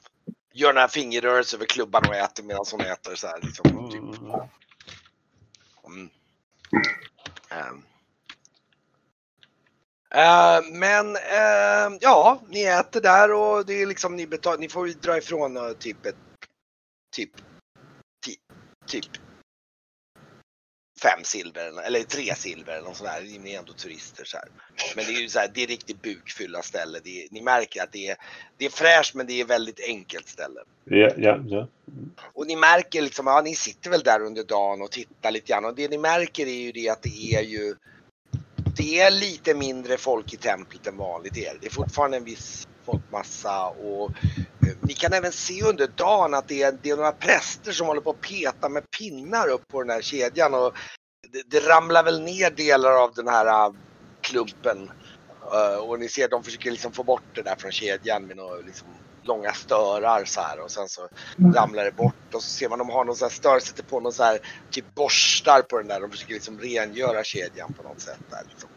gör 0.52 0.72
den 0.72 0.80
här 0.80 0.88
fingerrörelsen 0.88 1.58
över 1.58 1.66
klubban 1.66 2.02
och 2.08 2.14
äter 2.14 2.44
medan 2.44 2.64
hon 2.70 2.80
äter 2.80 3.14
så 3.14 3.26
här 3.26 3.40
liksom. 3.42 3.90
Typ. 3.90 4.02
Mm. 5.86 6.08
Mm. 7.50 7.82
Eh, 10.14 10.60
men 10.72 11.16
eh, 11.16 11.98
ja, 12.00 12.42
ni 12.48 12.62
äter 12.62 13.00
där 13.00 13.32
och 13.32 13.66
det 13.66 13.82
är 13.82 13.86
liksom 13.86 14.16
ni 14.16 14.26
betalar, 14.26 14.58
ni 14.58 14.68
får 14.68 14.88
ju 14.88 14.94
dra 14.94 15.18
ifrån 15.18 15.56
eh, 15.56 15.72
typ 15.72 16.06
ett 16.06 16.16
typ 17.16 17.30
typ 18.86 19.06
fem 21.02 21.24
silver 21.24 21.86
eller 21.86 22.02
tre 22.02 22.34
silver 22.34 22.72
eller 22.72 22.88
något 22.88 22.96
sånt 22.96 23.10
där. 23.10 23.38
Ni 23.38 23.54
är 23.54 23.58
ändå 23.58 23.72
turister 23.72 24.24
så 24.24 24.36
här. 24.36 24.48
Men 24.96 25.04
det 25.04 25.12
är 25.12 25.20
ju 25.20 25.28
så 25.28 25.38
här, 25.38 25.50
det 25.54 25.62
är 25.62 25.66
riktigt 25.66 26.02
bukfylla 26.02 26.62
ställe. 26.62 26.98
Är, 26.98 27.28
ni 27.30 27.42
märker 27.42 27.82
att 27.82 27.92
det 27.92 28.08
är, 28.08 28.16
det 28.56 28.64
är 28.64 28.70
fräscht 28.70 29.14
men 29.14 29.26
det 29.26 29.40
är 29.40 29.44
väldigt 29.44 29.80
enkelt 29.80 30.28
ställe. 30.28 30.60
Ja, 30.84 31.10
ja, 31.16 31.40
ja. 31.46 31.68
Och 32.32 32.46
ni 32.46 32.56
märker 32.56 33.02
liksom, 33.02 33.26
ja 33.26 33.42
ni 33.44 33.54
sitter 33.54 33.90
väl 33.90 34.02
där 34.02 34.22
under 34.22 34.44
dagen 34.44 34.82
och 34.82 34.90
tittar 34.90 35.30
lite 35.30 35.52
grann 35.52 35.64
och 35.64 35.74
det 35.74 35.88
ni 35.88 35.98
märker 35.98 36.46
är 36.46 36.60
ju 36.60 36.72
det 36.72 36.88
att 36.88 37.02
det 37.02 37.34
är 37.34 37.42
ju 37.42 37.74
det 38.76 39.00
är 39.00 39.10
lite 39.10 39.54
mindre 39.54 39.96
folk 39.98 40.32
i 40.34 40.36
templet 40.36 40.86
än 40.86 40.96
vanligt. 40.96 41.34
Det 41.34 41.46
är, 41.46 41.58
det 41.60 41.66
är 41.66 41.70
fortfarande 41.70 42.16
en 42.16 42.24
viss 42.24 42.68
folkmassa 42.84 43.66
och 43.66 44.10
eh, 44.66 44.76
ni 44.80 44.94
kan 44.94 45.12
även 45.12 45.32
se 45.32 45.62
under 45.62 45.86
dagen 45.86 46.34
att 46.34 46.48
det 46.48 46.62
är, 46.62 46.78
det 46.82 46.90
är 46.90 46.96
några 46.96 47.12
präster 47.12 47.72
som 47.72 47.86
håller 47.86 48.00
på 48.00 48.10
att 48.10 48.20
peta 48.20 48.68
med 48.68 48.90
pinnar 48.98 49.48
upp 49.48 49.68
på 49.68 49.82
den 49.82 49.90
här 49.90 50.02
kedjan 50.02 50.54
och 50.54 50.74
det, 51.32 51.42
det 51.46 51.68
ramlar 51.68 52.04
väl 52.04 52.22
ner 52.22 52.50
delar 52.50 53.02
av 53.02 53.14
den 53.14 53.28
här 53.28 53.46
eh, 53.46 53.74
klumpen. 54.20 54.90
Uh, 55.52 55.76
och 55.76 55.98
ni 56.00 56.08
ser 56.08 56.24
att 56.24 56.30
de 56.30 56.44
försöker 56.44 56.70
liksom 56.70 56.92
få 56.92 57.02
bort 57.02 57.22
det 57.34 57.42
där 57.42 57.56
från 57.56 57.72
kedjan 57.72 58.26
med 58.26 58.36
några 58.36 58.56
liksom, 58.56 58.88
långa 59.22 59.52
störar 59.52 60.24
så 60.24 60.40
här 60.40 60.60
och 60.60 60.70
sen 60.70 60.88
så 60.88 61.08
ramlar 61.54 61.84
det 61.84 61.92
bort 61.92 62.34
och 62.34 62.42
så 62.42 62.50
ser 62.50 62.68
man 62.68 62.78
de 62.78 62.90
har 62.90 63.04
någon 63.04 63.16
sån 63.16 63.26
här 63.26 63.34
stör, 63.34 63.60
sätter 63.60 63.82
på 63.82 64.00
någon 64.00 64.12
så 64.12 64.22
här 64.22 64.38
typ 64.70 64.94
borstar 64.94 65.62
på 65.62 65.78
den 65.78 65.88
där. 65.88 66.00
De 66.00 66.10
försöker 66.10 66.34
liksom 66.34 66.60
rengöra 66.60 67.24
kedjan 67.24 67.72
på 67.72 67.82
något 67.82 68.00
sätt 68.00 68.20
där 68.30 68.42
liksom. 68.48 68.70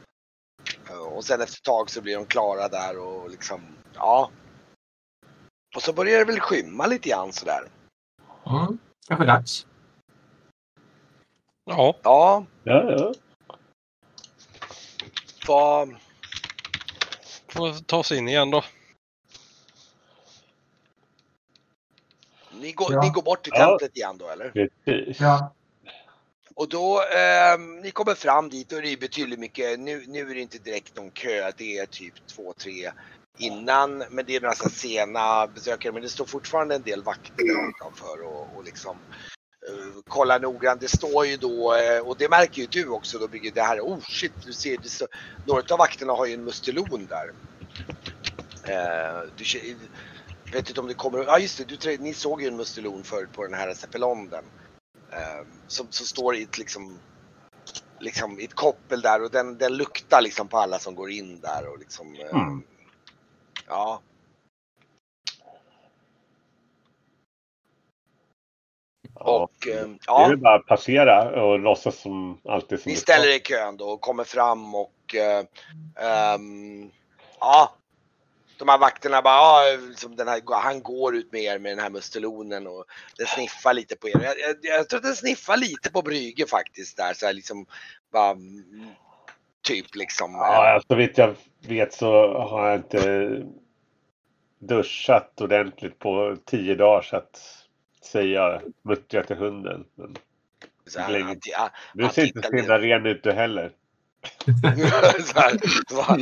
Uh, 0.92 0.98
och 0.98 1.26
sen 1.26 1.42
efter 1.42 1.58
ett 1.58 1.64
tag 1.64 1.90
så 1.90 2.02
blir 2.02 2.16
de 2.16 2.26
klara 2.26 2.68
där 2.68 2.98
och 3.00 3.30
liksom, 3.30 3.62
ja. 3.94 4.32
Och 5.76 5.82
så 5.82 5.94
börjar 5.94 6.20
det 6.20 6.26
väl 6.26 6.40
skymma 6.40 6.88
lite 6.88 7.10
grann 7.10 7.34
sådär. 7.34 7.62
Mm. 8.46 8.78
Kanske 9.08 9.26
dags. 9.26 9.66
Ja, 11.66 11.96
Ja, 12.04 12.46
ja, 12.64 12.92
ja. 12.92 13.14
vad... 15.48 15.96
får 17.58 17.84
ta 17.86 17.98
oss 17.98 18.12
in 18.12 18.28
igen 18.28 18.52
då. 18.52 18.64
Ni 22.52 22.72
går, 22.72 22.94
Ja. 22.94 23.02
ni 23.02 23.10
går 23.10 23.22
bort 23.22 23.44
till 23.44 23.54
Ja. 23.56 23.68
templet 23.68 23.98
igen 23.98 24.18
då 24.18 24.30
eller? 24.30 24.50
Precis. 24.86 25.20
Ja. 25.20 25.54
Och 26.56 26.70
då, 26.70 27.02
eh, 27.02 27.60
ni 27.84 27.92
kommer 27.92 28.14
fram 28.16 28.50
dit 28.50 28.72
och 28.74 28.82
det 28.82 28.94
är 28.94 28.98
betydligt 28.98 29.40
mycket, 29.40 29.80
nu, 29.80 30.04
nu 30.08 30.32
är 30.32 30.36
det 30.36 30.42
inte 30.42 30.58
direkt 30.58 30.96
någon 30.96 31.12
kö, 31.12 31.52
det 31.58 31.78
är 31.78 31.86
typ 31.86 32.28
två, 32.28 32.54
tre 32.54 32.92
innan, 33.38 33.98
men 34.10 34.26
det 34.26 34.36
är 34.36 34.42
några 34.42 34.56
sena 34.56 35.48
besökare, 35.48 35.94
men 35.94 36.02
det 36.02 36.10
står 36.10 36.26
fortfarande 36.26 36.76
en 36.76 36.82
del 36.82 37.04
vakter 37.04 37.44
utanför 37.70 38.24
och, 38.24 38.48
och 38.58 38.64
liksom 38.64 38.98
eh, 39.10 39.16
kolla 40.08 40.38
noggrant. 40.38 40.82
Det 40.82 40.88
står 40.88 41.26
ju 41.26 41.38
då, 41.38 41.76
eh, 41.76 42.00
och 42.00 42.18
det 42.18 42.30
märker 42.30 42.62
ju 42.62 42.68
du 42.68 42.88
också 42.90 43.20
då 43.20 43.28
bygger 43.28 43.52
det 43.52 43.62
här, 43.62 43.80
oh 43.80 44.00
shit, 44.02 44.34
du 44.46 44.54
ser, 44.54 44.78
det 44.78 44.90
står, 44.90 45.08
några 45.44 45.74
av 45.74 45.80
vakterna 45.80 46.14
har 46.14 46.26
ju 46.26 46.34
en 46.34 46.44
mustelon 46.44 47.06
där. 47.06 47.32
Eh, 48.68 49.22
du, 49.36 49.44
vet 50.52 50.70
inte 50.70 50.82
om 50.82 50.88
det 50.88 50.94
kommer, 50.94 51.24
ja 51.24 51.40
just 51.40 51.58
det, 51.58 51.78
du, 51.78 51.98
ni 51.98 52.14
såg 52.14 52.42
ju 52.42 52.48
en 52.48 52.58
mustelon 52.58 53.04
förut 53.04 53.32
på 53.32 53.44
den 53.44 53.54
här 53.54 53.74
Zeppelon 53.74 54.34
eh, 54.34 54.40
som, 55.68 55.88
som 55.92 56.06
står 56.06 56.36
i 56.36 56.44
ett 56.44 56.58
liksom 56.58 57.00
liksom 58.00 58.40
i 58.40 58.44
ett 58.44 58.54
koppel 58.54 59.02
där 59.02 59.24
och 59.24 59.32
den, 59.32 59.58
den 59.58 59.78
luktar 59.78 60.22
liksom 60.22 60.48
på 60.48 60.58
alla 60.58 60.80
som 60.80 60.96
går 60.96 61.12
in 61.12 61.40
där 61.40 61.68
och 61.68 61.80
liksom 61.80 62.16
eh, 62.16 62.42
Mm. 62.42 62.64
ja. 63.68 64.02
Och 69.20 69.68
eh, 69.68 69.74
Det 69.74 69.80
är 69.80 69.98
ja, 70.08 70.36
bara 70.36 70.56
att 70.56 70.66
passera 70.66 71.44
och 71.44 71.60
låtsas 71.60 72.00
som 72.00 72.42
alltid 72.46 72.80
som 72.80 72.92
det 72.92 72.98
ställer 72.98 73.28
er 73.28 73.36
i 73.36 73.40
kön 73.40 73.78
då 73.78 73.86
och 73.86 74.02
kommer 74.02 74.24
fram 74.24 74.76
och 74.76 75.16
eh, 75.16 75.44
ehm, 76.08 76.92
ja. 77.40 77.74
De 78.58 78.70
här 78.70 78.78
vakterna 78.78 79.22
bara, 79.22 79.36
ja, 79.36 79.78
liksom 79.90 80.16
den 80.16 80.28
här, 80.28 80.42
han 80.62 80.82
går 80.82 81.16
ut 81.16 81.32
med 81.32 81.42
er 81.42 81.60
med 81.60 81.72
den 81.72 81.80
här 81.80 81.90
mustelonen 81.90 82.68
och 82.68 82.86
den 83.18 83.28
sniffar 83.28 83.74
lite 83.74 83.96
på 83.96 84.10
er. 84.10 84.22
Jag, 84.24 84.36
jag, 84.40 84.56
jag 84.62 84.90
tror 84.90 84.98
att 84.98 85.04
den 85.04 85.16
sniffar 85.16 85.58
lite 85.58 85.92
på 85.92 86.02
Brygge 86.02 86.46
faktiskt 86.48 86.98
där 86.98 87.14
så 87.14 87.26
här 87.26 87.34
liksom 87.34 87.66
bara, 88.12 88.36
typ 89.68 89.96
liksom. 89.96 90.34
Ja, 90.34 90.82
så 90.88 90.96
vitt 90.96 91.18
jag 91.18 91.36
vet 91.68 91.94
så 91.94 92.40
har 92.40 92.70
jag 92.70 92.80
inte 92.80 93.42
duschat 94.60 95.42
ordentligt 95.42 96.00
på 96.00 96.38
tio 96.46 96.76
dagar 96.76 97.02
så 97.02 97.18
att 97.18 97.67
säga 98.08 98.62
muttra 98.82 99.24
till 99.24 99.36
hunden. 99.36 99.86
Men 99.96 100.18
så 100.88 101.00
här, 101.00 101.20
han, 101.22 101.40
ja, 101.46 101.70
du 101.94 102.04
Han 102.04 102.14
ser 102.14 102.26
inte 102.26 102.42
så 102.50 102.56
himla 102.56 102.80
ren 102.80 103.06
ut 103.06 103.24
du 103.24 103.32
heller. 103.32 103.72
så 105.26 105.40
här, 105.40 105.58
så, 105.90 106.16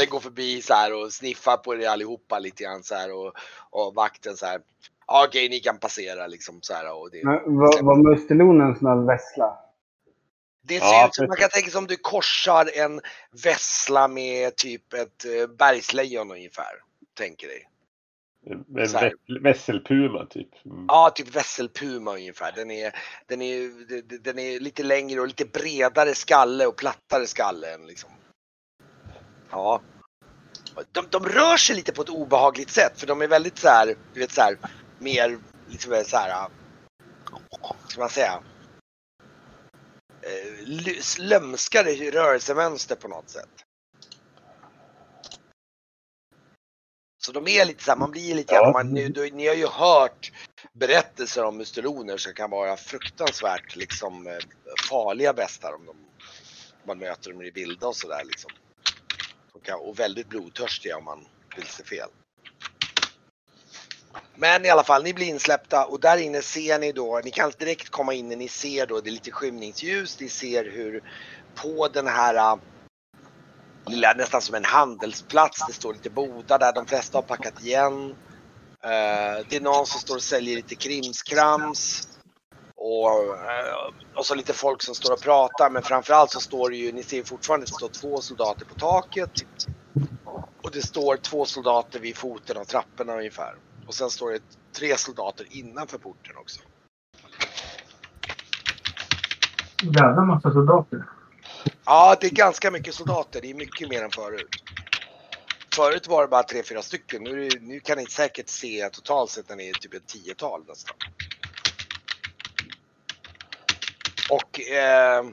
den 0.00 0.08
går 0.08 0.20
förbi 0.20 0.62
så 0.62 0.74
här 0.74 0.94
och 0.94 1.12
sniffar 1.12 1.56
på 1.56 1.74
er 1.74 1.88
allihopa 1.88 2.38
lite 2.38 2.62
grann 2.64 2.82
så 2.82 2.94
här 2.94 3.12
och, 3.12 3.32
och 3.70 3.94
vakten 3.94 4.36
så 4.36 4.46
här. 4.46 4.60
Ja, 5.06 5.24
okej, 5.28 5.48
ni 5.48 5.60
kan 5.60 5.78
passera 5.78 6.26
liksom 6.26 6.58
så 6.62 6.74
här 6.74 6.92
och 6.92 7.10
det, 7.10 7.24
Men 7.24 7.56
Var, 7.56 7.82
var 7.82 8.10
mustelonen 8.10 8.68
en 8.68 8.76
sån 8.76 8.88
här 8.88 9.06
vessla? 9.06 9.58
det 10.62 10.80
ser 10.80 10.86
Ja, 10.86 11.06
ut 11.06 11.14
som 11.14 11.26
man 11.26 11.36
kan 11.36 11.50
tänka 11.50 11.70
sig 11.70 11.78
om 11.78 11.86
du 11.86 11.96
korsar 11.96 12.70
en 12.74 13.00
vessla 13.44 14.08
med 14.08 14.56
typ 14.56 14.92
ett 14.92 15.24
eh, 15.24 15.46
bergslejon 15.58 16.30
ungefär. 16.30 16.72
Tänker 17.14 17.46
dig. 17.46 17.58
En 17.60 17.66
Så 17.66 17.66
här. 17.66 17.72
väs- 17.72 18.27
vässelpuma 19.42 20.26
typ. 20.26 20.66
Mm. 20.66 20.84
Ja, 20.88 21.10
typ 21.14 21.36
vesselpuma 21.36 22.14
ungefär. 22.14 22.52
Den 22.52 22.70
är, 22.70 22.92
den, 23.26 23.42
är, 23.42 23.68
den- 24.22 24.38
är 24.38 24.60
lite 24.60 24.82
längre 24.82 25.20
och 25.20 25.26
lite 25.26 25.44
bredare 25.44 26.14
skalle 26.14 26.66
och 26.66 26.76
plattare 26.76 27.26
skalle 27.26 27.74
än 27.74 27.86
liksom. 27.86 28.10
Ja. 29.50 29.80
De, 30.92 31.06
de 31.10 31.24
rör 31.24 31.56
sig 31.56 31.76
lite 31.76 31.92
på 31.92 32.02
ett 32.02 32.08
obehagligt 32.08 32.70
sätt 32.70 33.00
för 33.00 33.06
de 33.06 33.22
är 33.22 33.28
väldigt 33.28 33.58
så 33.58 33.68
här, 33.68 33.96
du 34.14 34.20
vet 34.20 34.32
så 34.32 34.40
här, 34.40 34.58
mer 34.98 35.38
liksom 35.68 36.04
så 36.04 36.16
här, 36.16 36.48
ska 37.86 38.00
man 38.00 38.08
säga, 38.10 38.42
eh, 40.22 40.68
lömskare 41.18 42.10
rörelsemönster 42.10 42.96
på 42.96 43.08
något 43.08 43.30
sätt. 43.30 43.67
Så 47.28 47.32
de 47.32 47.48
är 47.48 47.64
lite 47.64 47.84
så 47.84 47.90
här, 47.90 47.98
man 47.98 48.10
blir 48.10 48.34
lite 48.34 48.54
Ja. 48.54 48.72
man, 48.72 48.94
ni, 48.94 49.08
du, 49.08 49.30
ni 49.30 49.46
har 49.46 49.54
ju 49.54 49.66
hört 49.66 50.32
berättelser 50.72 51.44
om 51.44 51.56
musteloner 51.56 52.16
som 52.16 52.34
kan 52.34 52.50
vara 52.50 52.76
fruktansvärt 52.76 53.76
liksom 53.76 54.26
eh, 54.26 54.32
farliga 54.90 55.32
bästar 55.32 55.72
om 55.74 55.86
de, 55.86 55.96
man 56.86 56.98
möter 56.98 57.32
dem 57.32 57.42
i 57.42 57.50
vilda 57.50 57.86
och 57.86 57.96
sådär 57.96 58.24
liksom. 58.24 58.50
Kan, 59.62 59.80
och 59.80 59.98
väldigt 59.98 60.28
blodtörstiga 60.28 60.96
om 60.96 61.04
man 61.04 61.26
vill 61.56 61.66
se 61.66 61.84
fel. 61.84 62.08
Men 64.34 64.64
i 64.64 64.68
alla 64.68 64.84
fall, 64.84 65.02
ni 65.02 65.14
blir 65.14 65.26
insläppta 65.26 65.84
och 65.86 66.00
där 66.00 66.16
inne 66.16 66.42
ser 66.42 66.78
ni 66.78 66.92
då, 66.92 67.20
ni 67.24 67.30
kan 67.30 67.52
direkt 67.58 67.88
komma 67.88 68.14
in 68.14 68.28
ni 68.28 68.48
ser 68.48 68.86
då, 68.86 69.00
det 69.00 69.10
är 69.10 69.12
lite 69.12 69.30
skymningsljus, 69.30 70.20
ni 70.20 70.28
ser 70.28 70.64
hur 70.64 71.02
på 71.54 71.88
den 71.88 72.06
här 72.06 72.58
lilla, 73.88 74.12
nästan 74.12 74.40
som 74.40 74.54
en 74.54 74.64
handelsplats, 74.64 75.66
det 75.66 75.72
står 75.72 75.92
lite 75.92 76.10
bodar 76.10 76.58
där, 76.58 76.72
de 76.72 76.86
flesta 76.86 77.18
har 77.18 77.22
packat 77.22 77.62
igen. 77.62 78.10
Eh, 78.84 79.46
det 79.48 79.56
är 79.56 79.60
någon 79.60 79.86
som 79.86 80.00
står 80.00 80.16
och 80.16 80.22
säljer 80.22 80.56
lite 80.56 80.74
krimskrams. 80.74 82.08
Och, 82.76 83.10
eh, 83.50 84.18
och 84.18 84.26
så 84.26 84.34
lite 84.34 84.52
folk 84.52 84.82
som 84.82 84.94
står 84.94 85.12
och 85.12 85.20
pratar 85.20 85.70
men 85.70 85.82
framförallt 85.82 86.30
så 86.30 86.40
står 86.40 86.70
det 86.70 86.76
ju, 86.76 86.92
ni 86.92 87.02
ser 87.02 87.22
fortfarande 87.22 87.64
att 87.64 87.68
det 87.68 87.74
står 87.74 87.88
två 87.88 88.20
soldater 88.20 88.64
på 88.66 88.74
taket. 88.74 89.30
Och 90.62 90.70
det 90.70 90.82
står 90.82 91.16
två 91.16 91.44
soldater 91.44 92.00
vid 92.00 92.16
foten 92.16 92.56
av 92.56 92.64
trapporna 92.64 93.16
ungefär. 93.16 93.54
Och 93.86 93.94
sen 93.94 94.10
står 94.10 94.30
det 94.30 94.40
tre 94.78 94.96
soldater 94.96 95.46
innanför 95.50 95.98
porten 95.98 96.36
också. 96.36 96.60
Jävla 99.82 100.24
massa 100.24 100.52
soldater. 100.52 101.04
Ja, 101.90 102.16
det 102.20 102.26
är 102.26 102.30
ganska 102.30 102.70
mycket 102.70 102.94
soldater. 102.94 103.40
Det 103.40 103.50
är 103.50 103.54
mycket 103.54 103.88
mer 103.88 104.02
än 104.02 104.10
förut. 104.10 104.62
Förut 105.74 106.06
var 106.06 106.22
det 106.22 106.28
bara 106.28 106.42
tre, 106.42 106.62
fyra 106.62 106.82
stycken. 106.82 107.24
Nu, 107.24 107.48
nu 107.60 107.80
kan 107.80 107.98
ni 107.98 108.06
säkert 108.06 108.48
se 108.48 108.90
totalt 108.90 109.30
sett 109.30 109.48
när 109.48 109.56
ni 109.56 109.68
är 109.68 109.72
typ 109.72 109.94
ett 109.94 110.06
tiotal 110.06 110.64
nästan. 110.66 110.96
Och 114.30 114.60
eh, 114.60 115.24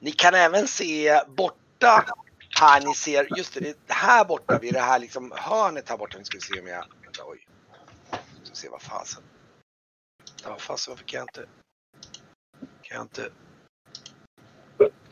ni 0.00 0.12
kan 0.12 0.34
även 0.34 0.68
se 0.68 1.20
borta 1.28 2.04
här 2.60 2.80
ni 2.80 2.94
ser, 2.94 3.36
just 3.36 3.54
det, 3.54 3.60
det 3.86 3.92
här 3.92 4.24
borta 4.24 4.58
vid 4.58 4.74
det 4.74 4.80
här 4.80 4.98
liksom 4.98 5.32
hörnet 5.36 5.88
här 5.88 5.96
borta. 5.96 6.18
Nu 6.18 6.24
ska 6.24 6.36
vi 6.36 6.40
se 6.40 6.60
om 6.60 6.66
jag, 6.66 6.84
vänta 7.04 7.22
oj. 7.26 7.46
Nu 8.10 8.44
ska 8.44 8.50
vi 8.50 8.56
se 8.56 8.68
vad 8.68 8.82
fasen. 8.82 9.22
Vad 10.44 10.60
fasen 10.60 10.92
varför 10.92 11.04
kan 11.04 11.18
jag 11.18 11.24
inte, 11.24 11.48
kan 12.82 12.96
jag 12.96 13.02
inte 13.02 13.30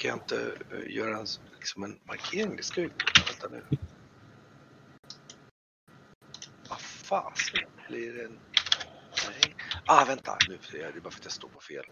kan 0.01 0.09
jag 0.09 0.17
inte 0.17 0.53
eh, 0.73 0.97
göra 0.97 1.19
en, 1.19 1.27
liksom 1.59 1.83
en 1.83 1.99
markering? 2.05 2.57
Det 2.57 2.63
ska 2.63 2.81
ju... 2.81 2.91
Vänta 3.29 3.49
nu. 3.51 3.65
Vad 6.69 6.81
fasen? 6.81 7.61
Blir 7.89 8.13
det 8.13 8.25
en... 8.25 8.39
Nej. 9.29 9.55
Ah, 9.87 10.05
vänta. 10.05 10.39
Nu 10.49 10.55
är 10.81 10.93
det 10.93 11.01
bara 11.01 11.11
för 11.11 11.19
att 11.19 11.25
jag 11.25 11.33
står 11.33 11.49
på 11.49 11.61
fel. 11.61 11.85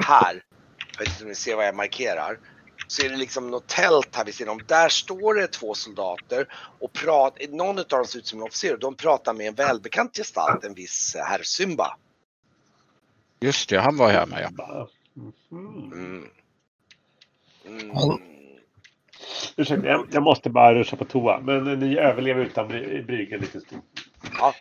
Här. 0.00 0.44
jag 0.92 0.98
vet 0.98 1.08
inte 1.08 1.22
om 1.22 1.28
ni 1.28 1.34
ser 1.34 1.56
vad 1.56 1.66
jag 1.66 1.74
markerar. 1.74 2.38
Så 2.86 3.06
är 3.06 3.10
det 3.10 3.16
liksom 3.16 3.50
något 3.50 3.66
tält 3.66 4.16
här 4.16 4.24
vid 4.24 4.34
sidan 4.34 4.52
om. 4.52 4.64
Där 4.66 4.88
står 4.88 5.34
det 5.34 5.46
två 5.46 5.74
soldater 5.74 6.48
och 6.78 6.92
pratar, 6.92 7.48
någon 7.48 7.78
av 7.78 7.84
dem 7.88 8.04
ser 8.04 8.18
ut 8.18 8.26
som 8.26 8.38
en 8.38 8.46
officer 8.46 8.72
och 8.72 8.80
de 8.80 8.94
pratar 8.94 9.34
med 9.34 9.46
en 9.46 9.54
välbekant 9.54 10.16
gestalt, 10.16 10.64
en 10.64 10.74
viss 10.74 11.16
herr 11.18 11.42
Symba. 11.42 11.96
Just 13.40 13.68
det, 13.68 13.80
han 13.80 13.96
var 13.96 14.10
här 14.10 14.26
med. 14.26 14.54
Ja. 14.58 14.88
Mm. 15.50 16.28
Mm. 17.66 17.90
Mm. 17.90 18.18
Ursäkta, 19.56 19.86
jag, 19.86 20.06
jag 20.12 20.22
måste 20.22 20.50
bara 20.50 20.74
ruscha 20.74 20.96
på 20.96 21.04
toa. 21.04 21.40
Men 21.40 21.64
ni 21.64 21.98
överlever 21.98 22.44
utan 22.44 22.68
bry- 22.68 23.40
liten 23.40 23.60
stund. 23.60 23.82
Ja, 24.38 24.54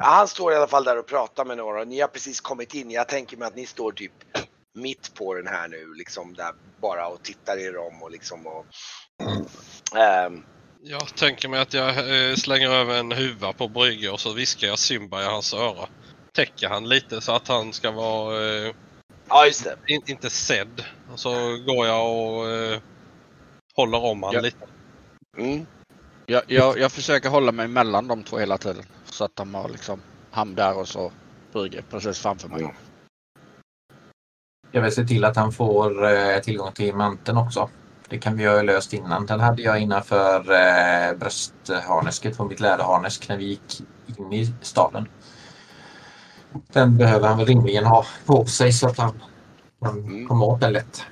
han 0.00 0.28
står 0.28 0.52
i 0.52 0.56
alla 0.56 0.66
fall 0.66 0.84
där 0.84 0.98
och 0.98 1.06
pratar 1.06 1.44
med 1.44 1.56
några. 1.56 1.84
Ni 1.84 2.00
har 2.00 2.08
precis 2.08 2.40
kommit 2.40 2.74
in. 2.74 2.90
Jag 2.90 3.08
tänker 3.08 3.36
mig 3.36 3.48
att 3.48 3.56
ni 3.56 3.66
står 3.66 3.92
typ 3.92 4.12
mitt 4.74 5.14
på 5.14 5.34
den 5.34 5.46
här 5.46 5.68
nu, 5.68 5.94
liksom 5.94 6.34
där 6.34 6.52
bara 6.80 7.06
och 7.08 7.22
tittar 7.22 7.56
er 7.58 7.76
om 7.76 8.02
och 8.02 8.10
liksom 8.10 8.46
och... 8.46 8.66
Ehm, 9.98 10.42
Jag 10.82 11.14
tänker 11.16 11.48
mig 11.48 11.60
att 11.60 11.74
jag 11.74 11.88
eh, 11.88 12.34
slänger 12.34 12.70
över 12.70 12.94
en 12.98 13.12
huva 13.12 13.52
på 13.52 13.68
Brygge 13.68 14.10
och 14.10 14.20
så 14.20 14.32
viskar 14.32 14.68
jag 14.68 14.78
Simba 14.78 15.22
i 15.22 15.26
hans 15.26 15.54
öra. 15.54 15.88
Täcker 16.32 16.68
han 16.68 16.88
lite 16.88 17.20
så 17.20 17.32
att 17.32 17.48
han 17.48 17.72
ska 17.72 17.90
vara 17.90 18.36
eh, 18.46 18.72
ja, 19.28 19.46
just 19.46 19.64
det. 19.64 19.76
in, 19.86 20.02
inte 20.06 20.30
sedd. 20.30 20.84
Och 21.14 21.20
så 21.20 21.30
går 21.66 21.86
jag 21.86 22.16
och 22.16 22.50
eh, 22.50 22.80
håller 23.76 24.04
om 24.04 24.22
han 24.22 24.32
Ja. 24.34 24.40
lite. 24.40 24.66
Mm. 25.38 25.66
Jag, 26.26 26.42
jag, 26.46 26.78
jag 26.78 26.92
försöker 26.92 27.28
hålla 27.28 27.52
mig 27.52 27.68
mellan 27.68 28.08
de 28.08 28.22
två 28.22 28.38
hela 28.38 28.58
tiden. 28.58 28.84
Så 29.04 29.24
att 29.24 29.36
de 29.36 29.54
har 29.54 29.68
liksom 29.68 30.00
han 30.30 30.54
där 30.54 30.78
och 30.78 30.88
så 30.88 31.12
Brygge 31.52 31.82
precis 31.90 32.18
framför 32.18 32.48
mig. 32.48 32.74
Jag 34.72 34.82
vill 34.82 34.92
se 34.92 35.04
till 35.04 35.24
att 35.24 35.36
han 35.36 35.52
får 35.52 36.04
eh, 36.04 36.38
tillgång 36.38 36.72
till 36.72 36.94
manteln 36.94 37.38
också. 37.38 37.70
Det 38.08 38.18
kan 38.18 38.36
vi 38.36 38.46
ha 38.46 38.62
löst 38.62 38.92
innan. 38.92 39.26
Den 39.26 39.40
hade 39.40 39.62
jag 39.62 39.80
innanför 39.80 40.40
eh, 40.40 41.16
bröstharnesket 41.18 42.36
på 42.36 42.44
mitt 42.44 42.60
läderharnesk 42.60 43.28
när 43.28 43.36
vi 43.36 43.44
gick 43.44 43.82
in 44.18 44.32
i 44.32 44.54
staden. 44.62 45.08
Den 46.72 46.96
behöver 46.96 47.28
han 47.28 47.38
väl 47.38 47.46
rimligen 47.46 47.84
ha 47.84 48.06
på 48.26 48.46
sig 48.46 48.72
så 48.72 48.88
att 48.88 48.98
han 48.98 49.20
kan 49.84 49.98
Mm. 49.98 50.42
åt 50.42 50.60
den 50.60 50.72
lätt. 50.72 51.06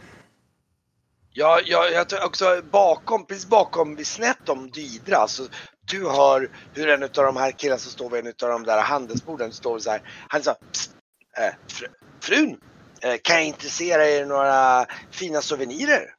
Ja, 1.34 1.60
ja, 1.64 1.88
jag 1.88 2.08
tror 2.08 2.24
också 2.24 2.60
bakom, 2.70 3.26
precis 3.26 3.48
bakom, 3.48 3.96
vid 3.96 4.06
snett 4.06 4.48
om 4.48 4.70
Dydra, 4.70 5.28
så 5.28 5.42
du 5.90 6.08
hör 6.08 6.50
hur 6.74 6.88
en 6.88 7.02
av 7.02 7.08
de 7.12 7.36
här 7.36 7.50
killarna 7.50 7.78
som 7.78 7.92
står 7.92 8.10
vid 8.10 8.26
en 8.26 8.32
av 8.42 8.48
de 8.48 8.62
där 8.62 8.82
handelsborden 8.82 9.52
står 9.52 9.78
så 9.78 9.90
här. 9.90 10.02
Han 10.28 10.42
sa 10.42 10.54
Psst, 10.72 10.90
eh, 11.38 11.54
fr, 11.68 11.84
frun, 12.20 12.56
eh, 13.00 13.16
kan 13.22 13.36
jag 13.36 13.44
intressera 13.44 14.06
er 14.08 14.26
några 14.26 14.86
fina 15.10 15.40
souvenirer? 15.40 16.14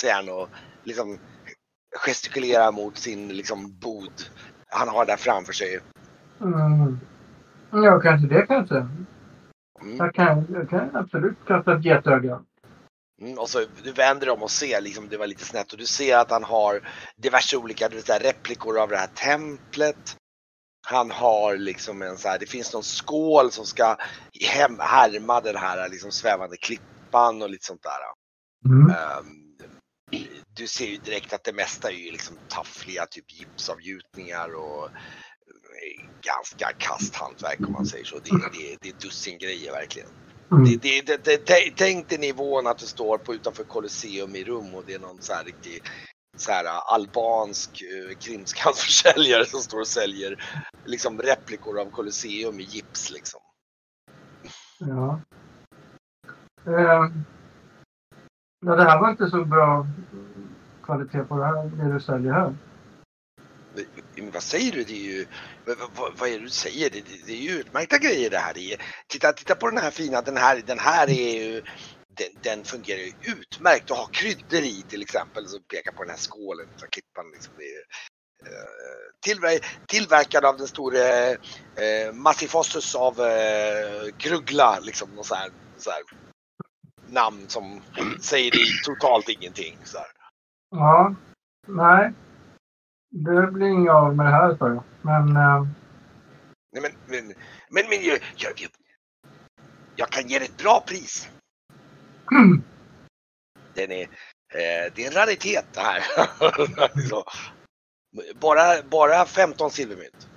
Säger 0.00 0.14
han 0.14 0.28
och 0.28 0.48
liksom 0.84 1.18
gestikulerar 2.06 2.72
mot 2.72 2.98
sin 2.98 3.28
liksom 3.28 3.78
bod 3.78 4.12
han 4.70 4.88
har 4.88 5.06
där 5.06 5.16
framför 5.16 5.52
sig. 5.52 5.80
Mm. 6.40 7.00
Ja, 7.70 8.00
kanske 8.00 8.26
det 8.26 8.46
kanske. 8.46 8.86
Mm. 9.82 9.96
Jag 9.96 10.14
kan, 10.14 10.46
jag 10.52 10.70
kan 10.70 10.96
absolut 10.96 11.36
kasta 11.46 11.76
ett 11.76 11.84
getöga. 11.84 12.42
Mm, 13.20 13.38
och 13.38 13.48
så 13.48 13.64
du 13.82 13.92
vänder 13.92 14.26
dig 14.26 14.34
om 14.34 14.42
och 14.42 14.50
ser, 14.50 14.80
liksom, 14.80 15.08
det 15.08 15.16
var 15.16 15.26
lite 15.26 15.44
snett 15.44 15.72
och 15.72 15.78
du 15.78 15.86
ser 15.86 16.16
att 16.16 16.30
han 16.30 16.44
har 16.44 16.88
diverse 17.16 17.56
olika 17.56 17.88
du 17.88 17.96
vet, 17.96 18.22
replikor 18.22 18.78
av 18.78 18.88
det 18.88 18.96
här 18.96 19.10
templet. 19.14 20.16
Han 20.86 21.10
har 21.10 21.56
liksom 21.56 22.02
en 22.02 22.16
så 22.16 22.28
här, 22.28 22.38
det 22.38 22.46
finns 22.46 22.72
någon 22.72 22.82
skål 22.82 23.50
som 23.50 23.64
ska 23.64 23.96
hem, 24.54 24.78
härma 24.78 25.40
den 25.40 25.56
här 25.56 25.88
liksom 25.88 26.10
svävande 26.10 26.56
klippan 26.56 27.42
och 27.42 27.50
lite 27.50 27.66
sånt 27.66 27.82
där. 27.82 28.00
Mm. 28.72 28.90
Ehm, 28.90 29.40
du 30.56 30.66
ser 30.66 30.86
ju 30.86 30.96
direkt 30.96 31.32
att 31.32 31.44
det 31.44 31.52
mesta 31.52 31.90
är 31.90 31.94
ju 31.94 32.12
liksom 32.12 32.36
taffliga 32.48 33.06
typ 33.06 33.32
gipsavgjutningar 33.32 34.54
och 34.54 34.88
ganska 36.22 36.72
kast 36.78 37.14
hantverk 37.16 37.60
om 37.66 37.72
man 37.72 37.86
säger 37.86 38.04
så. 38.04 38.18
Det, 38.18 38.30
det, 38.30 38.76
det 38.80 38.88
är 38.88 38.94
dussin 39.00 39.38
grejer 39.38 39.72
verkligen. 39.72 40.08
Mm. 40.50 40.64
Det, 40.64 40.76
det, 40.76 41.06
det, 41.06 41.24
det, 41.24 41.48
tä- 41.48 41.72
tänk 41.76 42.08
dig 42.08 42.18
nivån 42.18 42.66
att 42.66 42.78
du 42.78 42.86
står 42.86 43.18
på 43.18 43.34
utanför 43.34 43.64
Colosseum 43.64 44.36
i 44.36 44.44
Rum 44.44 44.74
och 44.74 44.84
det 44.86 44.94
är 44.94 44.98
någon 44.98 45.22
så 45.22 45.32
här 45.32 45.44
riktig 45.44 45.82
så 46.36 46.52
här 46.52 46.64
albansk 46.94 47.82
uh, 47.82 48.16
krimskramsförsäljare 48.16 49.44
som 49.44 49.60
står 49.60 49.80
och 49.80 49.86
säljer 49.86 50.44
liksom 50.84 51.18
replikor 51.18 51.80
av 51.80 51.90
Colosseum 51.90 52.60
i 52.60 52.62
gips 52.62 53.10
liksom. 53.10 53.40
Ja. 54.78 55.20
Eh, 56.66 57.10
ja, 58.66 58.76
det 58.76 58.84
här 58.84 59.00
var 59.00 59.10
inte 59.10 59.30
så 59.30 59.44
bra 59.44 59.86
kvalitet 60.82 61.24
på 61.24 61.38
det, 61.38 61.44
här, 61.44 61.64
det 61.64 61.92
du 61.92 62.00
säljer 62.00 62.32
här. 62.32 62.54
Men 64.16 64.30
vad 64.30 64.42
säger 64.42 64.72
du? 64.72 64.84
Det 64.84 64.92
är 64.92 65.12
ju, 65.12 65.26
vad, 66.18 66.28
är 66.28 66.38
det 66.38 66.44
du 66.44 66.48
säger? 66.48 66.90
Det, 66.90 67.00
det, 67.00 67.26
det 67.26 67.32
är 67.32 67.42
ju 67.42 67.50
utmärkta 67.50 67.98
grejer 67.98 68.30
det 68.30 68.38
här. 68.38 68.54
Det 68.54 68.72
är, 68.72 68.80
titta, 69.06 69.32
titta 69.32 69.54
på 69.54 69.70
den 69.70 69.78
här 69.78 69.90
fina, 69.90 70.22
den 70.22 70.36
här, 70.36 70.62
den 70.66 70.78
här 70.78 71.10
är 71.10 71.44
ju, 71.44 71.62
den, 72.08 72.28
den 72.42 72.64
fungerar 72.64 72.98
ju 72.98 73.12
utmärkt 73.22 73.90
att 73.90 73.96
ha 73.96 74.06
kryddor 74.06 74.62
i 74.62 74.82
till 74.88 75.02
exempel. 75.02 75.48
Så 75.48 75.60
pekar 75.60 75.92
på 75.92 76.02
den 76.02 76.10
här 76.10 76.18
skålen 76.18 76.66
av 76.82 76.86
klippan. 76.86 77.30
Liksom. 77.32 77.54
Det 77.56 77.64
är, 77.64 77.82
eh, 78.52 79.10
tillver, 79.20 79.58
tillverkad 79.86 80.44
av 80.44 80.56
den 80.56 80.68
store 80.68 81.30
eh, 81.30 82.12
Massifossus 82.12 82.94
av 82.94 83.20
eh, 83.20 84.06
Grugla, 84.18 84.78
liksom. 84.80 85.18
Och 85.18 85.26
så 85.26 85.34
här, 85.34 85.50
så 85.76 85.90
här, 85.90 86.02
namn 87.08 87.48
som 87.48 87.80
säger 88.20 88.52
totalt 88.84 89.28
ingenting. 89.28 89.78
Så 89.84 89.98
här. 89.98 90.06
Ja. 90.70 91.14
Nej. 91.66 92.12
Det 93.10 93.50
blir 93.52 93.66
inget 93.66 93.92
av 93.92 94.16
med 94.16 94.26
det 94.26 94.30
här, 94.30 94.56
sa 94.56 94.68
jag. 94.68 94.82
Men 95.02 95.36
eh, 95.36 95.66
Nej, 96.72 96.82
men, 96.82 96.92
men, 97.06 97.26
men, 97.70 97.88
men 97.90 98.04
jag, 98.04 98.18
jag, 98.36 98.52
jag, 98.56 98.70
jag 99.96 100.08
kan 100.10 100.28
ge 100.28 100.38
dig 100.38 100.48
ett 100.48 100.62
bra 100.62 100.84
pris. 100.86 101.30
Den 103.74 103.90
är, 103.92 104.02
eh, 104.02 104.92
det 104.94 105.04
är 105.04 105.06
en 105.06 105.12
raritet 105.12 105.64
det 105.72 105.80
här. 105.80 106.02
Så, 107.08 107.24
bara, 108.40 108.82
bara 108.90 109.24
15 109.24 109.70
silvermynt. 109.70 110.28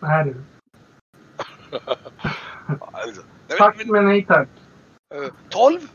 nej 0.00 0.24
du. 0.24 0.44
Alltså, 2.92 3.22
nej, 3.48 3.58
Tack 3.58 3.76
men, 3.76 3.92
men 3.92 4.04
nej 4.04 4.24
tack. 4.26 4.48
eh, 5.14 5.32
12? 5.48 5.80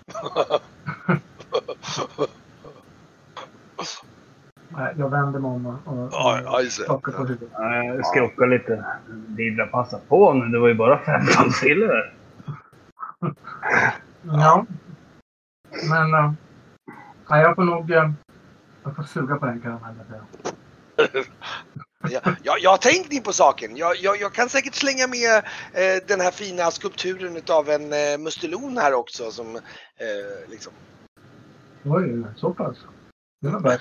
Nej, 4.69 4.95
jag 4.97 5.09
vänder 5.09 5.39
mig 5.39 5.51
om 5.51 5.65
och, 5.65 5.93
och, 5.93 6.09
Ja, 6.11 6.41
ja, 6.43 6.69
skakar 6.69 7.11
på 7.11 7.23
huvudet. 7.23 7.49
Nej, 7.59 7.87
Jag 7.87 8.05
skrockar 8.05 8.47
lite. 8.47 8.85
Didra, 9.27 9.65
passa 9.65 9.99
på 10.07 10.33
nu. 10.33 10.45
Det 10.45 10.59
var 10.59 10.67
ju 10.67 10.73
bara 10.73 10.99
15 10.99 11.51
silver. 11.51 12.13
Ja. 14.23 14.65
Men 15.89 16.13
eh, 16.13 16.31
nej, 17.29 17.41
jag 17.41 17.55
får 17.55 17.63
nog 17.63 17.91
eh, 17.91 18.11
jag 18.83 18.95
får 18.95 19.03
suga 19.03 19.35
på 19.35 19.45
den 19.45 19.61
karamellen. 19.61 20.05
säger 20.09 20.23
jag. 20.95 21.25
Jag, 22.11 22.21
jag, 22.43 22.59
jag 22.59 22.69
har 22.69 22.77
tänkt 22.77 23.13
in 23.13 23.23
på 23.23 23.33
saken. 23.33 23.77
Jag, 23.77 23.95
jag, 23.97 24.21
jag 24.21 24.33
kan 24.33 24.49
säkert 24.49 24.75
slänga 24.75 25.07
med 25.07 25.37
eh, 25.73 26.07
den 26.07 26.21
här 26.21 26.31
fina 26.31 26.71
skulpturen 26.71 27.37
utav 27.37 27.69
en 27.69 27.93
eh, 27.93 28.17
mustelon 28.19 28.77
här 28.77 28.93
också 28.93 29.31
som 29.31 29.55
eh, 29.55 30.49
liksom 30.49 30.73
Oj, 31.83 32.23
så 32.35 32.53
pass. 32.53 32.77
Det 33.41 33.49
var 33.49 33.59
bra. 33.59 33.77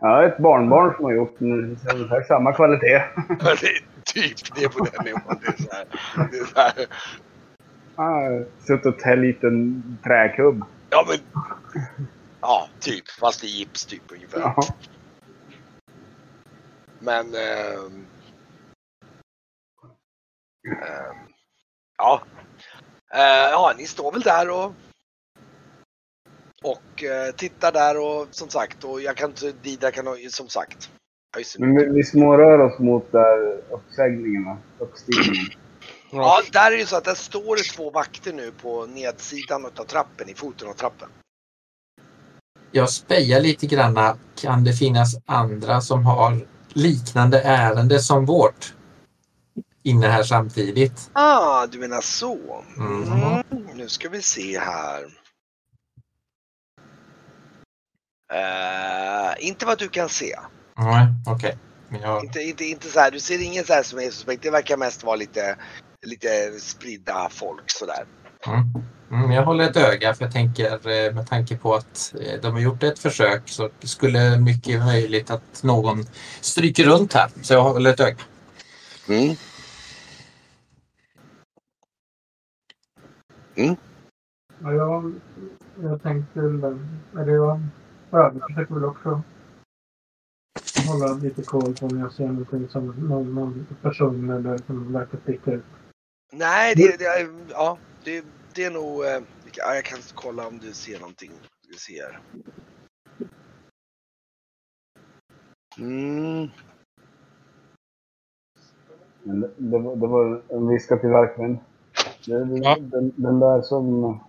Har 0.00 0.22
ett 0.22 0.38
barnbarn 0.38 0.94
som 0.96 1.04
har 1.04 1.12
gjort 1.12 1.40
ungefär 1.40 2.22
samma 2.22 2.52
kvalitet. 2.52 3.02
det 3.28 3.52
är 3.52 3.84
typ 4.04 4.54
det 4.54 4.64
är 4.64 4.68
på 4.68 4.84
den 4.84 5.04
nivån. 5.04 5.40
Det 5.40 5.48
är 5.48 5.62
så 5.62 5.70
här, 5.72 5.86
det 6.30 6.38
är 6.38 6.44
så 6.44 6.60
här. 6.60 6.86
Har 7.96 8.46
suttit 8.66 8.86
och 8.86 8.98
täljt 8.98 9.44
en 9.44 9.98
träkubb. 10.04 10.64
Ja 10.90 11.06
men. 11.08 11.42
Ja, 12.40 12.68
typ. 12.80 13.08
Fast 13.20 13.44
i 13.44 13.46
gips 13.46 13.86
typ 13.86 14.02
ungefär. 14.12 14.40
Ja. 14.40 14.56
Men. 16.98 17.34
ehm, 17.34 18.06
ehm, 20.66 21.16
ja. 21.98 22.22
Eh, 23.14 23.50
ja, 23.50 23.74
ni 23.78 23.86
står 23.86 24.12
väl 24.12 24.20
där 24.20 24.50
och. 24.50 24.72
Och 26.62 27.04
eh, 27.04 27.34
tittar 27.34 27.72
där 27.72 28.00
och 28.00 28.28
som 28.30 28.48
sagt 28.48 28.84
och 28.84 29.00
jag 29.00 29.16
kan 29.16 29.30
inte, 29.30 29.52
Dida 29.62 29.90
kan 29.90 30.06
ha- 30.06 30.16
som 30.30 30.48
sagt. 30.48 30.90
Men 31.58 31.76
vi, 31.76 31.84
vi 31.84 32.04
smårör 32.04 32.58
oss 32.58 32.78
mot 32.78 33.12
där 33.12 33.62
uppsägningen, 33.70 34.44
va? 34.44 34.58
uppstigningen. 34.78 35.46
Ja, 36.10 36.40
där 36.52 36.72
är 36.72 36.76
det 36.76 36.86
så 36.86 36.96
att 36.96 37.04
där 37.04 37.14
står 37.14 37.56
det 37.56 37.62
två 37.62 37.90
vakter 37.90 38.32
nu 38.32 38.52
på 38.62 38.86
nedsidan 38.86 39.64
av 39.64 39.84
trappen, 39.84 40.28
i 40.28 40.34
foten 40.34 40.68
av 40.68 40.72
trappen. 40.72 41.08
Jag 42.70 42.90
spejar 42.90 43.40
lite 43.40 43.66
granna. 43.66 44.18
Kan 44.40 44.64
det 44.64 44.72
finnas 44.72 45.16
andra 45.26 45.80
som 45.80 46.06
har 46.06 46.46
liknande 46.72 47.40
ärende 47.40 47.98
som 48.00 48.26
vårt? 48.26 48.74
inne 49.82 50.06
här 50.06 50.22
samtidigt. 50.22 51.10
Ah, 51.12 51.66
du 51.66 51.78
menar 51.78 52.00
så. 52.00 52.64
Mm. 52.76 53.02
Mm, 53.12 53.42
nu 53.74 53.88
ska 53.88 54.08
vi 54.08 54.22
se 54.22 54.58
här. 54.58 55.04
Eh, 58.32 59.46
inte 59.48 59.66
vad 59.66 59.78
du 59.78 59.88
kan 59.88 60.08
se. 60.08 60.36
Nej, 60.78 61.06
okej. 61.26 61.58
Men 61.88 62.00
jag- 62.00 62.24
Inte, 62.24 62.40
inte, 62.40 62.64
inte 62.64 62.88
så 62.88 63.00
här, 63.00 63.10
du 63.10 63.20
ser 63.20 63.42
ingen 63.42 63.64
så 63.64 63.72
här 63.72 63.82
som 63.82 63.98
är 63.98 64.02
suspekt. 64.02 64.42
Det 64.42 64.50
verkar 64.50 64.76
mest 64.76 65.04
vara 65.04 65.16
lite, 65.16 65.56
lite 66.06 66.28
spridda 66.60 67.28
folk 67.30 67.64
sådär. 67.66 68.04
Mm. 68.46 68.64
Mm, 69.10 69.30
jag 69.32 69.44
håller 69.44 69.64
ett 69.64 69.76
öga 69.76 70.14
för 70.14 70.24
jag 70.24 70.32
tänker 70.32 70.72
eh, 71.06 71.14
med 71.14 71.26
tanke 71.28 71.56
på 71.56 71.74
att 71.74 72.14
eh, 72.20 72.40
de 72.42 72.52
har 72.52 72.60
gjort 72.60 72.82
ett 72.82 72.98
försök 72.98 73.48
så 73.48 73.70
skulle 73.80 74.38
mycket 74.38 74.84
möjligt 74.84 75.30
att 75.30 75.62
någon 75.62 76.04
stryker 76.40 76.84
runt 76.84 77.12
här. 77.14 77.30
Så 77.42 77.54
jag 77.54 77.62
håller 77.62 77.90
ett 77.90 78.00
öga. 78.00 78.16
Mm. 79.08 79.36
Ja, 84.62 84.72
jag, 84.72 85.14
jag 85.82 86.02
tänkte... 86.02 86.40
Eller 87.20 87.32
jag, 87.32 87.60
ja, 88.10 88.32
jag 88.38 88.46
försöker 88.48 88.74
väl 88.74 88.84
också 88.84 89.22
hålla 90.88 91.14
lite 91.14 91.42
koll 91.42 91.74
på 91.74 91.86
om 91.86 91.98
jag 91.98 92.12
ser 92.12 92.26
någonting 92.28 92.68
som 92.68 92.86
någon, 92.86 93.34
någon 93.34 93.66
person 93.82 94.30
eller 94.30 94.58
som 94.58 94.92
verkar 94.92 95.18
sticka 95.18 95.52
ut. 95.52 95.64
Nej, 96.32 96.74
det, 96.76 96.98
det, 96.98 97.04
är, 97.04 97.30
ja, 97.50 97.78
det, 98.04 98.24
det 98.54 98.64
är 98.64 98.70
nog... 98.70 99.04
eh, 99.04 99.20
Ja, 99.56 99.74
jag 99.74 99.84
kan 99.84 99.98
kolla 100.14 100.48
om 100.48 100.58
du 100.58 100.72
ser 100.72 101.00
någonting. 101.00 101.32
Vi 101.68 101.74
ser. 101.74 102.20
Mm. 105.78 106.48
Det, 109.22 109.50
det, 109.56 109.78
var, 109.78 109.96
det 109.96 110.06
var 110.06 110.42
en 110.48 110.68
viska 110.68 110.96
till 110.96 111.08
verkligen. 111.08 111.58
Ja. 112.24 112.76
den, 112.80 113.12
den 113.16 113.40
där 113.40 113.62
som... 113.62 114.20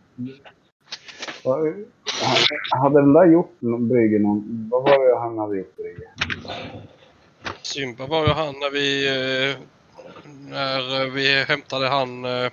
Vad- 2.22 2.82
Hade 2.82 3.02
den 3.02 3.14
där 3.14 3.26
gjort 3.26 3.56
någon, 3.60 3.88
Brygge 3.88 4.20
någon... 4.20 4.68
Vad 4.72 4.84
var 4.84 5.10
det 5.10 5.20
han 5.20 5.38
hade 5.38 5.58
gjort 5.58 5.76
Brygge? 5.76 6.10
Simba 7.62 8.08
var 8.08 8.28
ju 8.28 8.34
han 8.34 8.56
när 8.60 8.70
vi, 8.72 9.08
eh, 9.08 9.58
när 10.50 11.02
eh, 11.06 11.12
vi 11.12 11.44
hämtade 11.44 11.88
han, 11.90 12.26
eh, 12.26 12.46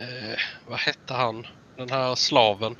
eh, 0.00 0.38
vad 0.68 0.78
hette 0.78 1.14
han, 1.14 1.46
den 1.76 1.90
här 1.90 2.14
slaven. 2.14 2.76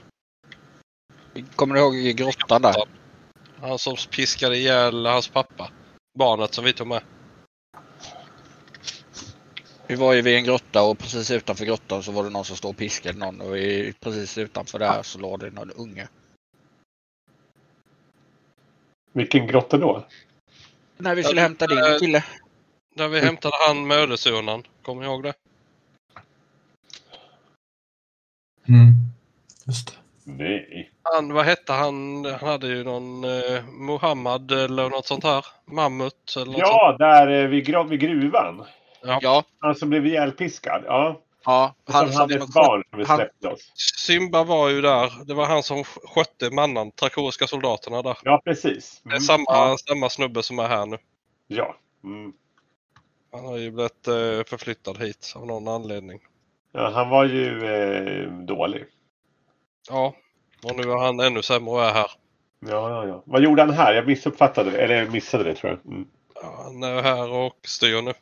Kommer 1.57 1.75
du 1.75 1.81
ihåg 1.81 1.97
i 1.97 2.13
grottan 2.13 2.63
där? 2.63 2.85
Han 3.61 3.79
som 3.79 3.97
piskade 4.17 4.57
ihjäl 4.57 5.07
hans 5.07 5.29
pappa. 5.29 5.71
Barnet 6.19 6.55
som 6.55 6.65
vi 6.65 6.73
tog 6.73 6.87
med. 6.87 7.01
Vi 9.89 9.95
var 9.95 10.13
ju 10.13 10.23
vid 10.23 10.37
en 10.37 10.45
grotta 10.45 10.83
och 10.83 10.99
precis 10.99 11.31
utanför 11.31 11.65
grottan 11.65 12.03
så 12.03 12.13
var 12.13 12.25
det 12.25 12.31
någon 12.31 12.45
som 12.45 12.57
stod 12.57 12.71
och 12.71 12.77
piskade 12.77 13.19
någon 13.19 13.41
och 13.41 13.57
precis 14.01 14.39
utanför 14.39 14.79
där 14.79 15.03
så 15.03 15.19
låg 15.19 15.41
det 15.41 15.51
någon 15.51 15.71
unge. 15.71 16.09
Vilken 19.13 19.47
grotta 19.47 19.79
då? 19.79 20.07
När 20.97 21.15
vi 21.15 21.23
skulle 21.23 21.41
Ja, 21.41 21.47
hämta 21.47 21.67
din 21.67 21.79
eh, 21.79 21.99
kille. 21.99 22.25
Där 22.95 23.09
vi 23.09 23.21
hämtade 23.21 23.55
han 23.67 23.87
med 23.87 23.99
ödeshörnan. 23.99 24.63
Kommer 24.83 25.03
ni 25.03 25.09
ihåg 25.09 25.23
det? 25.23 25.35
Mm. 28.69 28.95
Just 29.67 29.87
det. 29.87 30.33
Nej. 30.33 30.91
Han, 31.03 31.33
vad 31.33 31.45
hette 31.45 31.73
han? 31.73 32.25
Han 32.25 32.49
hade 32.49 32.67
ju 32.67 32.85
någon 32.85 33.25
eh, 33.25 33.65
Mohammed 33.65 34.53
eller 34.53 34.91
något 34.91 35.07
sånt 35.07 35.25
här. 35.25 35.47
Mammut 35.65 36.35
eller 36.37 36.47
något 36.47 36.55
sånt. 36.55 36.61
Ja, 36.61 36.97
där 36.99 37.43
eh, 37.43 37.49
vid, 37.49 37.89
vid 37.89 38.01
gruvan. 38.01 38.65
Ja, 39.03 39.45
Han 39.61 39.75
som 39.75 39.91
blev 39.91 40.07
ihjälpiskad. 40.07 40.83
Ja. 40.87 41.21
ja. 41.45 41.75
Han 41.89 42.09
som 42.13 42.21
hade 42.21 42.35
ett 42.35 42.53
barn 42.55 42.85
som 42.91 42.99
vi 42.99 43.05
han- 43.05 43.17
släppte 43.17 43.49
oss. 43.49 43.73
Simba 44.07 44.45
var 44.45 44.69
ju 44.69 44.81
där. 44.81 45.25
Det 45.25 45.35
var 45.35 45.47
han 45.47 45.63
som 45.63 45.85
skötte 45.85 46.51
mannan, 46.51 46.91
trakoriska 46.91 47.47
soldaterna 47.47 48.03
där. 48.03 48.19
Ja, 48.23 48.41
precis. 48.45 49.01
Det 49.05 49.09
är 49.09 49.13
Mm. 49.13 49.21
samma, 49.21 49.45
Ja. 49.47 49.77
samma 49.89 50.09
snubbe 50.09 50.43
som 50.43 50.59
är 50.59 50.69
här 50.69 50.87
nu. 50.87 50.99
Ja. 51.47 51.77
Mm. 52.05 52.33
Han 53.33 53.45
har 53.45 53.57
ju 53.57 53.71
blivit 53.71 54.09
eh, 54.09 54.15
förflyttad 54.47 54.99
hit 54.99 55.33
av 55.37 55.47
någon 55.47 55.69
anledning. 55.69 56.21
ja. 56.73 56.91
Han 56.95 57.09
var 57.09 57.25
ju 57.25 57.65
eh, 57.67 58.33
dålig. 58.33 58.85
Ja, 59.91 60.15
och 60.65 60.77
nu 60.77 60.83
är 60.93 60.97
han 60.99 61.21
ännu 61.21 61.43
sämre 61.43 61.71
och 61.75 61.83
är 61.85 61.93
här. 61.93 62.11
Ja, 62.61 62.91
ja, 62.91 63.07
ja. 63.07 63.23
Vad 63.27 63.43
gjorde 63.43 63.63
han 63.63 63.71
här? 63.75 63.95
Jag 63.95 64.07
missuppfattade 64.07 64.71
det. 64.71 64.79
Eller 64.79 65.07
missade 65.07 65.45
det 65.45 65.55
tror 65.55 65.73
jag. 65.85 65.93
Mm. 65.93 66.09
Ja, 66.35 66.61
han 66.65 66.83
är 66.83 67.03
här 67.03 67.31
och 67.31 67.55
styr 67.67 68.03
nu. 68.03 68.13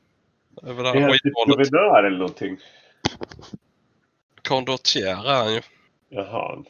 Över 0.63 0.85
det 0.85 0.93
Det 0.93 1.01
här 1.01 1.09
är 1.09 1.13
skitmålet. 1.13 1.57
guvernör 1.71 2.05
eller 2.05 2.19
någonting. 2.19 2.59
Condottiere 4.49 5.11
är 5.11 5.45
han 5.45 5.55
ju. 5.55 5.61
Jaha. 6.09 6.65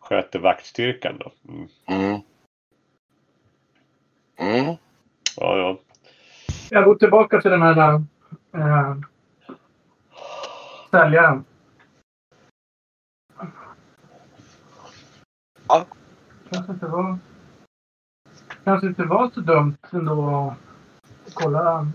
Sköter 0.00 0.38
vaktstyrkan 0.38 1.18
då. 1.18 1.32
Mm. 1.48 1.68
Mm. 1.86 2.20
Mm. 4.36 4.76
Ja, 5.36 5.56
ja. 5.58 5.78
Jag 6.70 6.84
går 6.84 6.94
tillbaka 6.94 7.40
till 7.40 7.50
den 7.50 7.62
här 7.62 8.02
äh, 8.54 8.96
säljaren. 10.90 11.44
Ja. 15.68 15.86
Kanske 16.50 16.72
inte 16.72 16.86
var, 16.86 17.18
kanske 18.64 18.86
inte 18.86 19.02
var 19.04 19.30
så 19.34 19.40
dumt 19.40 19.76
ändå 19.92 20.54
att 21.26 21.34
kolla, 21.34 21.86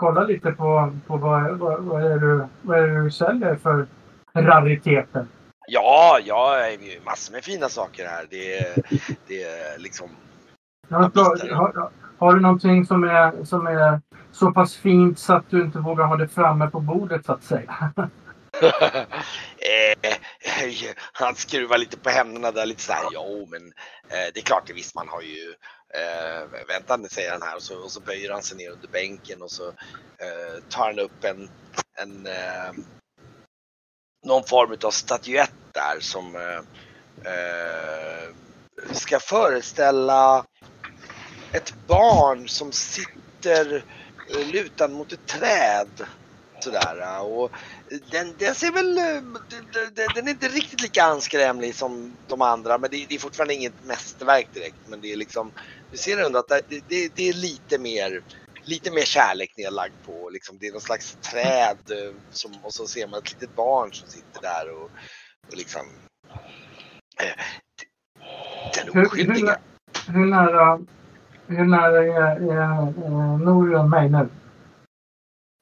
kolla 0.00 0.24
lite 0.24 0.52
på, 0.52 0.92
på 1.06 1.16
vad, 1.16 1.58
vad, 1.58 1.82
vad, 1.82 2.12
är 2.12 2.18
du, 2.18 2.46
vad 2.62 2.78
är 2.78 2.86
du 2.86 3.10
säljer 3.10 3.56
för 3.56 3.86
rariteter. 4.34 5.26
Ja, 5.66 6.18
ja, 6.24 6.56
är 6.56 6.70
ju 6.70 7.00
massor 7.04 7.32
med 7.32 7.44
fina 7.44 7.68
saker 7.68 8.06
här. 8.06 8.26
Det 8.30 8.58
är, 8.58 8.74
det 9.26 9.42
är 9.42 9.78
liksom... 9.78 10.08
Har, 10.90 11.54
har, 11.54 11.90
har 12.18 12.34
du 12.34 12.40
någonting 12.40 12.86
som 12.86 13.04
är, 13.04 13.44
som 13.44 13.66
är 13.66 14.00
så 14.32 14.52
pass 14.52 14.76
fint 14.76 15.18
så 15.18 15.32
att 15.32 15.50
du 15.50 15.62
inte 15.62 15.78
vågar 15.78 16.04
ha 16.04 16.16
det 16.16 16.28
framme 16.28 16.70
på 16.70 16.80
bordet 16.80 17.26
så 17.26 17.32
att 17.32 17.42
säga? 17.42 17.92
eh, 19.58 20.10
han 21.12 21.36
skruvar 21.36 21.78
lite 21.78 21.96
på 21.96 22.10
händerna 22.10 22.50
där 22.50 22.66
lite 22.66 22.82
så 22.82 22.92
här. 22.92 23.04
Jo, 23.12 23.48
men 23.50 23.66
eh, 24.08 24.32
det 24.34 24.40
är 24.40 24.44
klart, 24.44 24.66
det 24.66 24.72
visst 24.72 24.94
man 24.94 25.08
har 25.08 25.22
ju. 25.22 25.54
Eh, 25.94 26.66
vänta 26.68 26.96
nu 26.96 27.08
säger 27.08 27.32
han 27.32 27.42
här 27.42 27.56
och 27.56 27.62
så, 27.62 27.78
och 27.78 27.90
så 27.90 28.00
böjer 28.00 28.30
han 28.30 28.42
sig 28.42 28.56
ner 28.56 28.70
under 28.70 28.88
bänken 28.88 29.42
och 29.42 29.50
så 29.50 29.68
eh, 30.18 30.62
tar 30.68 30.86
han 30.86 30.98
upp 30.98 31.24
en, 31.24 31.50
en 31.98 32.26
eh, 32.26 32.72
någon 34.24 34.44
form 34.44 34.76
av 34.82 34.90
statyett 34.90 35.52
där 35.72 36.00
som 36.00 36.36
eh, 36.36 36.60
eh 37.32 38.34
ska 38.92 39.20
föreställa 39.20 40.44
ett 41.52 41.74
barn 41.86 42.48
som 42.48 42.72
sitter 42.72 43.84
eh, 44.28 44.46
lutad 44.52 44.88
mot 44.88 45.12
ett 45.12 45.26
träd. 45.26 46.06
Sådär. 46.60 47.22
Och 47.22 47.50
den, 48.10 48.34
den 48.38 48.54
ser 48.54 48.72
väl, 48.72 48.98
eh, 48.98 49.22
den, 50.14 50.26
är 50.26 50.30
inte 50.30 50.48
riktigt 50.48 50.82
lika 50.82 51.02
anskrämlig 51.02 51.74
som 51.74 52.16
de 52.28 52.42
andra 52.42 52.78
men 52.78 52.90
det, 52.90 53.14
är 53.14 53.18
fortfarande 53.18 53.54
inget 53.54 53.84
mästerverk 53.84 54.48
direkt. 54.54 54.88
Men 54.88 55.00
det 55.00 55.12
är 55.12 55.16
liksom, 55.16 55.52
du 55.90 55.96
ser 55.96 56.26
ändå 56.26 56.38
att 56.38 56.48
det, 56.48 56.80
det, 56.88 57.12
det 57.14 57.28
är 57.28 57.32
lite 57.32 57.78
mer, 57.78 58.22
lite 58.64 58.90
mer 58.90 59.04
kärlek 59.04 59.56
nedlagd 59.56 59.94
på. 60.06 60.30
Liksom, 60.30 60.58
det 60.58 60.66
är 60.66 60.72
någon 60.72 60.80
slags 60.80 61.16
träd 61.22 61.78
eh, 61.90 62.14
som, 62.30 62.52
och 62.62 62.72
så 62.72 62.86
ser 62.86 63.06
man 63.06 63.18
ett 63.18 63.32
litet 63.32 63.56
barn 63.56 63.92
som 63.92 64.08
sitter 64.08 64.42
där 64.42 64.70
och, 64.72 64.90
och 65.48 65.56
liksom 65.56 65.82
eh, 67.20 67.44
den 68.74 68.94
Hur, 68.94 69.06
oskyldiga. 69.06 69.58
hur, 70.06 70.12
hur 70.14 70.26
nära, 70.26 70.80
hur 71.46 71.64
nära 71.64 72.04
är, 72.04 72.50
är, 72.50 72.86
är 72.86 73.38
Norion 73.38 73.90
mig 73.90 74.08
nu? 74.08 74.28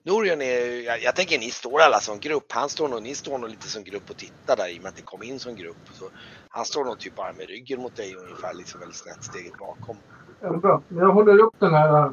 Norion 0.04 0.42
är, 0.42 0.84
jag, 0.86 1.02
jag 1.02 1.16
tänker 1.16 1.38
ni 1.38 1.50
står 1.50 1.80
alla 1.80 2.00
som 2.00 2.18
grupp. 2.18 2.52
Han 2.52 2.68
står 2.68 2.88
nog, 2.88 3.02
ni 3.02 3.14
står 3.14 3.38
nog 3.38 3.50
lite 3.50 3.68
som 3.68 3.84
grupp 3.84 4.10
och 4.10 4.16
tittar 4.16 4.56
där 4.56 4.68
i 4.74 4.78
och 4.78 4.82
med 4.82 4.88
att 4.88 4.96
ni 4.96 5.02
kom 5.02 5.22
in 5.22 5.38
som 5.38 5.54
grupp. 5.56 5.76
Så 5.92 6.04
han 6.48 6.64
står 6.64 6.84
nog 6.84 6.98
typ 6.98 7.16
bara 7.16 7.32
med 7.32 7.48
ryggen 7.48 7.80
mot 7.80 7.96
dig 7.96 8.14
ungefär, 8.14 8.54
liksom 8.54 8.80
väldigt 8.80 8.96
snett 8.98 9.24
steget 9.24 9.58
bakom. 9.58 9.96
Ja, 10.40 10.52
bra. 10.52 10.82
Jag 10.88 11.12
håller 11.12 11.38
upp 11.38 11.54
den 11.58 11.74
här. 11.74 12.04
äh, 12.06 12.10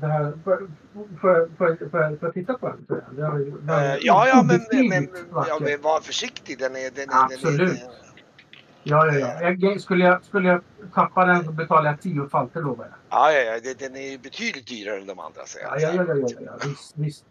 Det 0.00 0.06
här 0.06 0.32
för, 0.44 0.68
för, 1.20 1.48
för, 1.58 1.76
för, 1.90 2.16
för 2.20 2.26
att 2.28 2.34
titta 2.34 2.54
på 2.58 2.68
den. 2.68 2.84
den 3.16 3.68
är 3.68 3.94
Eh, 3.94 3.98
ja, 4.02 4.28
ja, 4.28 4.42
men, 4.42 4.88
men, 4.88 5.08
ja, 5.48 5.58
men 5.60 5.82
var 5.82 6.00
försiktig. 6.00 6.58
Den 6.58 6.76
är... 6.76 6.90
Den, 6.90 6.90
är- 6.90 7.06
den 7.06 7.10
är, 7.10 7.24
Absolut. 7.34 7.78
Ja, 8.82 9.06
ja, 9.14 9.54
ja. 9.58 9.78
Skulle, 9.78 10.04
jag, 10.04 10.24
skulle 10.24 10.48
jag 10.48 10.60
tappa 10.94 11.24
den 11.24 11.44
så 11.44 11.52
betalar 11.52 11.90
jag 11.90 12.00
tio 12.00 12.28
falter 12.28 12.62
lovar 12.62 12.84
jag. 12.84 12.94
Ja, 13.10 13.32
ja, 13.32 13.40
ja. 13.40 13.60
det- 13.62 13.78
Den 13.78 13.96
är 13.96 14.18
betydligt 14.18 14.66
dyrare 14.68 15.00
än 15.00 15.06
de 15.06 15.18
andra 15.20 15.44
säger 15.46 15.66
Ja, 15.66 15.78
jag. 15.78 15.94
ja, 15.94 16.04
ja, 16.08 16.14
ja, 16.16 16.26
ja, 16.30 16.40
ja. 16.46 16.68
Visst, 16.68 16.96
visst. 16.98 17.24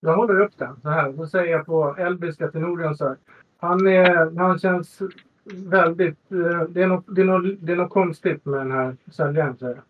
Jag 0.00 0.16
håller 0.16 0.40
upp 0.40 0.58
den 0.58 0.80
så 0.82 0.88
här. 0.88 1.12
Då 1.12 1.26
säger 1.26 1.52
jag 1.52 1.66
på 1.66 1.96
elbiska 1.98 2.48
till 2.50 2.60
Norion 2.60 2.96
så 2.96 3.08
här. 3.08 3.16
Han, 3.60 3.86
är, 3.86 4.38
han 4.38 4.58
känns 4.58 4.98
väldigt... 5.44 6.32
eh, 6.32 6.60
Det 6.68 6.82
är, 6.82 6.86
något, 6.86 7.04
det, 7.08 7.20
är 7.20 7.24
något, 7.24 7.56
det 7.60 7.72
är 7.72 7.76
något 7.76 7.90
konstigt 7.90 8.44
med 8.44 8.60
den 8.60 8.72
här 8.72 8.96
säljaren 9.12 9.56
säger 9.58 9.74
jag. 9.74 9.84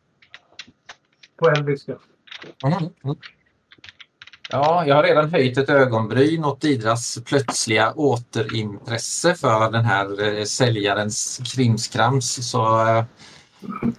På 1.37 1.49
elbiska. 1.51 1.93
Mm. 2.65 2.91
Ja, 4.51 4.87
jag 4.87 4.97
har 4.97 5.03
redan 5.03 5.31
höjt 5.31 5.59
ett 5.59 5.69
ögonbryn 5.69 6.45
åt 6.45 6.65
Idras 6.65 7.19
plötsliga 7.25 7.93
återintresse 7.93 9.35
för 9.35 9.71
den 9.71 9.85
här 9.85 10.39
eh, 10.39 10.45
säljarens 10.45 11.41
krimskrams. 11.55 12.51
Så 12.51 12.87
eh, 12.89 13.05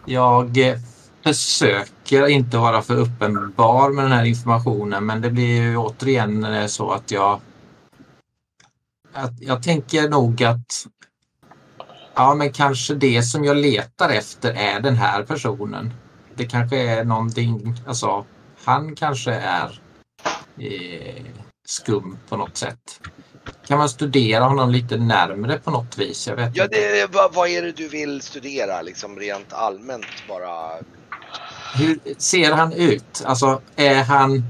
jag 0.05 0.57
eh, 0.57 0.77
försöker 1.23 2.27
inte 2.27 2.57
vara 2.57 2.81
för 2.81 2.95
uppenbar 2.95 3.89
med 3.89 4.05
den 4.05 4.11
här 4.11 4.25
informationen 4.25 5.05
men 5.05 5.21
det 5.21 5.29
blir 5.29 5.61
ju 5.61 5.77
återigen 5.77 6.69
så 6.69 6.91
att 6.91 7.11
jag 7.11 7.39
att 9.13 9.41
jag 9.41 9.63
tänker 9.63 10.09
nog 10.09 10.43
att 10.43 10.85
ja, 12.15 12.35
men 12.35 12.53
kanske 12.53 12.95
det 12.95 13.23
som 13.23 13.43
jag 13.43 13.57
letar 13.57 14.09
efter 14.09 14.53
är 14.53 14.79
den 14.79 14.95
här 14.95 15.23
personen. 15.23 15.93
Det 16.35 16.45
kanske 16.45 16.77
är 16.77 17.03
någonting, 17.03 17.75
alltså 17.87 18.25
han 18.65 18.95
kanske 18.95 19.31
är 19.33 19.81
skum 21.65 22.17
på 22.29 22.37
något 22.37 22.57
sätt. 22.57 22.99
Kan 23.67 23.77
man 23.77 23.89
studera 23.89 24.43
honom 24.43 24.69
lite 24.71 24.97
närmre 24.97 25.57
på 25.59 25.71
något 25.71 25.97
vis? 25.97 26.27
Jag 26.27 26.35
vet 26.35 26.55
Ja, 26.55 26.67
det, 26.67 27.13
vad, 27.13 27.33
vad 27.33 27.49
är 27.49 27.61
det 27.61 27.71
du 27.71 27.87
vill 27.87 28.21
studera 28.21 28.81
liksom 28.81 29.19
rent 29.19 29.53
allmänt 29.53 30.05
bara? 30.27 30.71
Hur 31.75 31.99
ser 32.17 32.51
han 32.51 32.73
ut? 32.73 33.23
Alltså 33.25 33.61
är 33.75 34.03
han... 34.03 34.43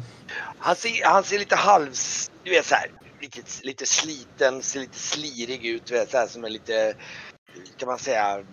Han 0.60 0.76
ser, 0.76 1.06
han 1.06 1.24
ser 1.24 1.40
lite 1.40 1.56
halvs, 1.56 2.32
du 2.44 2.50
vet 2.52 2.66
så 2.66 2.76
här, 2.76 2.92
lite, 3.22 3.42
lite 3.64 3.86
sliten, 3.86 4.62
ser 4.62 4.80
lite 4.80 5.00
slirig 5.00 5.66
ut, 5.66 5.86
du 5.86 5.94
vet 5.94 6.12
så 6.12 6.18
här 6.18 6.28
som 6.28 6.46
en 6.46 6.54
lite, 6.54 6.94
kan 7.78 7.88
man 7.88 8.00
säga, 8.00 8.44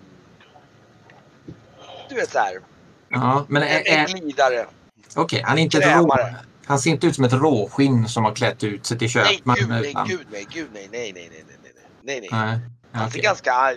du 2.09 2.15
vet 2.15 2.31
så 2.31 2.39
här, 2.39 2.61
Ja, 3.09 3.47
men 3.49 3.63
är, 3.63 3.67
en, 3.67 3.87
en 3.87 4.01
är, 4.01 4.07
glidare. 4.07 4.67
okej, 5.17 5.43
han 5.47 5.59
är 5.59 5.63
inte 5.63 5.79
ett 5.79 5.85
Krämare. 5.85 6.37
Han 6.67 6.79
ser 6.79 6.91
inte 6.91 7.07
ut 7.07 7.15
som 7.15 7.25
ett 7.25 7.33
råskinn 7.33 8.09
som 8.09 8.25
har 8.25 8.35
klätt 8.35 8.65
ut 8.65 8.87
sig 8.87 8.99
till 8.99 9.11
Nej, 9.15 9.25
köpman. 9.37 9.57
gud 9.57 9.69
nej, 9.69 9.95
gud 10.07 10.27
nej, 10.31 10.47
gud 10.51 10.69
nej, 10.75 10.89
nej, 10.93 11.13
nej, 11.13 11.29
nej, 11.33 11.45
nej, 11.49 11.57
nej, 11.63 11.73
nej, 12.03 12.21
nej. 12.21 12.29
Nej, 12.31 12.61
Han 12.93 13.11
ser 13.11 13.19
okej. 13.19 13.23
ganska, 13.23 13.75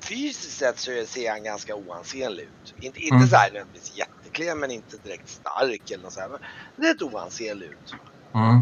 fysiskt 0.00 0.58
sett 0.58 0.78
så 0.78 0.90
ser 1.06 1.30
han 1.30 1.42
ganska 1.44 1.74
oansenlig 1.74 2.42
ut. 2.42 2.74
Inte, 2.80 3.00
inte 3.00 3.14
Mm. 3.16 3.28
så 3.28 3.36
här 3.36 3.50
nödvändigtvis 3.52 3.96
jätteklen 3.96 4.58
men 4.58 4.70
inte 4.70 4.96
direkt 5.04 5.28
stark 5.28 5.90
eller 5.90 6.04
något 6.04 6.12
så 6.12 6.20
här. 6.20 6.28
Men 6.28 6.40
rätt 6.88 7.02
oansenlig 7.02 7.66
ut. 7.66 7.94
Mm. 8.34 8.60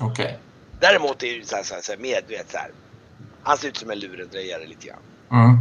Okej. 0.00 0.38
Däremot 0.80 1.22
är 1.22 1.38
det 1.38 1.46
så 1.46 1.56
här, 1.56 1.62
så 1.62 1.74
här, 1.74 1.82
så 1.82 1.92
här 1.92 1.98
med, 1.98 2.24
du 2.28 2.36
vet 2.36 2.50
så 2.50 2.58
här. 2.58 2.70
Han 3.42 3.58
ser 3.58 3.68
ut 3.68 3.76
som 3.76 3.90
en 3.90 3.98
lurendrejare 3.98 4.66
lite 4.66 4.86
grann. 4.86 4.98
Mm. 5.30 5.58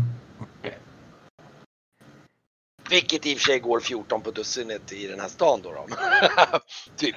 Vilket 2.89 3.25
i 3.25 3.35
och 3.35 3.37
för 3.39 3.45
sig 3.45 3.59
går 3.59 3.79
14 3.79 4.21
på 4.21 4.31
dussinet 4.31 4.91
i 4.93 5.07
den 5.07 5.19
här 5.19 5.27
stan 5.27 5.59
då. 5.63 5.71
då. 5.71 5.87
typ. 6.97 7.15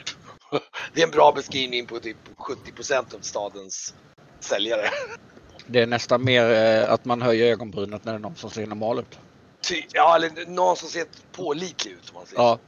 Det 0.94 1.00
är 1.00 1.04
en 1.04 1.10
bra 1.10 1.32
beskrivning 1.32 1.86
på 1.86 1.98
typ 1.98 2.16
70% 2.36 3.14
av 3.14 3.20
stadens 3.20 3.94
säljare. 4.40 4.90
Det 5.66 5.80
är 5.82 5.86
nästan 5.86 6.24
mer 6.24 6.50
eh, 6.50 6.92
att 6.92 7.04
man 7.04 7.22
höjer 7.22 7.52
ögonbrynet 7.52 8.04
när 8.04 8.12
det 8.12 8.18
är 8.18 8.20
någon 8.20 8.36
som 8.36 8.50
ser 8.50 8.66
normal 8.66 8.98
ut. 8.98 9.18
Ty, 9.68 9.82
ja, 9.92 10.16
eller 10.16 10.50
någon 10.50 10.76
som 10.76 10.88
ser 10.88 11.06
pålitlig 11.32 11.92
ut 11.92 12.10
om 12.10 12.14
man 12.14 12.26
säger. 12.26 12.42
Ja, 12.42 12.58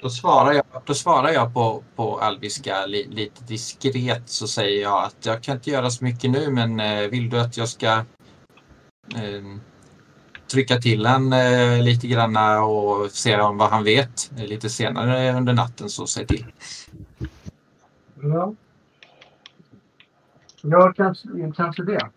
Då 0.00 0.10
svarar 0.10 0.52
jag, 0.52 0.64
då 0.84 0.94
svarar 0.94 1.30
jag 1.30 1.54
på, 1.54 1.84
på 1.96 2.18
albiska 2.20 2.86
li, 2.86 3.06
lite 3.10 3.44
diskret 3.44 4.28
så 4.28 4.48
säger 4.48 4.82
jag 4.82 5.04
att 5.04 5.26
jag 5.26 5.42
kan 5.42 5.56
inte 5.56 5.70
göra 5.70 5.90
så 5.90 6.04
mycket 6.04 6.30
nu 6.30 6.50
men 6.50 6.80
eh, 6.80 7.08
vill 7.08 7.30
du 7.30 7.40
att 7.40 7.56
jag 7.56 7.68
ska 7.68 7.86
eh, 7.86 9.42
trycka 10.48 10.76
till 10.76 11.06
han 11.06 11.32
eh, 11.32 11.82
lite 11.82 12.06
granna 12.06 12.64
och 12.64 13.10
se 13.10 13.40
om 13.40 13.58
vad 13.58 13.70
han 13.70 13.84
vet 13.84 14.30
eh, 14.38 14.46
lite 14.46 14.68
senare 14.70 15.32
under 15.32 15.52
natten 15.52 15.88
så 15.88 16.06
säg 16.06 16.26
till. 16.26 16.46
Ja. 18.22 18.54
Ja, 20.60 20.92
kanske, 20.96 21.28
kanske 21.56 21.82
det. 21.82 22.10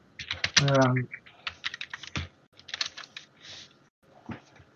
Ehm. 0.62 1.08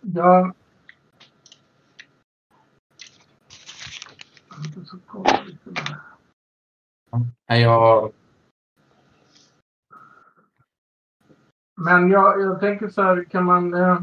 Ja. 0.01 0.53
Jag, 7.47 8.11
Men 11.75 12.11
jag, 12.11 12.41
jag 12.41 12.59
tänker 12.59 12.89
så 12.89 13.01
här, 13.01 13.23
kan 13.31 13.43
man... 13.45 13.73
Eh, 13.73 13.97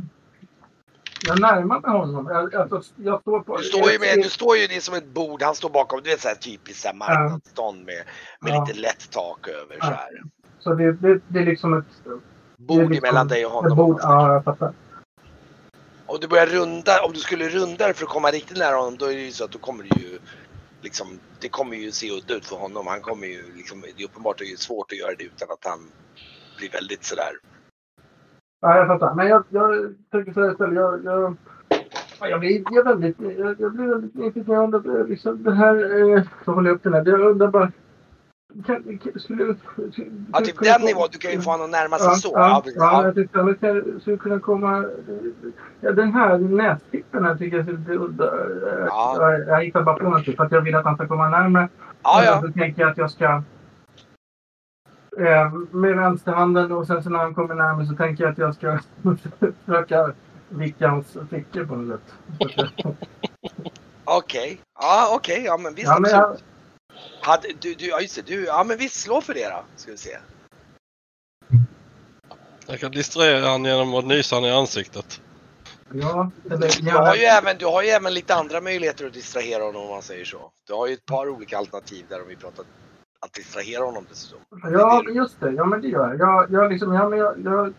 jag 1.27 1.41
närmar 1.41 1.81
mig 1.81 1.91
honom. 1.91 2.27
Jag, 2.53 2.71
jag 2.97 3.21
står 3.21 3.41
på... 3.41 3.57
Du 3.57 3.63
står 3.63 3.91
ju 3.91 3.99
med, 3.99 4.17
du 4.17 4.29
står 4.29 4.57
ju 4.57 4.67
det 4.67 4.77
är 4.77 4.81
som 4.81 4.95
ett 4.95 5.15
bord, 5.15 5.43
han 5.43 5.55
står 5.55 5.71
bakom, 5.71 6.01
du 6.03 6.11
vet 6.11 6.21
såhär 6.21 6.35
typiskt 6.35 6.83
såhär 6.83 6.95
marknadsstånd 6.95 7.79
med, 7.79 8.05
med 8.41 8.53
Ja. 8.53 8.65
lite 8.65 8.81
lätt 8.81 9.11
tak 9.11 9.49
över 9.49 9.77
Ja. 9.81 9.87
så 9.87 9.93
här. 9.93 10.23
Så 10.59 10.75
det, 10.75 10.93
det, 10.93 11.21
det 11.29 11.39
är 11.39 11.45
liksom 11.45 11.79
ett... 11.79 11.85
Bord 12.57 12.91
liksom 12.91 13.03
mellan 13.03 13.29
dig 13.29 13.47
och 13.47 13.53
honom. 13.53 13.77
Bord, 13.77 14.01
ja, 14.03 14.33
jag 14.33 14.45
fattar. 14.45 14.73
Och 16.07 16.21
du 16.21 16.29
börjar 16.29 16.47
runda, 16.47 17.03
om 17.03 17.13
du 17.13 17.19
skulle 17.19 17.49
runda 17.49 17.87
det 17.87 17.95
för 17.95 18.05
att 18.05 18.11
komma 18.11 18.31
riktigt 18.31 18.59
nära 18.59 18.77
honom 18.77 18.97
då 18.97 19.07
är 19.07 19.15
det 19.15 19.21
ju 19.21 19.33
så 19.33 19.45
att 19.45 19.51
då 19.51 19.59
kommer 19.59 19.85
det 19.85 20.01
ju 20.01 20.19
liksom, 20.83 21.21
det 21.41 21.49
kommer 21.49 21.77
ju 21.77 21.93
se 21.93 22.11
udda 22.11 22.35
ut 22.35 22.47
för 22.47 22.57
honom. 22.57 22.87
Han 22.87 23.01
kommer 23.01 23.27
ju 23.27 23.57
liksom, 23.57 23.81
det 23.81 24.03
är 24.03 24.05
uppenbart 24.05 24.39
det 24.39 24.45
är 24.45 24.57
svårt 24.57 24.93
att 24.93 24.99
göra 24.99 25.15
det 25.19 25.25
utan 25.25 25.51
att 25.51 25.65
han 25.65 25.91
blir 26.57 26.71
väldigt 26.71 27.05
sådär. 27.05 27.33
Ja, 28.61 28.77
jag 28.77 28.87
fattar. 28.87 29.15
Men 29.15 29.29
jag, 29.29 29.45
jag 29.49 29.95
tänker 30.11 30.33
så 30.33 30.41
här 30.41 30.51
istället. 30.53 30.75
Jag, 30.75 31.05
jag, 31.05 31.37
ja, 32.21 32.29
jag, 32.29 32.41
blir, 32.41 32.63
jag, 32.71 32.85
väldigt, 32.85 33.17
jag, 33.21 33.61
jag 33.61 33.73
blir 33.73 33.87
väldigt 33.87 34.15
nyfiken. 34.15 34.55
Jag 34.55 34.65
undrar, 34.65 35.09
liksom, 35.09 35.43
det 35.43 35.55
här... 35.55 35.75
Eh, 36.17 36.23
så 36.45 36.53
håller 36.53 36.71
jag 36.71 36.75
upp 36.77 36.83
den 36.83 36.95
här. 36.95 37.07
Jag 37.07 37.21
undrar 37.21 37.49
bara... 37.49 37.73
Kan, 38.67 38.99
kan, 38.99 39.21
skulle, 39.21 39.55
skulle, 39.93 40.11
Ja, 40.33 40.41
typ 40.41 40.59
den 40.61 40.83
nivån, 40.83 41.09
du 41.13 41.19
kan 41.19 41.31
ju 41.33 41.41
få 41.41 41.51
honom 41.51 41.65
att 41.65 41.71
närma 41.71 41.99
sig 41.99 42.07
Ja, 42.09 42.15
så. 42.15 42.31
ja, 42.35 42.63
Ja, 42.67 42.73
ja, 42.77 42.83
ja. 42.93 43.05
jag 43.05 43.15
tyckte 43.15 43.41
att 43.41 43.61
det 43.61 44.01
skulle 44.01 44.17
kunna 44.17 44.41
komma... 44.41 44.85
Ja, 45.81 45.93
den 45.93 46.13
här 46.13 46.39
nästippen 46.39 47.25
här 47.25 47.35
tycker 47.35 47.57
jag 47.57 47.67
ser 47.67 47.73
lite 47.73 47.93
udda. 47.93 48.33
Ja. 48.87 49.17
Jag, 49.21 49.49
jag 49.49 49.65
hittar 49.65 49.83
bara 49.83 49.97
på 49.97 50.05
någonting 50.05 50.37
för 50.37 50.45
att 50.45 50.53
jag 50.53 50.61
vill 50.61 50.75
att 50.75 50.85
han 50.85 50.97
ska 50.97 51.07
komma 51.09 51.29
närmare. 51.29 51.69
ja, 52.03 52.23
ja. 52.25 52.41
Då 52.43 52.53
tänker 52.53 52.83
jag 52.83 52.91
att 52.91 52.99
jag 52.99 53.11
ska... 53.11 53.43
Eh, 55.19 55.53
med 55.71 55.97
vänsterhanden 55.97 56.73
och 56.73 56.87
sen 56.87 57.03
så 57.03 57.11
när 57.11 57.19
han 57.19 57.35
kommer 57.35 57.55
närmare 57.55 57.87
så 57.87 57.95
tänker 57.95 58.25
jag 58.25 58.33
att 58.33 58.39
jag 58.39 58.55
ska 58.55 58.79
försöka 59.67 60.13
vicka 60.49 60.89
hans 60.89 61.17
fickor 61.31 61.65
på 61.65 61.77
något 61.77 62.01
sätt. 62.01 62.15
Okej. 64.05 64.61
Ja, 64.81 65.13
okej. 65.15 65.43
Ja, 65.45 65.57
men 65.57 65.75
visst. 65.75 65.87
Ja, 65.87 65.99
men 66.01 66.11
jag, 66.11 66.37
Hade, 67.21 67.49
du, 67.61 67.75
du, 67.75 67.89
ja, 67.89 68.01
just 68.01 68.17
det. 68.17 68.27
Du, 68.27 68.45
ja, 68.45 68.65
men 68.65 68.79
visst. 68.79 69.01
Slå 69.01 69.21
för 69.21 69.35
det 69.35 69.49
då. 69.49 69.65
Ska 69.77 69.91
vi 69.91 69.97
se. 69.97 70.17
Jag 72.67 72.81
kan 72.81 72.91
distrahera 72.91 73.49
han 73.49 73.65
genom 73.65 73.95
att 73.95 74.05
nysa 74.05 74.37
han 74.37 74.45
i 74.45 74.51
ansiktet. 74.51 75.21
ja, 75.93 76.31
eller, 76.51 76.83
Du 76.83 76.91
har, 76.91 77.17
ju 77.17 77.23
även, 77.23 77.59
du 77.59 77.67
har 77.67 77.83
ju 77.83 77.89
även 77.89 78.15
lite 78.15 78.35
andra 78.35 78.61
möjligheter 78.61 79.07
att 79.07 79.13
distrahera 79.13 79.65
honom 79.65 79.83
om 79.83 79.89
man 79.89 80.03
säger 80.03 80.25
så. 80.25 80.53
Du 80.67 80.73
har 80.73 80.87
ju 80.87 80.95
ett 80.95 81.07
par 81.07 81.29
olika 81.29 81.59
alternativ 81.59 82.07
där 82.09 82.23
om 82.23 82.29
vi 82.29 82.37
pratar 82.37 82.65
att 83.21 83.33
distrahera 83.33 83.85
honom 83.85 84.07
dessutom. 84.09 84.41
Ja, 84.63 85.03
men 85.05 85.15
just 85.15 85.41
det. 85.41 85.51
Ja, 85.51 85.65
men 85.65 85.81
det 85.81 85.89
gör 85.89 86.09
jag. 86.09 86.19
Jag, 86.21 86.51
jag, 86.51 86.73
liksom, 86.73 86.95
ja, 86.95 87.09
men 87.09 87.19
jag, 87.19 87.35
jag 87.45 87.75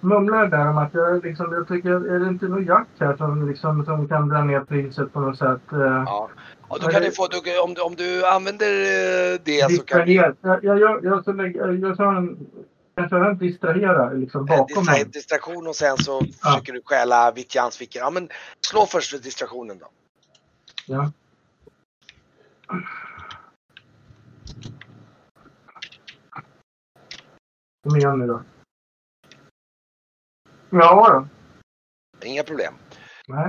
mumlar 0.00 0.46
där 0.46 0.68
om 0.68 0.78
att 0.78 0.94
jag, 0.94 1.24
liksom, 1.24 1.52
jag 1.52 1.68
tycker, 1.68 1.90
är 1.90 2.18
det 2.18 2.28
inte 2.28 2.48
någon 2.48 2.64
jakt 2.64 3.00
här 3.00 3.16
som, 3.16 3.48
liksom, 3.48 3.84
som 3.84 4.08
kan 4.08 4.28
dra 4.28 4.44
ner 4.44 4.60
priset 4.60 5.12
på 5.12 5.20
något 5.20 5.38
sätt? 5.38 5.72
Eh, 5.72 5.78
Ja. 6.06 6.30
Och 6.68 6.80
då 6.80 6.88
kan 6.88 7.02
du 7.02 7.10
få, 7.12 7.26
du, 7.26 7.60
om, 7.60 7.74
du, 7.74 7.80
om 7.82 7.94
du 7.94 8.26
använder 8.26 8.66
eh, 9.32 9.38
det 9.44 9.72
så 9.76 9.82
kan 9.82 10.06
du. 10.06 10.12
Jag, 10.12 10.34
jag, 10.42 10.64
jag, 10.64 11.04
jag, 11.04 11.24
så 11.24 11.32
lägger, 11.32 11.72
jag, 11.72 11.96
tar 11.96 12.14
en, 12.14 12.46
jag 12.94 13.30
en 13.30 13.38
distrahera 13.38 14.12
liksom, 14.12 14.46
bakom 14.46 14.66
distra, 14.66 14.92
honom. 14.92 15.10
distraktion 15.10 15.66
och 15.66 15.76
sen 15.76 15.96
så 15.96 16.20
försöker 16.42 16.72
du 16.72 16.82
stjäla 16.84 17.32
Vittjans 17.32 17.76
fickor. 17.76 18.02
Ja 18.02 18.10
men 18.10 18.28
slå 18.70 18.86
först 18.86 19.10
för 19.10 19.18
distraktionen 19.18 19.78
då. 19.78 19.86
Ja. 20.86 21.12
Kom 27.88 27.96
igen 27.96 28.18
nu 28.18 28.26
då. 28.26 28.42
Ja 30.70 31.08
då. 31.10 31.28
Inga 32.26 32.42
problem. 32.42 32.74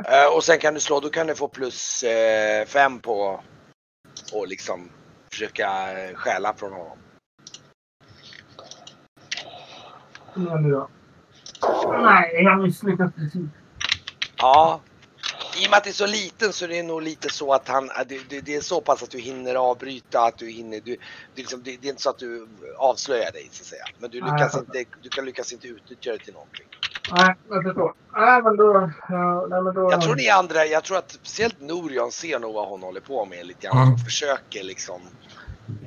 Eh, 0.05 0.35
och 0.35 0.43
sen 0.43 0.59
kan 0.59 0.73
du 0.73 0.79
slå, 0.79 0.99
då 0.99 1.09
kan 1.09 1.27
du 1.27 1.35
få 1.35 1.47
plus 1.47 2.03
eh, 2.03 2.65
fem 2.65 2.99
på 2.99 3.43
och 4.33 4.47
liksom 4.47 4.89
försöka 5.31 5.91
eh, 5.99 6.15
stjäla 6.15 6.53
från 6.53 6.73
honom. 6.73 6.97
Kom 10.33 10.47
igen 10.47 10.63
nu 10.63 10.71
då. 10.71 10.89
Nej, 12.01 12.43
jag 12.43 12.61
misslyckas 12.61 13.13
precis. 13.13 13.49
Ja. 14.37 14.81
I 15.59 15.65
och 15.67 15.69
med 15.69 15.77
att 15.77 15.83
det 15.83 15.89
är 15.89 15.93
så 15.93 16.07
liten 16.07 16.53
så 16.53 16.65
är 16.65 16.69
det 16.69 16.83
nog 16.83 17.01
lite 17.01 17.29
så 17.29 17.53
att 17.53 17.67
han, 17.67 17.89
att 17.91 18.09
det, 18.09 18.41
det, 18.41 18.55
är 18.55 18.61
så 18.61 18.81
pass 18.81 19.03
att 19.03 19.11
du 19.11 19.19
hinner 19.19 19.55
avbryta, 19.55 20.21
att 20.21 20.37
du 20.37 20.49
hinner, 20.51 20.81
du, 20.81 20.91
det, 21.35 21.41
är 21.41 21.43
liksom, 21.43 21.63
det, 21.63 21.77
det 21.81 21.87
är 21.87 21.89
inte 21.89 22.01
så 22.01 22.09
att 22.09 22.19
du 22.19 22.47
avslöjar 22.79 23.31
dig 23.31 23.49
så 23.51 23.61
att 23.63 23.67
säga. 23.67 23.83
Men 23.97 24.09
du 24.09 24.21
Nej, 24.21 24.31
lyckas 24.31 24.51
fattar. 24.51 24.77
inte, 24.79 24.85
du 25.01 25.09
kan 25.09 25.25
lyckas 25.25 25.53
inte 25.53 25.67
utnyttja 25.67 26.11
det 26.11 26.19
till 26.19 26.33
någonting. 26.33 26.65
Nej, 27.11 27.35
jag 27.49 27.63
förstår. 27.63 27.93
Nej, 28.17 28.41
men 28.43 28.57
då... 28.57 28.91
Ja, 29.09 29.47
nej, 29.49 29.61
men 29.61 29.73
då 29.73 29.89
Jag 29.91 30.01
tror 30.01 30.15
ni 30.15 30.29
andra, 30.29 30.65
jag 30.65 30.83
tror 30.83 30.97
att 30.97 31.11
speciellt 31.11 31.61
Norion 31.61 32.11
ser 32.11 32.39
nog 32.39 32.53
vad 32.53 32.69
hon 32.69 32.83
håller 32.83 33.01
på 33.01 33.25
med 33.25 33.45
lite 33.47 33.67
grann 33.67 33.87
Mm. 33.87 33.97
försöker 33.97 34.63
liksom. 34.63 35.01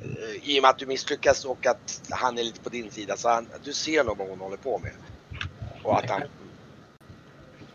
eh, 0.03 0.49
I 0.49 0.59
och 0.59 0.61
med 0.61 0.69
att 0.69 0.79
du 0.79 0.85
misslyckas 0.85 1.45
och 1.45 1.65
att 1.65 2.01
han 2.11 2.37
är 2.37 2.43
lite 2.43 2.61
på 2.61 2.69
din 2.69 2.91
sida 2.91 3.17
så 3.17 3.29
han, 3.29 3.49
du 3.63 3.73
ser 3.73 4.03
nog 4.03 4.17
vad 4.17 4.29
hon 4.29 4.39
håller 4.39 4.57
på 4.57 4.79
med. 4.79 4.91
Och 5.83 5.97
att 5.99 6.09
han, 6.09 6.21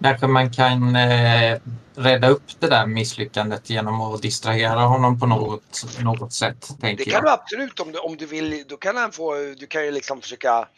Kanske 0.02 0.26
man 0.26 0.50
kan 0.52 0.96
eh, 0.96 1.58
rädda 1.94 2.28
upp 2.28 2.42
det 2.58 2.66
där 2.68 2.86
misslyckandet 2.86 3.70
genom 3.70 4.00
att 4.00 4.22
distrahera 4.22 4.80
honom 4.80 5.20
på 5.20 5.26
något, 5.26 5.84
något 6.02 6.32
sätt. 6.32 6.68
det 6.68 6.80
Tänker 6.80 7.04
kan 7.04 7.12
jag. 7.12 7.22
du 7.24 7.28
absolut 7.30 7.80
om 7.80 7.92
du, 7.92 7.98
om 7.98 8.16
du 8.16 8.26
vill. 8.26 8.64
Då 8.68 8.76
kan 8.76 8.96
han 8.96 9.12
få, 9.12 9.34
du 9.34 9.66
kan 9.66 9.84
ju 9.84 9.90
liksom 9.90 10.20
försöka 10.20 10.68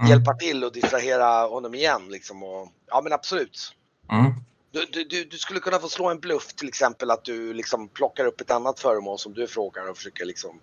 Mm. 0.00 0.10
hjälpa 0.10 0.34
till 0.34 0.64
och 0.64 0.72
distrahera 0.72 1.46
honom 1.46 1.74
igen 1.74 2.08
liksom. 2.08 2.42
Och, 2.42 2.68
ja 2.86 3.00
men 3.02 3.12
absolut. 3.12 3.74
Mm. 4.12 4.32
Du, 4.70 4.86
du, 4.92 5.04
du, 5.04 5.24
du 5.24 5.38
skulle 5.38 5.60
kunna 5.60 5.78
få 5.78 5.88
slå 5.88 6.08
en 6.10 6.20
bluff 6.20 6.52
till 6.52 6.68
exempel 6.68 7.10
att 7.10 7.24
du 7.24 7.52
liksom 7.54 7.88
plockar 7.88 8.24
upp 8.26 8.40
ett 8.40 8.50
annat 8.50 8.80
föremål 8.80 9.18
som 9.18 9.34
du 9.34 9.46
frågar 9.46 9.90
och 9.90 9.96
försöker 9.96 10.24
liksom. 10.24 10.58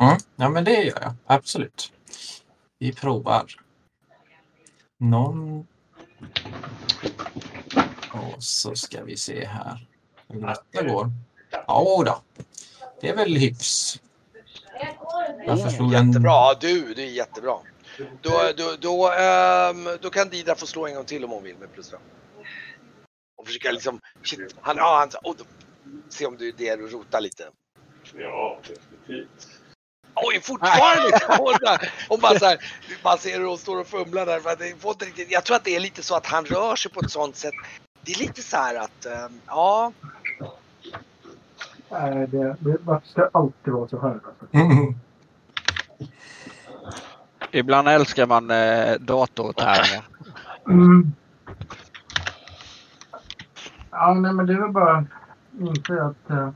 Mm. 0.00 0.16
Ja, 0.36 0.48
men 0.48 0.64
det 0.64 0.82
gör 0.82 0.98
jag. 1.02 1.14
Absolut. 1.26 1.92
Vi 2.78 2.92
provar. 2.92 3.44
Någon... 5.00 5.66
Och 8.18 8.42
så 8.42 8.74
ska 8.74 9.04
vi 9.04 9.16
se 9.16 9.44
här 9.46 9.86
hur 10.28 10.40
detta 10.40 10.82
går. 10.88 11.10
Ja, 11.50 12.02
då. 12.06 12.22
Det 13.00 13.08
är 13.08 13.16
väl 13.16 13.36
hyfs. 13.36 14.00
Varför 15.46 15.70
slog 15.70 15.92
den- 15.92 16.06
Jättebra, 16.08 16.54
du, 16.54 16.94
det 16.94 17.02
är 17.02 17.06
jättebra. 17.06 17.58
Då, 18.22 18.52
då, 18.56 18.76
då, 18.80 19.12
ehm, 19.12 19.88
då 20.00 20.10
kan 20.10 20.28
Didra 20.28 20.54
få 20.54 20.66
slå 20.66 20.86
en 20.86 20.94
gång 20.94 21.04
till 21.04 21.24
om 21.24 21.30
hon 21.30 21.42
vill 21.42 21.56
med 21.56 21.72
plus 21.72 21.90
fem. 21.90 22.00
Och 23.36 23.46
försöka 23.46 23.72
liksom, 23.72 24.00
shit, 24.22 24.54
han, 24.60 24.76
ja, 24.76 24.96
han, 24.98 25.30
oh, 25.32 25.36
då, 25.38 25.44
se 26.08 26.26
om 26.26 26.36
du 26.36 26.48
är 26.48 26.52
där 26.52 26.84
och 26.84 26.92
rotar 26.92 27.20
lite. 27.20 27.44
Ja, 28.18 28.60
definitivt. 28.62 29.48
Oj, 30.14 30.40
fortfarande! 30.42 31.18
Hon, 31.38 31.54
hon 32.08 32.20
bara 32.20 32.38
så 32.38 32.44
här, 32.44 32.58
man 33.04 33.18
ser 33.18 33.38
hur 33.38 33.46
hon 33.46 33.58
står 33.58 33.80
och 33.80 33.86
fumlar 33.86 34.26
där. 34.26 34.40
för 34.40 34.50
att 34.50 34.58
det 34.58 34.80
får 34.80 34.90
inte 34.92 35.04
riktigt, 35.04 35.30
jag 35.30 35.44
tror 35.44 35.56
att 35.56 35.64
det 35.64 35.76
är 35.76 35.80
lite 35.80 36.02
så 36.02 36.14
att 36.14 36.26
han 36.26 36.44
rör 36.44 36.76
sig 36.76 36.90
på 36.92 37.00
ett 37.00 37.10
sånt 37.10 37.36
sätt. 37.36 37.54
Det 38.06 38.12
är 38.12 38.18
lite 38.18 38.42
så 38.42 38.56
här 38.56 38.74
att, 38.74 39.06
ehm, 39.06 39.40
ja, 39.46 39.92
Nej, 41.90 42.26
det, 42.26 42.56
det, 42.60 42.76
varför 42.84 43.06
ska 43.06 43.20
det 43.20 43.30
alltid 43.32 43.72
vara 43.72 43.88
så 43.88 44.00
här? 44.00 44.20
Alltså? 44.24 44.46
Mm. 44.50 44.94
Ibland 47.50 47.88
älskar 47.88 48.26
man 48.26 48.50
eh, 48.50 48.94
datortärningar. 49.00 50.04
Mm. 50.68 51.12
Ja, 53.90 54.14
nej, 54.14 54.32
men 54.32 54.46
det 54.46 54.60
väl 54.60 54.70
bara 54.70 55.06
inte 55.60 56.02
att 56.02 56.30
eh, 56.30 56.50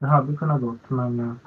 det 0.00 0.06
hade 0.06 0.36
kunnat 0.36 0.60
gått, 0.60 0.90
men... 0.90 1.40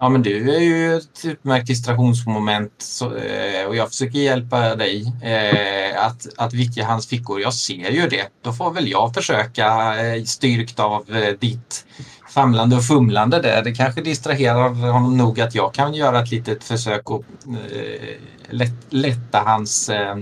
Ja, 0.00 0.08
men 0.08 0.22
du 0.22 0.54
är 0.54 0.60
ju 0.60 0.96
ett 0.96 1.24
utmärkt 1.24 1.66
distraktionsmoment 1.66 2.72
så, 2.78 3.14
eh, 3.14 3.66
och 3.66 3.76
jag 3.76 3.88
försöker 3.88 4.18
hjälpa 4.18 4.76
dig 4.76 5.12
eh, 5.22 6.06
att, 6.06 6.26
att 6.36 6.52
vicka 6.54 6.86
hans 6.86 7.06
fickor. 7.06 7.40
Jag 7.40 7.54
ser 7.54 7.90
ju 7.90 8.08
det. 8.08 8.28
Då 8.42 8.52
får 8.52 8.70
väl 8.70 8.88
jag 8.88 9.14
försöka 9.14 9.96
eh, 10.06 10.24
styrkt 10.24 10.80
av 10.80 11.16
eh, 11.16 11.34
ditt 11.38 11.86
famlande 12.28 12.76
och 12.76 12.84
fumlande 12.84 13.42
där. 13.42 13.64
Det 13.64 13.72
kanske 13.72 14.00
distraherar 14.00 14.68
honom 14.68 15.16
nog 15.16 15.40
att 15.40 15.54
jag 15.54 15.74
kan 15.74 15.94
göra 15.94 16.22
ett 16.22 16.30
litet 16.30 16.64
försök 16.64 17.10
och 17.10 17.24
eh, 17.72 18.16
lätt, 18.50 18.86
lätta 18.88 19.38
hans 19.38 19.88
eh, 19.88 20.16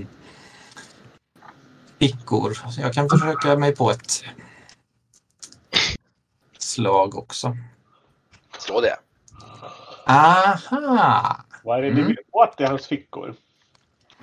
fickor. 1.99 2.59
Så 2.70 2.81
jag 2.81 2.93
kan 2.95 3.09
försöka 3.09 3.57
mig 3.57 3.77
på 3.77 3.91
ett 3.91 4.24
slag 6.59 7.18
också. 7.18 7.57
slå 8.59 8.81
det. 8.81 8.97
Aha! 10.07 11.45
Vad 11.65 11.79
är 11.79 11.83
det 11.83 11.89
Mm. 11.89 12.01
ni 12.01 12.07
vill 12.07 12.17
åt 12.33 12.61
i 12.61 12.65
hans 12.65 12.87
fickor? 12.87 13.35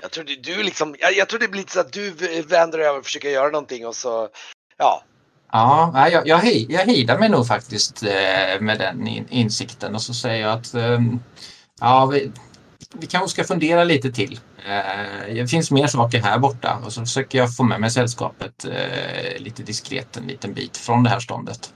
Jag 0.01 0.11
tror 0.11 0.23
det, 0.23 0.35
du 0.43 0.63
liksom, 0.63 0.95
jag, 0.99 1.13
jag 1.13 1.29
tror 1.29 1.39
det 1.39 1.47
blir 1.47 1.61
lite 1.61 1.73
så 1.73 1.79
att 1.79 1.93
du 1.93 2.11
vänder 2.41 2.79
över 2.79 2.99
och 2.99 3.05
försöker 3.05 3.29
göra 3.29 3.49
någonting 3.49 3.87
och 3.87 3.95
så, 3.95 4.29
ja. 4.77 5.03
Ja, 5.51 6.09
jag, 6.11 6.27
jag, 6.27 6.37
hej, 6.37 6.65
jag 6.69 6.85
hejdar 6.85 7.19
mig 7.19 7.29
nog 7.29 7.47
faktiskt 7.47 8.03
eh, 8.03 8.61
med 8.61 8.79
den 8.79 9.07
in, 9.07 9.27
insikten 9.29 9.95
och 9.95 10.01
så 10.01 10.13
säger 10.13 10.41
jag 10.47 10.59
att 10.59 10.73
ehm, 10.73 11.19
ja, 11.79 12.05
vi, 12.05 12.31
vi 12.93 13.07
kanske 13.07 13.29
ska 13.29 13.43
fundera 13.43 13.83
lite 13.83 14.11
till. 14.11 14.39
Eh, 14.67 15.33
det 15.35 15.47
finns 15.47 15.71
mer 15.71 15.87
saker 15.87 16.21
här 16.21 16.39
borta 16.39 16.81
och 16.85 16.93
så 16.93 17.01
försöker 17.01 17.37
jag 17.37 17.55
få 17.55 17.63
med 17.63 17.81
mig 17.81 17.91
sällskapet 17.91 18.65
eh, 18.65 19.37
lite 19.41 19.63
diskret 19.63 20.17
en 20.17 20.27
liten 20.27 20.53
bit 20.53 20.77
från 20.77 21.03
det 21.03 21.09
här 21.09 21.19
ståndet. 21.19 21.73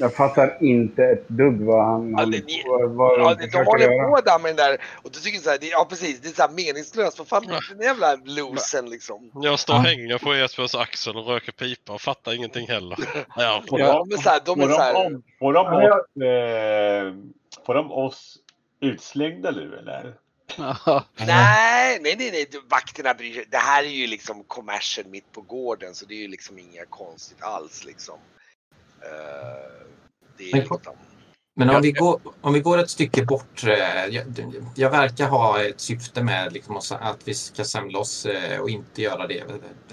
Jag 0.00 0.14
fattar 0.14 0.58
inte 0.60 1.04
ett 1.04 1.28
dugg 1.28 1.60
vad 1.60 1.84
han, 1.84 2.14
Ja, 2.18 2.26
det- 2.26 2.62
vad, 2.66 2.90
vad 2.90 3.20
ja 3.20 3.34
de 3.34 3.46
de 3.46 3.64
håller 3.64 3.84
göra. 3.92 4.08
på 4.08 4.20
där 4.20 4.38
med 4.38 4.48
den 4.50 4.56
där 4.56 4.80
och 5.02 5.10
du 5.10 5.18
tycker 5.20 5.38
så 5.38 5.50
här, 5.50 5.58
det, 5.58 5.66
ja 5.66 5.86
precis, 5.90 6.20
det 6.20 6.28
är 6.28 6.32
så 6.32 6.42
här 6.42 6.50
meningslöst. 6.50 7.18
Vad 7.18 7.28
fan 7.28 7.46
blir 7.46 7.60
den 7.74 7.80
jävla 7.82 8.14
losen 8.24 8.90
liksom? 8.90 9.30
Jag 9.34 9.58
står 9.58 9.74
och 9.74 9.80
hänger 9.80 10.18
på 10.18 10.34
Jespers 10.36 10.74
axel 10.74 11.16
och 11.16 11.26
röker 11.26 11.52
pipa 11.52 11.92
och 11.92 12.00
fattar 12.00 12.34
ingenting 12.34 12.68
heller. 12.68 12.98
Ja, 13.36 13.62
Får 13.68 13.80
Ja, 13.80 14.04
de, 14.08 14.14
är 14.16 14.22
så 14.22 14.28
här, 14.30 14.40
de 14.44 14.60
är 14.60 14.68
så 14.68 14.80
här, 14.80 15.06
om, 15.06 15.22
får 15.38 15.52
de, 15.52 15.66
oss, 15.66 16.22
eh, 16.22 17.14
får 17.66 17.74
de 17.74 17.92
oss 17.92 18.36
utslängda 18.80 19.50
nu 19.50 19.76
eller? 19.78 20.14
nej, 21.16 21.98
nej, 22.00 22.14
nej, 22.18 22.30
nej, 22.32 22.46
vakterna 22.70 23.14
bryr 23.14 23.34
sig. 23.34 23.44
Det 23.50 23.56
här 23.56 23.82
är 23.84 23.88
ju 23.88 24.06
liksom 24.06 24.44
kommersen 24.44 25.10
mitt 25.10 25.32
på 25.32 25.40
gården 25.40 25.94
så 25.94 26.06
det 26.06 26.14
är 26.14 26.18
ju 26.22 26.28
liksom 26.28 26.58
inget 26.58 26.90
konstigt 26.90 27.42
alls 27.42 27.84
liksom. 27.84 28.18
Eh, 29.02 29.08
det 30.38 30.44
är 30.44 30.52
Men- 30.52 30.60
liksom, 30.60 30.78
Men 31.56 31.68
om 31.68 31.74
Ja. 31.74 31.80
vi, 31.80 31.92
går, 31.92 32.20
om 32.40 32.52
vi 32.52 32.60
går 32.60 32.78
ett 32.78 32.90
stycke 32.90 33.24
bort. 33.24 33.64
eh, 33.64 34.06
Jag, 34.10 34.24
jag 34.76 34.90
verkar 34.90 35.28
ha 35.28 35.62
ett 35.62 35.80
syfte 35.80 36.22
med 36.22 36.52
liksom 36.52 36.76
att, 36.76 37.18
vi 37.24 37.34
ska 37.34 37.64
samla 37.64 37.98
oss 37.98 38.26
eh, 38.26 38.60
och 38.60 38.70
inte 38.70 39.02
göra 39.02 39.26
det 39.26 39.42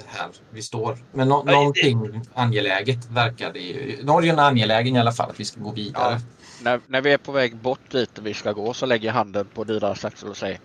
här 0.05 0.27
vi 0.49 0.61
står. 0.61 0.97
Men 1.11 1.27
nå, 1.29 1.43
det- 1.43 1.51
någonting 1.51 2.21
angeläget 2.33 3.05
verkar 3.09 3.53
det 3.53 3.59
ju. 3.59 4.03
Norgen 4.03 4.39
är 4.39 4.43
angelägen 4.43 4.95
i 4.95 4.99
alla 4.99 5.11
fall 5.11 5.29
att 5.29 5.39
vi 5.39 5.45
ska 5.45 5.61
gå 5.61 5.71
vidare. 5.71 6.19
När, 6.61 6.81
när 6.87 7.01
vi 7.01 7.11
är 7.13 7.17
på 7.17 7.31
väg 7.31 7.55
bort 7.55 7.91
dit 7.91 8.19
vi 8.19 8.33
ska 8.33 8.51
gå 8.51 8.73
så 8.73 8.85
lägger 8.85 9.07
jag 9.07 9.13
handen 9.13 9.47
på 9.53 9.63
Didras 9.63 10.05
axel 10.05 10.29
och 10.29 10.37
säger 10.37 10.59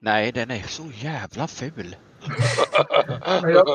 Nej, 0.00 0.32
den 0.32 0.50
är 0.50 0.62
så 0.68 0.82
jävla 1.00 1.48
ful 1.48 1.96
jag, 3.42 3.66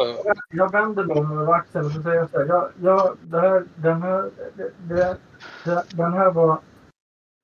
jag 0.50 0.72
vänder 0.72 1.04
mig 1.04 1.18
om 1.18 1.40
över 1.40 1.54
axeln 1.54 1.86
och 1.86 1.92
så 1.92 2.02
säger 2.02 2.16
jag 2.16 2.30
så 2.30 2.38
här. 2.40 2.46
Jag, 2.46 2.70
jag, 2.82 3.18
det 3.22 3.40
här, 3.40 3.64
den, 3.76 4.02
här, 4.02 4.30
det, 4.56 4.72
det, 5.64 5.84
den 5.94 6.14
här 6.14 6.32
var 6.32 6.60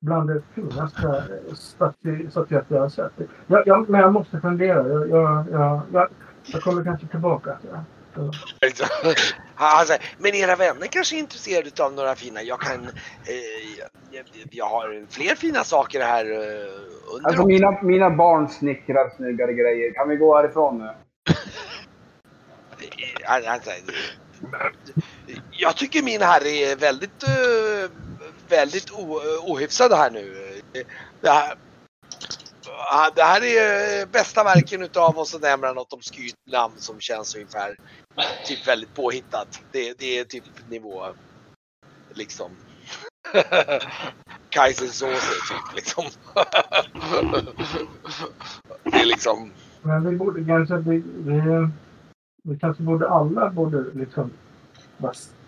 bland 0.01 0.29
det 0.29 0.41
finaste 0.53 1.23
staty- 1.53 2.29
statyetter 2.29 2.75
jag 2.75 2.81
har 2.81 2.89
sett. 2.89 3.11
Jag, 3.47 3.67
jag, 3.67 3.89
men 3.89 4.01
jag 4.01 4.13
måste 4.13 4.39
fundera. 4.39 4.87
Jag, 4.87 5.09
jag, 5.09 5.45
jag, 5.51 5.81
jag, 5.93 6.07
jag 6.45 6.61
kommer 6.61 6.83
kanske 6.83 7.07
tillbaka. 7.07 7.55
till 7.55 7.69
det. 7.69 7.83
Så. 8.13 8.31
Han 9.55 9.85
säger, 9.85 10.01
men 10.17 10.35
era 10.35 10.55
vänner 10.55 10.87
kanske 10.87 11.15
är 11.15 11.19
intresserade 11.19 11.83
av 11.83 11.93
några 11.93 12.15
fina, 12.15 12.41
jag 12.41 12.61
kan, 12.61 12.83
eh, 12.83 13.83
jag, 14.11 14.25
jag 14.51 14.65
har 14.65 15.05
fler 15.09 15.35
fina 15.35 15.63
saker 15.63 16.01
här 16.01 16.25
eh, 16.25 16.37
under 17.15 17.27
Alltså 17.29 17.45
mina, 17.45 17.81
mina 17.81 18.09
barn 18.09 18.49
snickrar 18.49 19.15
snyggare 19.17 19.53
grejer. 19.53 19.93
Kan 19.93 20.09
vi 20.09 20.15
gå 20.15 20.37
härifrån 20.37 20.77
nu? 20.77 20.89
Han- 23.23 23.45
han 23.45 23.59
säger, 23.61 23.83
Jag 25.51 25.75
tycker 25.75 26.03
min 26.03 26.21
herre 26.21 26.49
är 26.49 26.75
väldigt, 26.75 27.23
eh, 27.23 27.89
väldigt 28.49 28.91
o, 28.91 29.19
ohyfsad 29.47 29.91
här 29.93 30.11
nu. 30.11 30.35
Det 31.21 31.29
här, 31.29 31.55
det 33.15 33.23
här 33.23 33.43
är 33.43 34.01
eh, 34.01 34.07
bästa 34.11 34.43
verken 34.43 34.81
utav 34.81 35.17
och 35.17 35.27
så 35.27 35.39
nämner 35.39 35.67
han 35.67 35.75
något 35.75 35.93
om 35.93 36.01
skrytnamn 36.01 36.73
som 36.77 36.99
känns 36.99 37.35
ungefär 37.35 37.75
typ 38.45 38.67
väldigt 38.67 38.93
påhittat. 38.93 39.59
Det, 39.71 39.99
det 39.99 40.19
är 40.19 40.25
typ 40.25 40.43
nivå 40.69 41.05
liksom 42.13 42.51
Kaisersåser 44.49 45.49
typ 45.49 45.75
liksom. 45.75 46.03
det 48.83 49.01
är 49.01 49.05
liksom 49.05 49.51
Men 49.81 50.09
vi 50.09 50.17
borde 50.17 50.45
kanske... 50.45 50.77
Vi, 50.77 51.03
vi, 51.17 51.41
vi 52.43 52.59
kanske 52.59 52.83
borde 52.83 53.09
alla 53.09 53.49
borde 53.49 53.83
liksom 53.93 54.31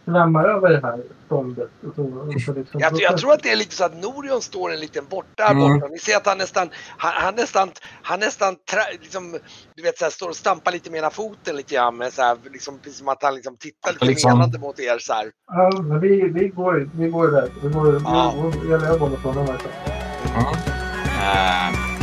svämma 0.06 0.44
över 0.44 0.70
det 0.70 0.80
här 0.88 1.00
ståndet. 1.26 1.70
Och 1.88 1.96
så, 1.96 2.02
och 2.04 2.42
så 2.42 2.54
liksom, 2.54 2.80
Jag, 2.80 2.94
jag 3.02 3.18
tror 3.18 3.34
att 3.34 3.44
det 3.44 3.52
är 3.52 3.56
lite 3.56 3.76
så 3.76 3.84
att 3.86 3.96
Norion 4.04 4.42
står 4.42 4.72
en 4.74 4.80
liten 4.80 5.06
bort 5.10 5.26
där 5.36 5.52
Mm. 5.52 5.74
borta. 5.80 5.88
Ni 5.92 6.00
ser 6.00 6.18
att 6.18 6.26
han 6.28 6.38
nästan, 6.38 6.70
han, 6.98 7.12
han 7.24 7.36
nästan, 7.36 7.70
han 8.02 8.20
nästan 8.20 8.56
tra, 8.72 8.80
liksom, 9.02 9.32
du 9.76 9.84
vet 9.84 9.98
så 9.98 10.06
här, 10.06 10.12
står 10.12 10.30
och 10.30 10.36
stampar 10.36 10.72
lite 10.72 10.92
med 10.92 10.98
ena 11.00 11.10
foten 11.10 11.56
lite 11.56 11.76
grann. 11.76 11.98
Med 11.98 12.14
så 12.14 12.22
här, 12.22 12.38
liksom, 12.52 12.80
precis 12.80 12.98
som 13.00 13.08
att 13.08 13.24
han 13.24 13.36
liksom 13.36 13.58
tittar 13.58 13.92
lite 13.94 14.06
Liksom- 14.06 14.32
menande 14.32 14.60
mot 14.60 14.80
er 14.80 14.98
så 15.00 15.14
här. 15.14 15.32
Ja, 15.48 15.82
men 15.82 16.00
vi, 16.00 16.22
vi 16.30 16.48
går 16.48 16.90
vi 16.94 17.08
går 17.10 17.28
där. 17.32 17.50
Vi 17.64 17.70
går, 17.70 18.02
Ja. 18.04 18.34
vi, 18.54 18.60
vi, 18.68 18.74
eller 18.74 18.88
jag 18.88 19.00
går 19.00 19.10
från 19.10 19.36
den 19.36 19.48
här. 19.48 19.60
Mm. 20.26 20.46
Eh, 21.22 21.95